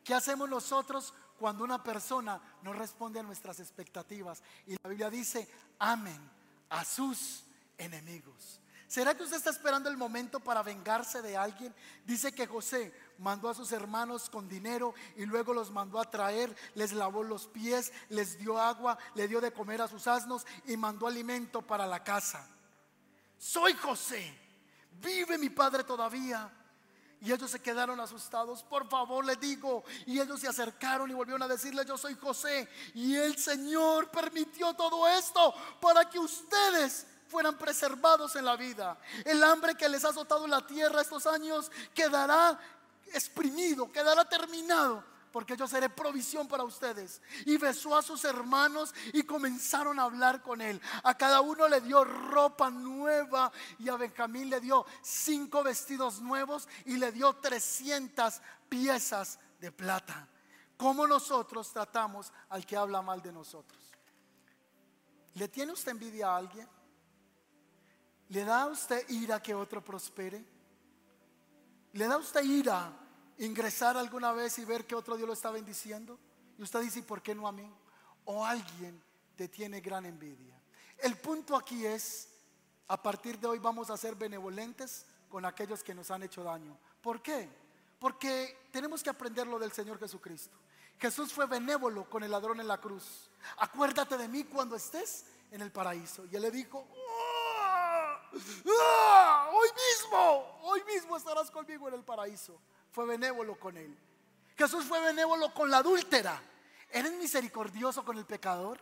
¿Qué 0.05 0.15
hacemos 0.15 0.49
nosotros 0.49 1.15
cuando 1.39 1.65
una 1.65 1.83
persona 1.83 2.41
no 2.63 2.75
responde 2.75 3.21
a 3.21 3.23
nuestras 3.23 3.59
expectativas? 3.59 4.43
Y 4.67 4.77
la 4.83 4.91
Biblia 4.91 5.11
dice, 5.11 5.49
amen 5.79 6.31
a 6.69 6.85
sus 6.85 7.45
enemigos. 7.79 8.61
¿Será 8.87 9.17
que 9.17 9.25
usted 9.25 9.39
está 9.39 9.51
esperando 9.51 9.89
el 9.89 9.97
momento 9.97 10.39
para 10.39 10.63
vengarse 10.63 11.23
de 11.23 11.37
alguien? 11.37 11.75
Dice 12.05 12.33
que 12.33 12.47
José 12.47 12.95
mandó 13.19 13.49
a 13.49 13.55
sus 13.55 13.73
hermanos 13.73 14.29
con 14.29 14.49
dinero 14.49 14.95
y 15.17 15.25
luego 15.25 15.55
los 15.55 15.71
mandó 15.71 15.99
a 15.99 16.11
traer, 16.11 16.55
les 16.75 16.93
lavó 16.93 17.25
los 17.25 17.47
pies, 17.47 17.93
les 18.11 18.39
dio 18.39 18.61
agua, 18.61 18.99
le 19.15 19.27
dio 19.27 19.41
de 19.41 19.53
comer 19.53 19.83
a 19.83 19.89
sus 19.89 20.07
asnos 20.07 20.47
y 20.67 20.77
mandó 20.77 21.07
alimento 21.07 21.63
para 21.63 21.87
la 21.87 22.05
casa. 22.05 22.47
Soy 23.39 23.73
José, 23.73 24.39
vive 25.01 25.39
mi 25.39 25.51
padre 25.51 25.83
todavía. 25.83 26.53
Y 27.25 27.33
ellos 27.33 27.51
se 27.51 27.61
quedaron 27.61 27.99
asustados. 28.01 28.63
Por 28.63 28.87
favor, 28.87 29.25
les 29.25 29.41
digo. 29.41 29.83
Y 30.07 30.21
ellos 30.21 30.41
se 30.41 30.47
acercaron 30.47 31.11
y 31.11 31.15
volvieron 31.15 31.43
a 31.43 31.49
decirle, 31.49 31.85
yo 31.87 31.97
soy 31.97 32.15
José. 32.15 32.69
Y 32.93 33.17
el 33.17 33.39
Señor 33.39 34.11
permitió 34.11 34.75
todo 34.75 35.09
esto 35.09 35.55
para 35.81 36.09
que 36.09 36.19
ustedes 36.19 37.07
fueran 37.29 37.57
preservados 37.57 38.37
en 38.37 38.45
la 38.45 38.57
vida. 38.57 38.99
El 39.25 39.43
hambre 39.43 39.75
que 39.75 39.89
les 39.89 40.05
ha 40.05 40.11
azotado 40.11 40.47
la 40.47 40.67
tierra 40.67 41.01
estos 41.01 41.27
años 41.27 41.73
quedará 41.95 42.61
exprimido, 43.15 43.91
quedará 43.91 44.25
terminado, 44.29 45.03
porque 45.35 45.57
yo 45.57 45.67
seré 45.67 45.91
provisión 45.91 46.47
para 46.47 46.63
ustedes. 46.63 47.21
Y 47.45 47.57
besó 47.57 47.97
a 47.97 48.03
sus 48.03 48.25
hermanos 48.25 48.95
y 49.13 49.25
comenzaron 49.25 49.99
a 49.99 50.05
hablar 50.05 50.41
con 50.43 50.61
él. 50.61 50.81
A 51.03 51.19
cada 51.19 51.41
uno 51.41 51.67
le 51.67 51.81
dio 51.81 52.05
ropa 52.05 52.71
nueva 52.71 53.51
y 53.81 53.89
a 53.89 53.97
Benjamín 53.97 54.49
le 54.49 54.61
dio 54.61 54.87
cinco 55.03 55.65
vestidos 55.65 56.21
nuevos 56.21 56.69
y 56.85 56.99
le 56.99 57.11
dio 57.11 57.33
300 57.35 58.41
piezas 58.69 59.41
de 59.59 59.73
plata. 59.73 60.29
¿Cómo 60.77 61.05
nosotros 61.05 61.73
tratamos 61.73 62.33
al 62.51 62.65
que 62.65 62.77
habla 62.77 63.03
mal 63.03 63.21
de 63.21 63.33
nosotros? 63.33 63.83
¿Le 65.35 65.49
tiene 65.49 65.73
usted 65.73 65.91
envidia 65.91 66.29
a 66.29 66.37
alguien? 66.37 66.69
¿Le 68.29 68.45
da 68.45 68.67
usted 68.67 69.05
ira 69.11 69.43
que 69.43 69.53
otro 69.53 69.85
prospere? 69.85 70.45
¿Le 71.93 72.07
da 72.07 72.19
usted 72.19 72.45
ira 72.45 73.01
ingresar 73.39 73.97
alguna 73.97 74.33
vez 74.33 74.59
y 74.59 74.65
ver 74.65 74.87
que 74.87 74.95
otro 74.95 75.17
Dios 75.17 75.27
lo 75.27 75.35
está 75.35 75.51
bendiciendo? 75.51 76.19
Y 76.59 76.63
usted 76.63 76.81
dice, 76.81 77.03
¿por 77.03 77.23
qué 77.23 77.35
no 77.35 77.49
a 77.49 77.53
mí? 77.53 77.69
O 78.25 78.45
alguien 78.45 79.03
te 79.37 79.49
tiene 79.49 79.81
gran 79.81 80.07
envidia. 80.07 80.55
El 80.99 81.19
punto 81.19 81.57
aquí 81.57 81.85
es, 81.85 82.29
a 82.89 83.03
partir 83.03 83.39
de 83.39 83.47
hoy 83.47 83.59
vamos 83.59 83.91
a 83.91 83.97
ser 83.97 84.15
benevolentes 84.15 85.07
con 85.29 85.45
aquellos 85.45 85.83
que 85.83 85.95
nos 85.95 86.11
han 86.11 86.23
hecho 86.23 86.45
daño. 86.45 86.79
¿Por 87.01 87.21
qué? 87.21 87.49
Porque 87.99 88.69
tenemos 88.71 89.03
que 89.03 89.11
aprender 89.11 89.47
lo 89.47 89.59
del 89.59 89.73
Señor 89.73 89.99
Jesucristo. 89.99 90.57
Jesús 90.99 91.33
fue 91.33 91.47
benévolo 91.47 92.09
con 92.09 92.23
el 92.23 92.31
ladrón 92.31 92.61
en 92.61 92.69
la 92.69 92.81
cruz. 92.81 93.29
Acuérdate 93.59 94.17
de 94.17 94.29
mí 94.29 94.45
cuando 94.45 94.77
estés 94.77 95.25
en 95.51 95.61
el 95.61 95.73
paraíso. 95.73 96.25
Y 96.31 96.37
él 96.37 96.43
le 96.43 96.51
dijo, 96.51 96.87
¡Ah! 96.91 98.31
Hoy 99.53 99.69
mismo, 99.89 100.59
hoy 100.63 100.83
mismo 100.85 101.17
estarás 101.17 101.51
conmigo 101.51 101.89
en 101.89 101.95
el 101.95 102.05
paraíso. 102.05 102.61
Fue 102.95 103.07
benévolo 103.07 103.59
con 103.59 103.77
él. 103.77 103.93
Jesús 104.57 104.85
fue 104.85 105.01
benévolo 105.01 105.53
con 105.53 105.69
la 105.69 105.79
adúltera. 105.79 106.41
¿Eres 106.93 107.13
misericordioso 107.15 108.05
con 108.05 108.17
el 108.17 108.25
pecador? 108.25 108.79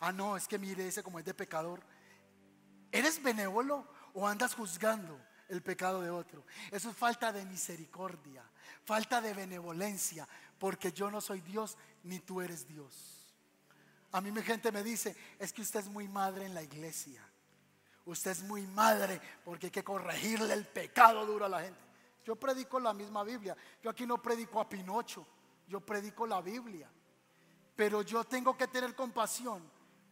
Ah, 0.00 0.12
no, 0.12 0.34
es 0.34 0.48
que 0.48 0.58
mire 0.58 0.88
ese 0.88 1.02
como 1.02 1.18
es 1.18 1.26
de 1.26 1.34
pecador. 1.34 1.82
¿Eres 2.90 3.22
benévolo 3.22 3.86
o 4.14 4.26
andas 4.26 4.54
juzgando 4.54 5.20
el 5.50 5.60
pecado 5.62 6.00
de 6.00 6.08
otro? 6.08 6.42
Eso 6.70 6.88
es 6.88 6.96
falta 6.96 7.32
de 7.32 7.44
misericordia, 7.44 8.42
falta 8.82 9.20
de 9.20 9.34
benevolencia, 9.34 10.26
porque 10.58 10.90
yo 10.90 11.10
no 11.10 11.20
soy 11.20 11.42
Dios 11.42 11.76
ni 12.04 12.18
tú 12.18 12.40
eres 12.40 12.66
Dios. 12.66 13.36
A 14.12 14.22
mí 14.22 14.32
mi 14.32 14.40
gente 14.40 14.72
me 14.72 14.82
dice, 14.82 15.14
es 15.38 15.52
que 15.52 15.60
usted 15.60 15.80
es 15.80 15.88
muy 15.88 16.08
madre 16.08 16.46
en 16.46 16.54
la 16.54 16.62
iglesia. 16.62 17.22
Usted 18.06 18.30
es 18.30 18.42
muy 18.42 18.66
madre 18.68 19.20
porque 19.44 19.66
hay 19.66 19.70
que 19.70 19.84
corregirle 19.84 20.54
el 20.54 20.66
pecado 20.66 21.26
duro 21.26 21.44
a 21.44 21.50
la 21.50 21.60
gente. 21.60 21.89
Yo 22.24 22.36
predico 22.36 22.78
la 22.78 22.92
misma 22.92 23.24
Biblia. 23.24 23.56
Yo 23.82 23.90
aquí 23.90 24.06
no 24.06 24.20
predico 24.20 24.60
a 24.60 24.68
Pinocho, 24.68 25.26
yo 25.66 25.80
predico 25.80 26.26
la 26.26 26.40
Biblia. 26.40 26.90
Pero 27.74 28.02
yo 28.02 28.24
tengo 28.24 28.56
que 28.56 28.68
tener 28.68 28.94
compasión 28.94 29.62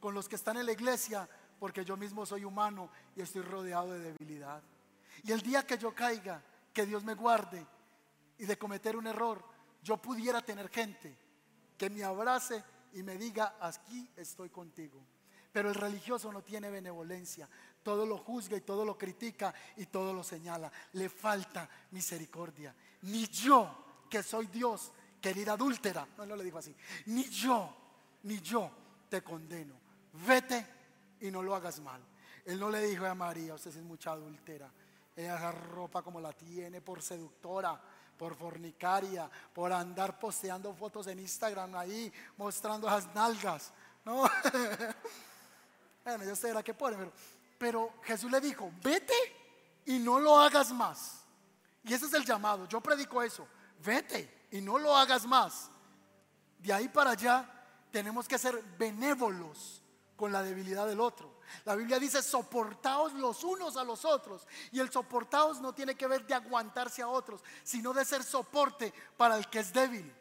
con 0.01 0.15
los 0.15 0.29
que 0.29 0.37
están 0.37 0.57
en 0.57 0.67
la 0.67 0.73
iglesia 0.73 1.29
porque 1.59 1.85
yo 1.85 1.97
mismo 1.97 2.25
soy 2.25 2.45
humano 2.45 2.91
y 3.17 3.21
estoy 3.21 3.43
rodeado 3.43 3.93
de 3.93 4.13
debilidad. 4.13 4.63
Y 5.25 5.33
el 5.33 5.43
día 5.43 5.67
que 5.67 5.77
yo 5.77 5.95
caiga, 5.95 6.43
que 6.73 6.87
Dios 6.87 7.05
me 7.05 7.15
guarde 7.15 7.67
y 8.39 8.47
de 8.47 8.57
cometer 8.57 8.97
un 8.97 9.07
error, 9.07 9.45
yo 9.83 9.97
pudiera 9.97 10.41
tener 10.41 10.69
gente 10.69 11.17
que 11.77 11.91
me 11.91 12.05
abrace 12.05 12.63
y 12.93 13.03
me 13.03 13.17
diga, 13.17 13.57
aquí 13.61 14.09
estoy 14.17 14.49
contigo. 14.49 15.01
Pero 15.59 15.71
el 15.71 15.75
religioso 15.75 16.33
no 16.33 16.41
tiene 16.41 16.71
benevolencia, 16.71 17.49
todo 17.83 18.07
lo 18.07 18.19
juzga 18.19 18.57
y 18.57 18.61
todo 18.61 18.85
lo 18.85 18.97
critica 18.97 19.53
y 19.77 19.87
todo 19.87 20.15
lo 20.15 20.23
señala. 20.23 20.71
Le 20.93 21.09
falta 21.09 21.69
misericordia. 21.91 22.73
Ni 23.03 23.27
yo, 23.27 24.05
que 24.09 24.23
soy 24.23 24.47
Dios, 24.47 24.93
querida 25.21 25.55
adúltera, 25.55 26.07
no, 26.17 26.27
no 26.27 26.37
le 26.37 26.45
dijo 26.45 26.59
así, 26.59 26.73
ni 27.07 27.25
yo, 27.25 27.75
ni 28.23 28.41
yo 28.41 28.71
te 29.09 29.21
condeno. 29.21 29.75
Vete 30.13 30.65
y 31.23 31.29
no 31.33 31.43
lo 31.43 31.57
hagas 31.57 31.81
mal. 31.81 32.01
Él 32.45 32.61
no 32.61 32.71
le 32.71 32.81
dijo 32.83 33.05
a 33.07 33.17
María, 33.17 33.55
usted 33.55 33.71
es 33.71 33.83
mucha 33.83 34.13
adúltera. 34.13 34.71
Ella 35.17 35.51
ropa 35.51 36.03
como 36.03 36.21
la 36.21 36.33
tiene 36.35 36.81
por 36.81 37.03
seductora, 37.03 37.83
por 38.17 38.37
fornicaria, 38.37 39.29
por 39.53 39.73
andar 39.73 40.21
posteando 40.21 40.73
fotos 40.73 41.09
en 41.09 41.19
Instagram 41.19 41.75
ahí, 41.75 42.13
mostrando 42.37 42.87
esas 42.87 43.13
nalgas. 43.13 43.73
No, 44.05 44.23
que 46.65 46.75
pero 46.75 47.13
pero 47.59 47.93
Jesús 48.03 48.31
le 48.31 48.41
dijo, 48.41 48.71
vete 48.83 49.15
y 49.87 49.99
no 49.99 50.21
lo 50.21 50.39
hagas 50.39 50.73
más. 50.73 51.25
Y 51.83 51.93
ese 51.93 52.07
es 52.07 52.15
el 52.15 52.25
llamado. 52.25 52.69
Yo 52.69 52.81
predico 52.81 53.23
eso. 53.23 53.47
Vete 53.85 54.47
y 54.53 54.61
no 54.61 54.79
lo 54.79 54.97
hagas 54.97 55.27
más. 55.27 55.71
De 56.59 56.73
ahí 56.73 56.89
para 56.89 57.11
allá 57.11 57.49
tenemos 57.91 58.29
que 58.29 58.39
ser 58.39 58.63
benévolos 58.79 59.83
con 60.17 60.33
la 60.33 60.43
debilidad 60.43 60.87
del 60.87 61.01
otro. 61.01 61.39
La 61.65 61.75
Biblia 61.75 61.99
dice, 61.99 62.23
soportaos 62.23 63.15
los 63.15 63.43
unos 63.45 63.77
a 63.77 63.85
los 63.85 64.05
otros. 64.05 64.47
Y 64.71 64.81
el 64.81 64.91
soportaos 64.91 65.61
no 65.61 65.73
tiene 65.73 65.95
que 65.95 66.07
ver 66.07 66.27
de 66.27 66.35
aguantarse 66.35 67.03
a 67.03 67.09
otros, 67.09 67.43
sino 67.63 67.93
de 67.93 68.05
ser 68.05 68.23
soporte 68.23 68.93
para 69.17 69.37
el 69.37 69.49
que 69.49 69.61
es 69.61 69.73
débil. 69.73 70.15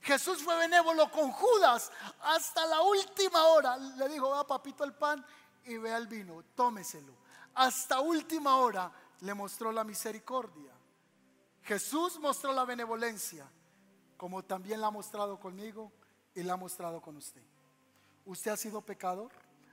Jesús 0.00 0.42
fue 0.42 0.56
benévolo 0.56 1.10
con 1.10 1.32
Judas 1.32 1.90
hasta 2.20 2.64
la 2.66 2.82
última 2.82 3.44
hora. 3.46 3.76
Le 3.76 4.08
dijo, 4.08 4.30
va 4.30 4.46
papito 4.46 4.84
el 4.84 4.94
pan 4.94 5.24
y 5.64 5.76
vea 5.76 5.96
el 5.96 6.06
vino, 6.06 6.44
tómeselo. 6.54 7.12
Hasta 7.54 8.00
última 8.00 8.56
hora 8.56 8.92
le 9.20 9.34
mostró 9.34 9.72
la 9.72 9.84
misericordia. 9.84 10.72
Jesús 11.62 12.20
mostró 12.20 12.52
la 12.52 12.64
benevolencia, 12.64 13.50
como 14.16 14.44
también 14.44 14.80
la 14.80 14.86
ha 14.86 14.90
mostrado 14.90 15.40
conmigo 15.40 15.90
y 16.34 16.42
la 16.42 16.52
ha 16.52 16.56
mostrado 16.56 17.00
con 17.00 17.16
usted. 17.16 17.42
Usted 18.24 18.52
ha 18.52 18.56
sido 18.56 18.80
pecador, 18.82 19.32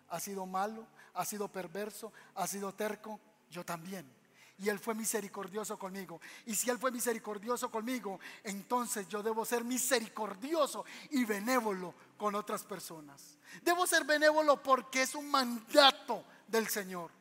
ha 0.09 0.19
sido 0.19 0.45
malo, 0.45 0.87
ha 1.13 1.25
sido 1.25 1.47
perverso, 1.47 2.11
ha 2.35 2.47
sido 2.47 2.73
terco, 2.73 3.19
yo 3.49 3.63
también. 3.63 4.22
Y 4.57 4.69
Él 4.69 4.79
fue 4.79 4.93
misericordioso 4.93 5.77
conmigo. 5.77 6.21
Y 6.45 6.55
si 6.55 6.69
Él 6.69 6.77
fue 6.77 6.91
misericordioso 6.91 7.71
conmigo, 7.71 8.19
entonces 8.43 9.07
yo 9.07 9.23
debo 9.23 9.45
ser 9.45 9.63
misericordioso 9.63 10.85
y 11.09 11.25
benévolo 11.25 11.93
con 12.17 12.35
otras 12.35 12.63
personas. 12.63 13.37
Debo 13.61 13.87
ser 13.87 14.05
benévolo 14.05 14.61
porque 14.61 15.01
es 15.01 15.15
un 15.15 15.29
mandato 15.29 16.23
del 16.47 16.67
Señor. 16.67 17.11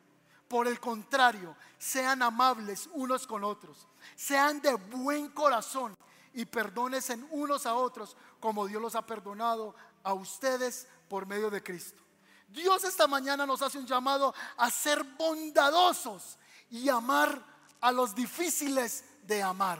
Por 0.47 0.67
el 0.67 0.79
contrario, 0.79 1.55
sean 1.77 2.21
amables 2.21 2.87
unos 2.93 3.25
con 3.25 3.43
otros. 3.43 3.87
Sean 4.15 4.61
de 4.61 4.75
buen 4.75 5.29
corazón 5.29 5.95
y 6.33 6.45
perdónense 6.45 7.17
unos 7.31 7.65
a 7.65 7.75
otros 7.75 8.15
como 8.39 8.67
Dios 8.67 8.81
los 8.81 8.95
ha 8.95 9.05
perdonado 9.05 9.75
a 10.03 10.13
ustedes 10.13 10.87
por 11.07 11.25
medio 11.25 11.49
de 11.49 11.63
Cristo. 11.63 12.01
Dios 12.49 12.83
esta 12.83 13.07
mañana 13.07 13.45
nos 13.45 13.61
hace 13.61 13.79
un 13.79 13.87
llamado 13.87 14.33
a 14.57 14.69
ser 14.69 15.03
bondadosos 15.03 16.37
y 16.69 16.89
amar 16.89 17.43
a 17.81 17.91
los 17.91 18.15
difíciles 18.15 19.03
de 19.23 19.41
amar. 19.41 19.79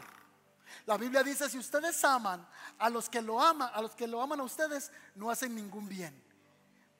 La 0.85 0.97
Biblia 0.97 1.23
dice, 1.23 1.49
si 1.49 1.57
ustedes 1.57 2.03
aman 2.03 2.45
a 2.77 2.89
los 2.89 3.09
que 3.09 3.21
lo 3.21 3.41
aman, 3.41 3.69
a 3.73 3.81
los 3.81 3.95
que 3.95 4.07
lo 4.07 4.21
aman 4.21 4.39
a 4.39 4.43
ustedes, 4.43 4.91
no 5.15 5.31
hacen 5.31 5.55
ningún 5.55 5.87
bien. 5.87 6.21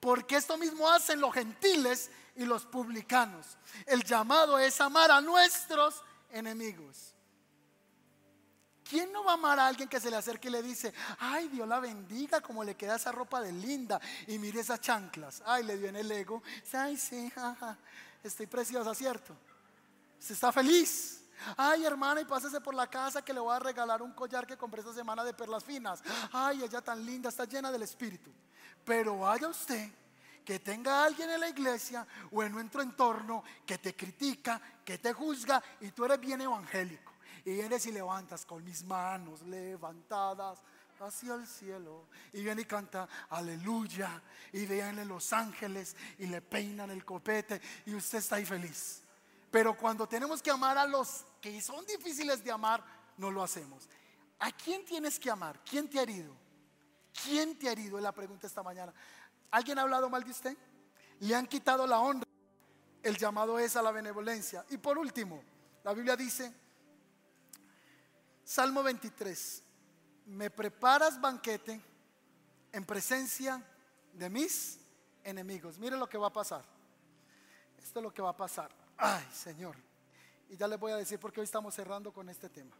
Porque 0.00 0.36
esto 0.36 0.56
mismo 0.56 0.88
hacen 0.90 1.20
los 1.20 1.32
gentiles 1.32 2.10
y 2.36 2.44
los 2.44 2.64
publicanos. 2.64 3.58
El 3.86 4.04
llamado 4.04 4.58
es 4.58 4.80
amar 4.80 5.10
a 5.10 5.20
nuestros 5.20 6.02
enemigos. 6.30 7.14
¿Quién 8.88 9.10
no 9.12 9.24
va 9.24 9.32
a 9.32 9.34
amar 9.34 9.58
a 9.58 9.66
alguien 9.66 9.88
que 9.88 9.98
se 9.98 10.10
le 10.10 10.16
acerque 10.16 10.48
y 10.48 10.50
le 10.50 10.62
dice, 10.62 10.92
ay, 11.18 11.48
Dios 11.48 11.66
la 11.66 11.80
bendiga, 11.80 12.40
como 12.42 12.62
le 12.62 12.76
queda 12.76 12.96
esa 12.96 13.12
ropa 13.12 13.40
de 13.40 13.50
linda 13.50 13.98
y 14.26 14.38
mire 14.38 14.60
esas 14.60 14.80
chanclas? 14.80 15.42
Ay, 15.46 15.64
le 15.64 15.78
dio 15.78 15.88
en 15.88 15.96
el 15.96 16.10
ego. 16.12 16.42
Ay, 16.72 16.96
sí, 16.98 17.32
estoy 18.22 18.46
preciosa, 18.46 18.94
¿cierto? 18.94 19.34
Se 20.24 20.32
está 20.32 20.50
feliz. 20.50 21.22
Ay, 21.54 21.84
hermana, 21.84 22.22
y 22.22 22.24
pásese 22.24 22.58
por 22.58 22.74
la 22.74 22.86
casa 22.86 23.22
que 23.22 23.34
le 23.34 23.40
voy 23.40 23.54
a 23.54 23.58
regalar 23.58 24.00
un 24.00 24.12
collar 24.12 24.46
que 24.46 24.56
compré 24.56 24.80
esta 24.80 24.94
semana 24.94 25.22
de 25.22 25.34
perlas 25.34 25.62
finas. 25.62 26.02
Ay, 26.32 26.62
ella 26.62 26.80
tan 26.80 27.04
linda, 27.04 27.28
está 27.28 27.44
llena 27.44 27.70
del 27.70 27.82
espíritu. 27.82 28.32
Pero 28.86 29.18
vaya 29.18 29.48
usted 29.48 29.90
que 30.42 30.60
tenga 30.60 31.02
a 31.02 31.04
alguien 31.04 31.28
en 31.28 31.40
la 31.40 31.50
iglesia 31.50 32.06
o 32.32 32.42
en 32.42 32.52
nuestro 32.52 32.80
entorno 32.80 33.44
que 33.66 33.76
te 33.76 33.94
critica, 33.94 34.58
que 34.82 34.96
te 34.96 35.12
juzga 35.12 35.62
y 35.82 35.90
tú 35.90 36.06
eres 36.06 36.18
bien 36.18 36.40
evangélico. 36.40 37.12
Y 37.44 37.52
vienes 37.52 37.84
y 37.84 37.92
levantas 37.92 38.46
con 38.46 38.64
mis 38.64 38.82
manos 38.82 39.42
levantadas 39.42 40.62
hacia 41.00 41.34
el 41.34 41.46
cielo. 41.46 42.06
Y 42.32 42.42
viene 42.42 42.62
y 42.62 42.64
canta 42.64 43.06
aleluya. 43.28 44.22
Y 44.54 44.64
vienen 44.64 45.06
los 45.06 45.34
ángeles 45.34 45.94
y 46.18 46.28
le 46.28 46.40
peinan 46.40 46.88
el 46.88 47.04
copete. 47.04 47.60
Y 47.84 47.94
usted 47.94 48.20
está 48.20 48.36
ahí 48.36 48.46
feliz. 48.46 49.03
Pero 49.54 49.76
cuando 49.76 50.08
tenemos 50.08 50.42
que 50.42 50.50
amar 50.50 50.76
a 50.76 50.84
los 50.84 51.24
que 51.40 51.60
son 51.60 51.86
difíciles 51.86 52.42
de 52.42 52.50
amar, 52.50 52.82
no 53.16 53.30
lo 53.30 53.40
hacemos. 53.40 53.88
¿A 54.40 54.50
quién 54.50 54.84
tienes 54.84 55.16
que 55.16 55.30
amar? 55.30 55.60
¿Quién 55.64 55.88
te 55.88 56.00
ha 56.00 56.02
herido? 56.02 56.34
¿Quién 57.22 57.56
te 57.56 57.68
ha 57.68 57.70
herido? 57.70 57.96
Es 57.96 58.02
la 58.02 58.10
pregunta 58.10 58.48
esta 58.48 58.64
mañana. 58.64 58.92
¿Alguien 59.52 59.78
ha 59.78 59.82
hablado 59.82 60.10
mal 60.10 60.24
de 60.24 60.32
usted? 60.32 60.56
Le 61.20 61.36
han 61.36 61.46
quitado 61.46 61.86
la 61.86 62.00
honra. 62.00 62.26
El 63.00 63.16
llamado 63.16 63.56
es 63.60 63.76
a 63.76 63.82
la 63.82 63.92
benevolencia. 63.92 64.66
Y 64.70 64.78
por 64.78 64.98
último, 64.98 65.40
la 65.84 65.94
Biblia 65.94 66.16
dice, 66.16 66.52
Salmo 68.42 68.82
23, 68.82 69.62
me 70.26 70.50
preparas 70.50 71.20
banquete 71.20 71.80
en 72.72 72.84
presencia 72.84 73.62
de 74.14 74.28
mis 74.28 74.80
enemigos. 75.22 75.78
Mire 75.78 75.96
lo 75.96 76.08
que 76.08 76.18
va 76.18 76.26
a 76.26 76.32
pasar. 76.32 76.64
Esto 77.78 78.00
es 78.00 78.02
lo 78.02 78.12
que 78.12 78.20
va 78.20 78.30
a 78.30 78.36
pasar. 78.36 78.82
Ay, 78.96 79.26
Señor. 79.32 79.76
Y 80.48 80.56
ya 80.56 80.68
les 80.68 80.78
voy 80.78 80.92
a 80.92 80.96
decir 80.96 81.18
porque 81.18 81.40
hoy 81.40 81.44
estamos 81.44 81.74
cerrando 81.74 82.12
con 82.12 82.28
este 82.28 82.48
tema. 82.48 82.76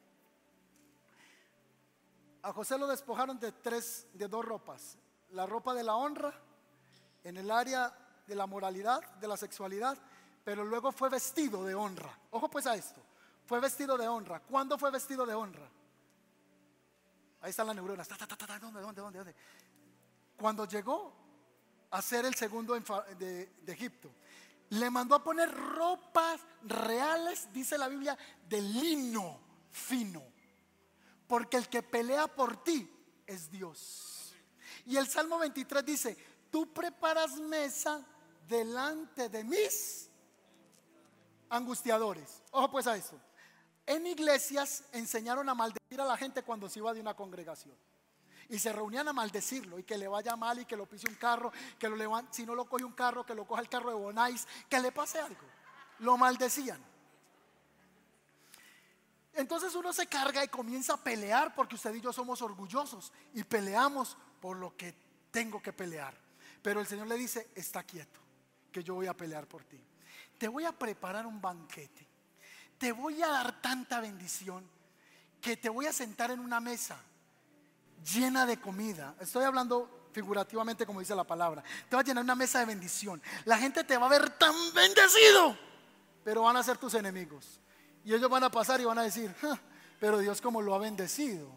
A 2.42 2.52
José 2.52 2.76
lo 2.78 2.86
despojaron 2.86 3.38
de 3.38 3.52
tres, 3.52 4.06
de 4.12 4.28
dos 4.28 4.44
ropas. 4.44 4.98
La 5.30 5.46
ropa 5.46 5.74
de 5.74 5.82
la 5.82 5.96
honra 5.96 6.32
en 7.24 7.36
el 7.38 7.50
área 7.50 7.92
de 8.26 8.34
la 8.34 8.46
moralidad, 8.46 9.02
de 9.16 9.26
la 9.26 9.36
sexualidad, 9.36 9.96
pero 10.44 10.64
luego 10.64 10.92
fue 10.92 11.08
vestido 11.08 11.64
de 11.64 11.74
honra. 11.74 12.16
Ojo 12.30 12.48
pues 12.48 12.66
a 12.66 12.74
esto. 12.74 13.00
Fue 13.46 13.60
vestido 13.60 13.96
de 13.96 14.06
honra. 14.06 14.40
¿Cuándo 14.40 14.78
fue 14.78 14.90
vestido 14.90 15.26
de 15.26 15.34
honra? 15.34 15.68
Ahí 17.40 17.50
están 17.50 17.66
las 17.66 17.76
neuronas. 17.76 18.08
¿Dónde, 18.08 18.80
dónde, 18.80 19.00
dónde, 19.00 19.18
dónde? 19.18 19.34
Cuando 20.36 20.66
llegó 20.66 21.12
a 21.90 22.02
ser 22.02 22.24
el 22.26 22.34
segundo 22.34 22.74
de, 22.74 23.52
de 23.62 23.72
Egipto, 23.72 24.10
le 24.74 24.90
mandó 24.90 25.14
a 25.14 25.22
poner 25.22 25.50
ropas 25.50 26.40
reales, 26.62 27.48
dice 27.52 27.78
la 27.78 27.88
Biblia, 27.88 28.16
de 28.48 28.60
lino 28.60 29.40
fino. 29.70 30.22
Porque 31.26 31.56
el 31.56 31.68
que 31.68 31.82
pelea 31.82 32.26
por 32.26 32.62
ti 32.62 32.90
es 33.26 33.50
Dios. 33.50 34.34
Y 34.86 34.96
el 34.96 35.06
Salmo 35.06 35.38
23 35.38 35.84
dice, 35.84 36.16
tú 36.50 36.72
preparas 36.72 37.36
mesa 37.36 38.04
delante 38.46 39.28
de 39.28 39.44
mis 39.44 40.10
angustiadores. 41.48 42.42
Ojo 42.50 42.70
pues 42.70 42.86
a 42.86 42.96
eso. 42.96 43.18
En 43.86 44.06
iglesias 44.06 44.84
enseñaron 44.92 45.48
a 45.48 45.54
maldecir 45.54 46.00
a 46.00 46.04
la 46.04 46.16
gente 46.16 46.42
cuando 46.42 46.68
se 46.68 46.78
iba 46.78 46.92
de 46.92 47.00
una 47.00 47.14
congregación. 47.14 47.76
Y 48.54 48.58
se 48.60 48.72
reunían 48.72 49.08
a 49.08 49.12
maldecirlo 49.12 49.80
y 49.80 49.82
que 49.82 49.98
le 49.98 50.06
vaya 50.06 50.36
mal 50.36 50.60
y 50.60 50.64
que 50.64 50.76
lo 50.76 50.86
pise 50.86 51.08
un 51.08 51.16
carro, 51.16 51.50
que 51.76 51.88
lo 51.88 51.96
levante, 51.96 52.32
si 52.32 52.46
no 52.46 52.54
lo 52.54 52.66
coge 52.66 52.84
un 52.84 52.92
carro, 52.92 53.26
que 53.26 53.34
lo 53.34 53.44
coja 53.44 53.60
el 53.60 53.68
carro 53.68 53.90
de 53.90 53.96
Bonais, 53.96 54.46
que 54.68 54.78
le 54.78 54.92
pase 54.92 55.18
algo. 55.18 55.42
Lo 55.98 56.16
maldecían. 56.16 56.80
Entonces 59.32 59.74
uno 59.74 59.92
se 59.92 60.06
carga 60.06 60.44
y 60.44 60.46
comienza 60.46 60.94
a 60.94 60.96
pelear 60.98 61.52
porque 61.52 61.74
usted 61.74 61.96
y 61.96 62.00
yo 62.00 62.12
somos 62.12 62.42
orgullosos 62.42 63.12
y 63.32 63.42
peleamos 63.42 64.16
por 64.40 64.56
lo 64.56 64.76
que 64.76 64.94
tengo 65.32 65.60
que 65.60 65.72
pelear. 65.72 66.16
Pero 66.62 66.80
el 66.80 66.86
Señor 66.86 67.08
le 67.08 67.16
dice, 67.16 67.50
está 67.56 67.82
quieto, 67.82 68.20
que 68.70 68.84
yo 68.84 68.94
voy 68.94 69.08
a 69.08 69.16
pelear 69.16 69.48
por 69.48 69.64
ti. 69.64 69.84
Te 70.38 70.46
voy 70.46 70.64
a 70.64 70.70
preparar 70.70 71.26
un 71.26 71.40
banquete. 71.40 72.06
Te 72.78 72.92
voy 72.92 73.20
a 73.20 73.26
dar 73.26 73.60
tanta 73.60 73.98
bendición 73.98 74.64
que 75.40 75.56
te 75.56 75.68
voy 75.68 75.86
a 75.86 75.92
sentar 75.92 76.30
en 76.30 76.38
una 76.38 76.60
mesa 76.60 77.02
llena 78.12 78.46
de 78.46 78.60
comida. 78.60 79.14
Estoy 79.20 79.44
hablando 79.44 80.08
figurativamente 80.12 80.86
como 80.86 81.00
dice 81.00 81.14
la 81.14 81.24
palabra. 81.24 81.62
Te 81.88 81.96
va 81.96 82.02
a 82.02 82.04
llenar 82.04 82.22
una 82.22 82.34
mesa 82.34 82.60
de 82.60 82.66
bendición. 82.66 83.20
La 83.44 83.58
gente 83.58 83.84
te 83.84 83.96
va 83.96 84.06
a 84.06 84.08
ver 84.10 84.30
tan 84.38 84.54
bendecido, 84.74 85.56
pero 86.22 86.42
van 86.42 86.56
a 86.56 86.62
ser 86.62 86.78
tus 86.78 86.94
enemigos. 86.94 87.60
Y 88.04 88.14
ellos 88.14 88.30
van 88.30 88.44
a 88.44 88.50
pasar 88.50 88.80
y 88.80 88.84
van 88.84 88.98
a 88.98 89.02
decir, 89.02 89.34
pero 89.98 90.18
Dios 90.18 90.40
como 90.40 90.62
lo 90.62 90.74
ha 90.74 90.78
bendecido. 90.78 91.48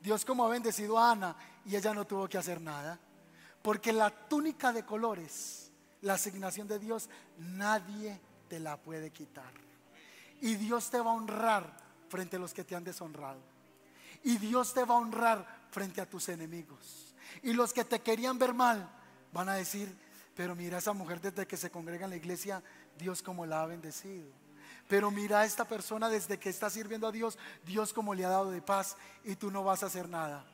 Dios 0.00 0.24
como 0.24 0.44
ha 0.44 0.48
bendecido 0.48 0.98
a 0.98 1.10
Ana 1.10 1.36
y 1.64 1.76
ella 1.76 1.92
no 1.92 2.06
tuvo 2.06 2.28
que 2.28 2.38
hacer 2.38 2.60
nada. 2.60 2.98
Porque 3.60 3.92
la 3.92 4.10
túnica 4.10 4.72
de 4.72 4.84
colores, 4.84 5.72
la 6.02 6.14
asignación 6.14 6.68
de 6.68 6.78
Dios, 6.78 7.10
nadie 7.38 8.20
te 8.48 8.60
la 8.60 8.76
puede 8.76 9.10
quitar. 9.10 9.52
Y 10.40 10.54
Dios 10.54 10.90
te 10.90 11.00
va 11.00 11.10
a 11.10 11.14
honrar 11.14 11.76
frente 12.08 12.36
a 12.36 12.38
los 12.38 12.54
que 12.54 12.64
te 12.64 12.76
han 12.76 12.84
deshonrado. 12.84 13.40
Y 14.22 14.38
Dios 14.38 14.72
te 14.72 14.84
va 14.84 14.94
a 14.94 14.98
honrar 14.98 15.65
frente 15.76 16.00
a 16.00 16.08
tus 16.08 16.30
enemigos. 16.30 17.14
Y 17.42 17.52
los 17.52 17.74
que 17.74 17.84
te 17.84 18.00
querían 18.00 18.38
ver 18.38 18.54
mal 18.54 18.88
van 19.30 19.50
a 19.50 19.56
decir, 19.56 19.94
pero 20.34 20.54
mira 20.54 20.78
esa 20.78 20.94
mujer 20.94 21.20
desde 21.20 21.46
que 21.46 21.58
se 21.58 21.70
congrega 21.70 22.04
en 22.04 22.12
la 22.12 22.16
iglesia, 22.16 22.62
Dios 22.96 23.20
como 23.20 23.44
la 23.44 23.60
ha 23.60 23.66
bendecido. 23.66 24.24
Pero 24.88 25.10
mira 25.10 25.40
a 25.40 25.44
esta 25.44 25.66
persona 25.66 26.08
desde 26.08 26.38
que 26.38 26.48
está 26.48 26.70
sirviendo 26.70 27.06
a 27.06 27.12
Dios, 27.12 27.38
Dios 27.66 27.92
como 27.92 28.14
le 28.14 28.24
ha 28.24 28.30
dado 28.30 28.50
de 28.50 28.62
paz 28.62 28.96
y 29.22 29.36
tú 29.36 29.50
no 29.50 29.64
vas 29.64 29.82
a 29.82 29.86
hacer 29.86 30.08
nada. 30.08 30.46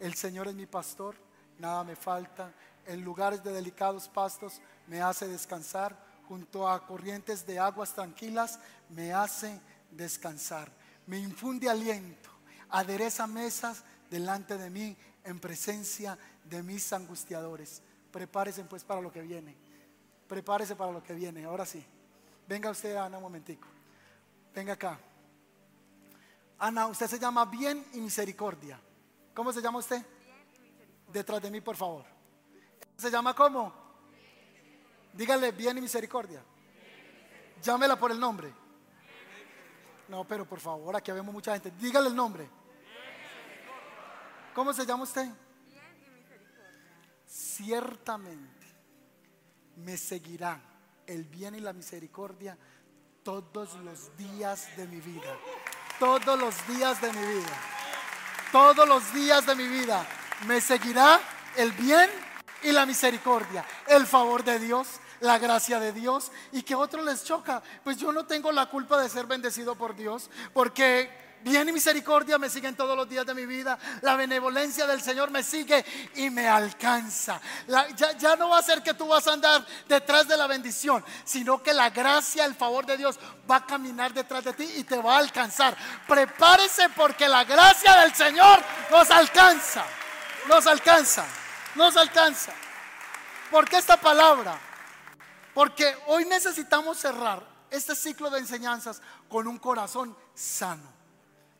El 0.00 0.14
Señor 0.14 0.48
es 0.48 0.56
mi 0.56 0.66
pastor, 0.66 1.14
nada 1.60 1.84
me 1.84 1.94
falta. 1.94 2.52
En 2.84 3.04
lugares 3.04 3.44
de 3.44 3.52
delicados 3.52 4.08
pastos 4.08 4.60
me 4.88 5.00
hace 5.00 5.28
descansar. 5.28 5.96
Junto 6.26 6.68
a 6.68 6.84
corrientes 6.84 7.46
de 7.46 7.60
aguas 7.60 7.94
tranquilas 7.94 8.58
me 8.88 9.12
hace 9.12 9.60
descansar. 9.92 10.68
Me 11.06 11.20
infunde 11.20 11.70
aliento. 11.70 12.30
Adereza 12.70 13.28
mesas 13.28 13.84
delante 14.14 14.56
de 14.56 14.70
mí 14.70 14.96
en 15.24 15.40
presencia 15.40 16.16
de 16.44 16.62
mis 16.62 16.92
angustiadores. 16.92 17.82
Prepárese 18.12 18.62
pues 18.62 18.84
para 18.84 19.00
lo 19.00 19.10
que 19.10 19.20
viene. 19.20 19.56
Prepárese 20.28 20.76
para 20.76 20.92
lo 20.92 21.02
que 21.02 21.14
viene. 21.14 21.44
Ahora 21.44 21.66
sí. 21.66 21.84
Venga 22.46 22.70
usted, 22.70 22.94
Ana, 22.94 23.16
un 23.16 23.24
momentico. 23.24 23.66
Venga 24.54 24.74
acá. 24.74 25.00
Ana, 26.60 26.86
usted 26.86 27.08
se 27.08 27.18
llama 27.18 27.44
Bien 27.46 27.84
y 27.92 28.00
Misericordia. 28.00 28.78
¿Cómo 29.34 29.52
se 29.52 29.60
llama 29.60 29.80
usted? 29.80 30.00
Detrás 31.12 31.42
de 31.42 31.50
mí, 31.50 31.60
por 31.60 31.74
favor. 31.74 32.04
¿Se 32.96 33.10
llama 33.10 33.34
cómo? 33.34 33.72
Dígale 35.12 35.50
Bien 35.50 35.76
y 35.76 35.80
Misericordia. 35.80 36.40
Llámela 37.60 37.98
por 37.98 38.12
el 38.12 38.20
nombre. 38.20 38.54
No, 40.06 40.24
pero 40.24 40.48
por 40.48 40.60
favor, 40.60 40.94
aquí 40.94 41.10
vemos 41.10 41.34
mucha 41.34 41.52
gente. 41.52 41.72
Dígale 41.72 42.06
el 42.06 42.14
nombre. 42.14 42.48
¿Cómo 44.54 44.72
se 44.72 44.86
llama 44.86 45.02
usted? 45.02 45.26
Bien 45.66 45.84
y 46.06 46.10
misericordia. 46.10 46.92
Ciertamente 47.26 48.66
me 49.76 49.96
seguirá 49.96 50.60
el 51.06 51.24
bien 51.24 51.56
y 51.56 51.60
la 51.60 51.72
misericordia 51.72 52.56
todos 53.24 53.74
los 53.80 54.16
días 54.16 54.76
de 54.76 54.86
mi 54.86 55.00
vida. 55.00 55.36
Todos 55.98 56.38
los 56.38 56.54
días 56.68 57.00
de 57.00 57.12
mi 57.12 57.26
vida. 57.26 57.58
Todos 58.52 58.88
los 58.88 59.12
días 59.12 59.44
de 59.44 59.56
mi 59.56 59.66
vida 59.66 60.06
me 60.46 60.60
seguirá 60.60 61.20
el 61.56 61.72
bien 61.72 62.08
y 62.62 62.70
la 62.70 62.86
misericordia, 62.86 63.64
el 63.88 64.06
favor 64.06 64.44
de 64.44 64.60
Dios, 64.60 65.00
la 65.20 65.38
gracia 65.38 65.80
de 65.80 65.92
Dios 65.92 66.30
y 66.52 66.62
que 66.62 66.74
a 66.74 66.78
otros 66.78 67.04
les 67.04 67.24
choca. 67.24 67.60
Pues 67.82 67.96
yo 67.96 68.12
no 68.12 68.24
tengo 68.26 68.52
la 68.52 68.66
culpa 68.66 69.00
de 69.00 69.08
ser 69.08 69.26
bendecido 69.26 69.74
por 69.74 69.96
Dios, 69.96 70.30
porque 70.52 71.23
bien 71.44 71.68
y 71.68 71.72
misericordia 71.72 72.38
me 72.38 72.48
siguen 72.48 72.74
todos 72.74 72.96
los 72.96 73.08
días 73.08 73.26
de 73.26 73.34
mi 73.34 73.44
vida. 73.44 73.78
La 74.00 74.16
benevolencia 74.16 74.86
del 74.86 75.02
Señor 75.02 75.30
me 75.30 75.42
sigue 75.42 75.84
y 76.16 76.30
me 76.30 76.48
alcanza. 76.48 77.40
ya, 78.18 78.34
no 78.36 78.48
va 78.48 78.58
a 78.58 78.62
ser 78.62 78.82
que 78.82 78.94
tú 78.94 79.06
vas 79.06 79.28
a 79.28 79.34
andar 79.34 79.64
detrás 79.86 80.26
de 80.26 80.36
la 80.36 80.46
bendición, 80.46 81.04
sino 81.24 81.62
que 81.62 81.74
la 81.74 81.90
gracia, 81.90 82.46
el 82.46 82.54
favor 82.54 82.86
de 82.86 82.96
Dios 82.96 83.18
va 83.48 83.56
a 83.56 83.66
caminar 83.66 84.14
detrás 84.14 84.42
de 84.44 84.54
ti 84.54 84.64
y 84.76 84.84
te 84.84 84.96
va 84.96 85.16
a 85.16 85.18
alcanzar. 85.18 85.76
Prepárese 86.08 86.88
porque 86.90 87.28
la 87.28 87.44
gracia 87.44 88.00
del 88.00 88.14
Señor 88.14 88.60
nos 88.90 89.10
alcanza. 89.10 89.84
Nos 90.48 90.66
alcanza. 90.66 91.24
Nos 91.74 91.96
alcanza. 91.96 92.52
¿Por 93.50 93.68
qué 93.68 93.76
esta 93.76 93.98
palabra? 93.98 94.58
Porque 95.52 95.94
hoy 96.06 96.24
necesitamos 96.24 96.98
cerrar 96.98 97.42
este 97.70 97.94
ciclo 97.94 98.30
de 98.30 98.38
enseñanzas 98.38 99.02
con 99.28 99.46
un 99.46 99.58
corazón 99.58 100.16
sano 100.34 100.93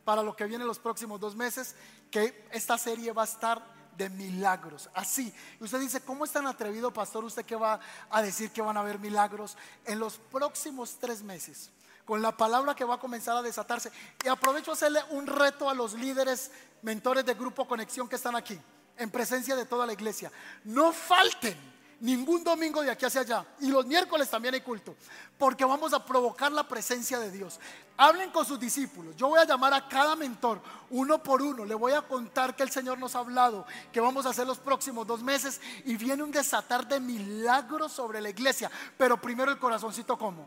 para 0.05 0.23
lo 0.23 0.37
que 0.37 0.45
viene 0.45 0.65
los 0.65 0.79
próximos 0.79 1.21
dos 1.21 1.35
meses, 1.35 1.75
que 2.11 2.47
esta 2.51 2.79
serie 2.79 3.13
va 3.13 3.23
a 3.23 3.27
estar 3.27 3.75
de 3.97 4.11
milagros. 4.11 4.91
Así. 4.95 5.33
Y 5.61 5.65
usted 5.65 5.81
dice, 5.81 6.01
¿cómo 6.01 6.25
es 6.25 6.33
tan 6.33 6.47
atrevido, 6.47 6.93
pastor? 6.93 7.25
¿Usted 7.25 7.45
que 7.45 7.57
va 7.57 7.81
a 8.11 8.23
decir 8.23 8.51
que 8.51 8.63
van 8.63 8.77
a 8.77 8.81
haber 8.81 8.99
milagros 8.99 9.57
en 9.85 9.99
los 9.99 10.19
próximos 10.19 10.97
tres 11.01 11.23
meses? 11.23 11.71
Con 12.05 12.21
la 12.21 12.37
palabra 12.37 12.75
que 12.75 12.85
va 12.85 12.97
a 12.97 13.01
comenzar 13.01 13.37
a 13.37 13.43
desatarse. 13.43 13.91
Y 14.25 14.29
aprovecho 14.29 14.73
a 14.73 14.75
hacerle 14.75 15.01
un 15.11 15.27
reto 15.27 15.71
a 15.71 15.75
los 15.75 15.95
líderes, 15.95 16.51
mentores 16.83 17.25
de 17.25 17.35
Grupo 17.35 17.67
Conexión 17.67 18.09
que 18.09 18.17
están 18.17 18.37
aquí, 18.37 18.61
en 18.97 19.11
presencia 19.11 19.57
de 19.57 19.65
toda 19.65 19.87
la 19.87 19.93
iglesia. 19.93 20.31
No 20.65 20.93
falten 20.93 21.74
Ningún 22.01 22.45
domingo 22.45 22.83
de 22.83 22.91
aquí 22.91 23.05
hacia 23.05 23.23
allá. 23.23 23.47
Y 23.61 23.69
los 23.69 23.87
miércoles 23.87 24.29
también 24.29 24.55
hay 24.55 24.61
culto. 24.61 24.95
Porque 25.39 25.65
vamos 25.65 25.93
a 25.93 26.05
provocar 26.05 26.53
la 26.53 26.67
presencia 26.67 27.19
de 27.19 27.31
Dios. 27.31 27.59
Hablen 27.97 28.31
con 28.31 28.45
sus 28.45 28.59
discípulos. 28.61 29.17
Yo 29.17 29.29
voy 29.29 29.41
a 29.41 29.45
llamar 29.45 29.73
a 29.75 29.89
cada 29.89 30.17
mentor 30.17 30.61
uno 30.91 31.23
por 31.23 31.43
uno. 31.43 31.65
Le 31.65 31.75
voy 31.75 31.93
a 31.93 32.03
contar 32.03 32.55
que 32.55 32.63
el 32.63 32.71
Señor 32.71 32.99
nos 32.99 33.15
ha 33.17 33.21
hablado, 33.21 33.67
que 33.93 34.01
vamos 34.01 34.27
a 34.27 34.31
hacer 34.31 34.47
los 34.47 34.59
próximos 34.59 35.07
dos 35.07 35.23
meses. 35.23 35.61
Y 35.85 35.97
viene 35.97 36.23
un 36.23 36.31
desatar 36.31 36.87
de 36.87 37.01
milagros 37.01 37.93
sobre 37.93 38.21
la 38.21 38.31
iglesia. 38.31 38.71
Pero 38.99 39.21
primero 39.21 39.51
el 39.51 39.59
corazoncito 39.59 40.19
como 40.19 40.47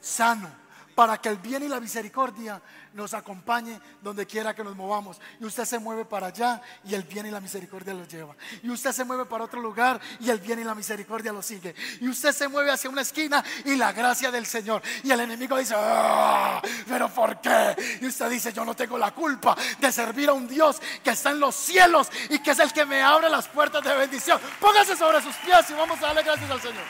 sano 0.00 0.61
para 0.94 1.18
que 1.18 1.28
el 1.28 1.36
bien 1.38 1.62
y 1.62 1.68
la 1.68 1.80
misericordia 1.80 2.60
nos 2.94 3.14
acompañe 3.14 3.80
donde 4.02 4.26
quiera 4.26 4.54
que 4.54 4.62
nos 4.62 4.76
movamos. 4.76 5.20
Y 5.40 5.44
usted 5.44 5.64
se 5.64 5.78
mueve 5.78 6.04
para 6.04 6.28
allá 6.28 6.60
y 6.84 6.94
el 6.94 7.02
bien 7.04 7.26
y 7.26 7.30
la 7.30 7.40
misericordia 7.40 7.94
lo 7.94 8.06
lleva. 8.06 8.34
Y 8.62 8.70
usted 8.70 8.92
se 8.92 9.04
mueve 9.04 9.24
para 9.24 9.44
otro 9.44 9.60
lugar 9.60 10.00
y 10.20 10.30
el 10.30 10.38
bien 10.38 10.58
y 10.60 10.64
la 10.64 10.74
misericordia 10.74 11.32
lo 11.32 11.42
sigue. 11.42 11.74
Y 12.00 12.08
usted 12.08 12.32
se 12.32 12.48
mueve 12.48 12.70
hacia 12.70 12.90
una 12.90 13.02
esquina 13.02 13.42
y 13.64 13.76
la 13.76 13.92
gracia 13.92 14.30
del 14.30 14.46
Señor. 14.46 14.82
Y 15.02 15.10
el 15.10 15.20
enemigo 15.20 15.56
dice, 15.56 15.74
ah, 15.76 16.60
pero 16.86 17.08
¿por 17.08 17.40
qué? 17.40 17.98
Y 18.00 18.06
usted 18.06 18.28
dice, 18.28 18.52
yo 18.52 18.64
no 18.64 18.74
tengo 18.74 18.98
la 18.98 19.12
culpa 19.12 19.56
de 19.78 19.92
servir 19.92 20.28
a 20.28 20.32
un 20.32 20.46
Dios 20.46 20.80
que 21.02 21.10
está 21.10 21.30
en 21.30 21.40
los 21.40 21.54
cielos 21.54 22.10
y 22.28 22.38
que 22.40 22.50
es 22.50 22.58
el 22.58 22.72
que 22.72 22.84
me 22.84 23.02
abre 23.02 23.28
las 23.30 23.48
puertas 23.48 23.82
de 23.82 23.94
bendición. 23.94 24.40
Póngase 24.60 24.96
sobre 24.96 25.22
sus 25.22 25.34
pies 25.36 25.70
y 25.70 25.74
vamos 25.74 25.98
a 25.98 26.06
darle 26.06 26.22
gracias 26.22 26.50
al 26.50 26.60
Señor. 26.60 26.84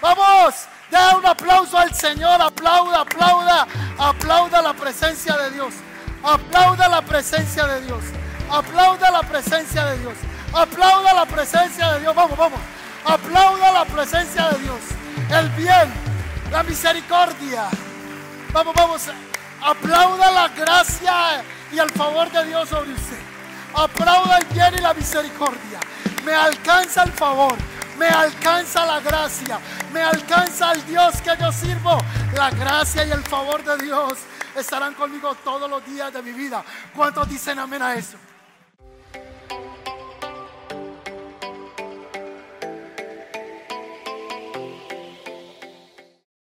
Vamos. 0.00 0.75
Da 0.90 1.16
un 1.16 1.26
aplauso 1.26 1.76
al 1.76 1.92
Señor, 1.94 2.40
aplauda, 2.40 3.00
aplauda, 3.00 3.66
aplauda 3.98 4.62
la 4.62 4.72
presencia 4.72 5.36
de 5.36 5.50
Dios. 5.50 5.74
Aplauda 6.22 6.88
la 6.88 7.02
presencia 7.02 7.66
de 7.66 7.80
Dios. 7.82 8.04
Aplauda 8.50 9.10
la 9.10 9.20
presencia 9.22 9.84
de 9.86 9.98
Dios. 9.98 10.14
Aplauda 10.52 11.12
la 11.12 11.26
presencia 11.26 11.92
de 11.92 12.00
Dios. 12.00 12.14
Vamos, 12.14 12.38
vamos. 12.38 12.60
Aplauda 13.04 13.72
la 13.72 13.84
presencia 13.84 14.48
de 14.50 14.58
Dios. 14.58 14.80
El 15.30 15.48
bien, 15.50 15.92
la 16.52 16.62
misericordia. 16.62 17.64
Vamos, 18.52 18.74
vamos. 18.74 19.02
Aplauda 19.62 20.30
la 20.30 20.48
gracia 20.48 21.42
y 21.72 21.78
el 21.78 21.90
favor 21.90 22.30
de 22.30 22.44
Dios 22.44 22.68
sobre 22.68 22.92
usted. 22.92 23.18
Aplauda 23.74 24.38
el 24.38 24.44
bien 24.46 24.74
y 24.78 24.80
la 24.80 24.94
misericordia. 24.94 25.80
Me 26.24 26.32
alcanza 26.32 27.02
el 27.02 27.12
favor 27.12 27.56
me 27.98 28.06
alcanza 28.06 28.84
la 28.86 29.00
gracia, 29.00 29.58
me 29.92 30.00
alcanza 30.00 30.72
el 30.72 30.86
Dios 30.86 31.20
que 31.20 31.30
yo 31.38 31.52
sirvo. 31.52 31.98
La 32.34 32.50
gracia 32.50 33.04
y 33.04 33.10
el 33.10 33.22
favor 33.22 33.62
de 33.64 33.84
Dios 33.84 34.14
estarán 34.54 34.94
conmigo 34.94 35.34
todos 35.36 35.68
los 35.68 35.84
días 35.86 36.12
de 36.12 36.22
mi 36.22 36.32
vida. 36.32 36.64
¿Cuántos 36.94 37.28
dicen 37.28 37.58
amén 37.58 37.82
a 37.82 37.94
eso? 37.94 38.16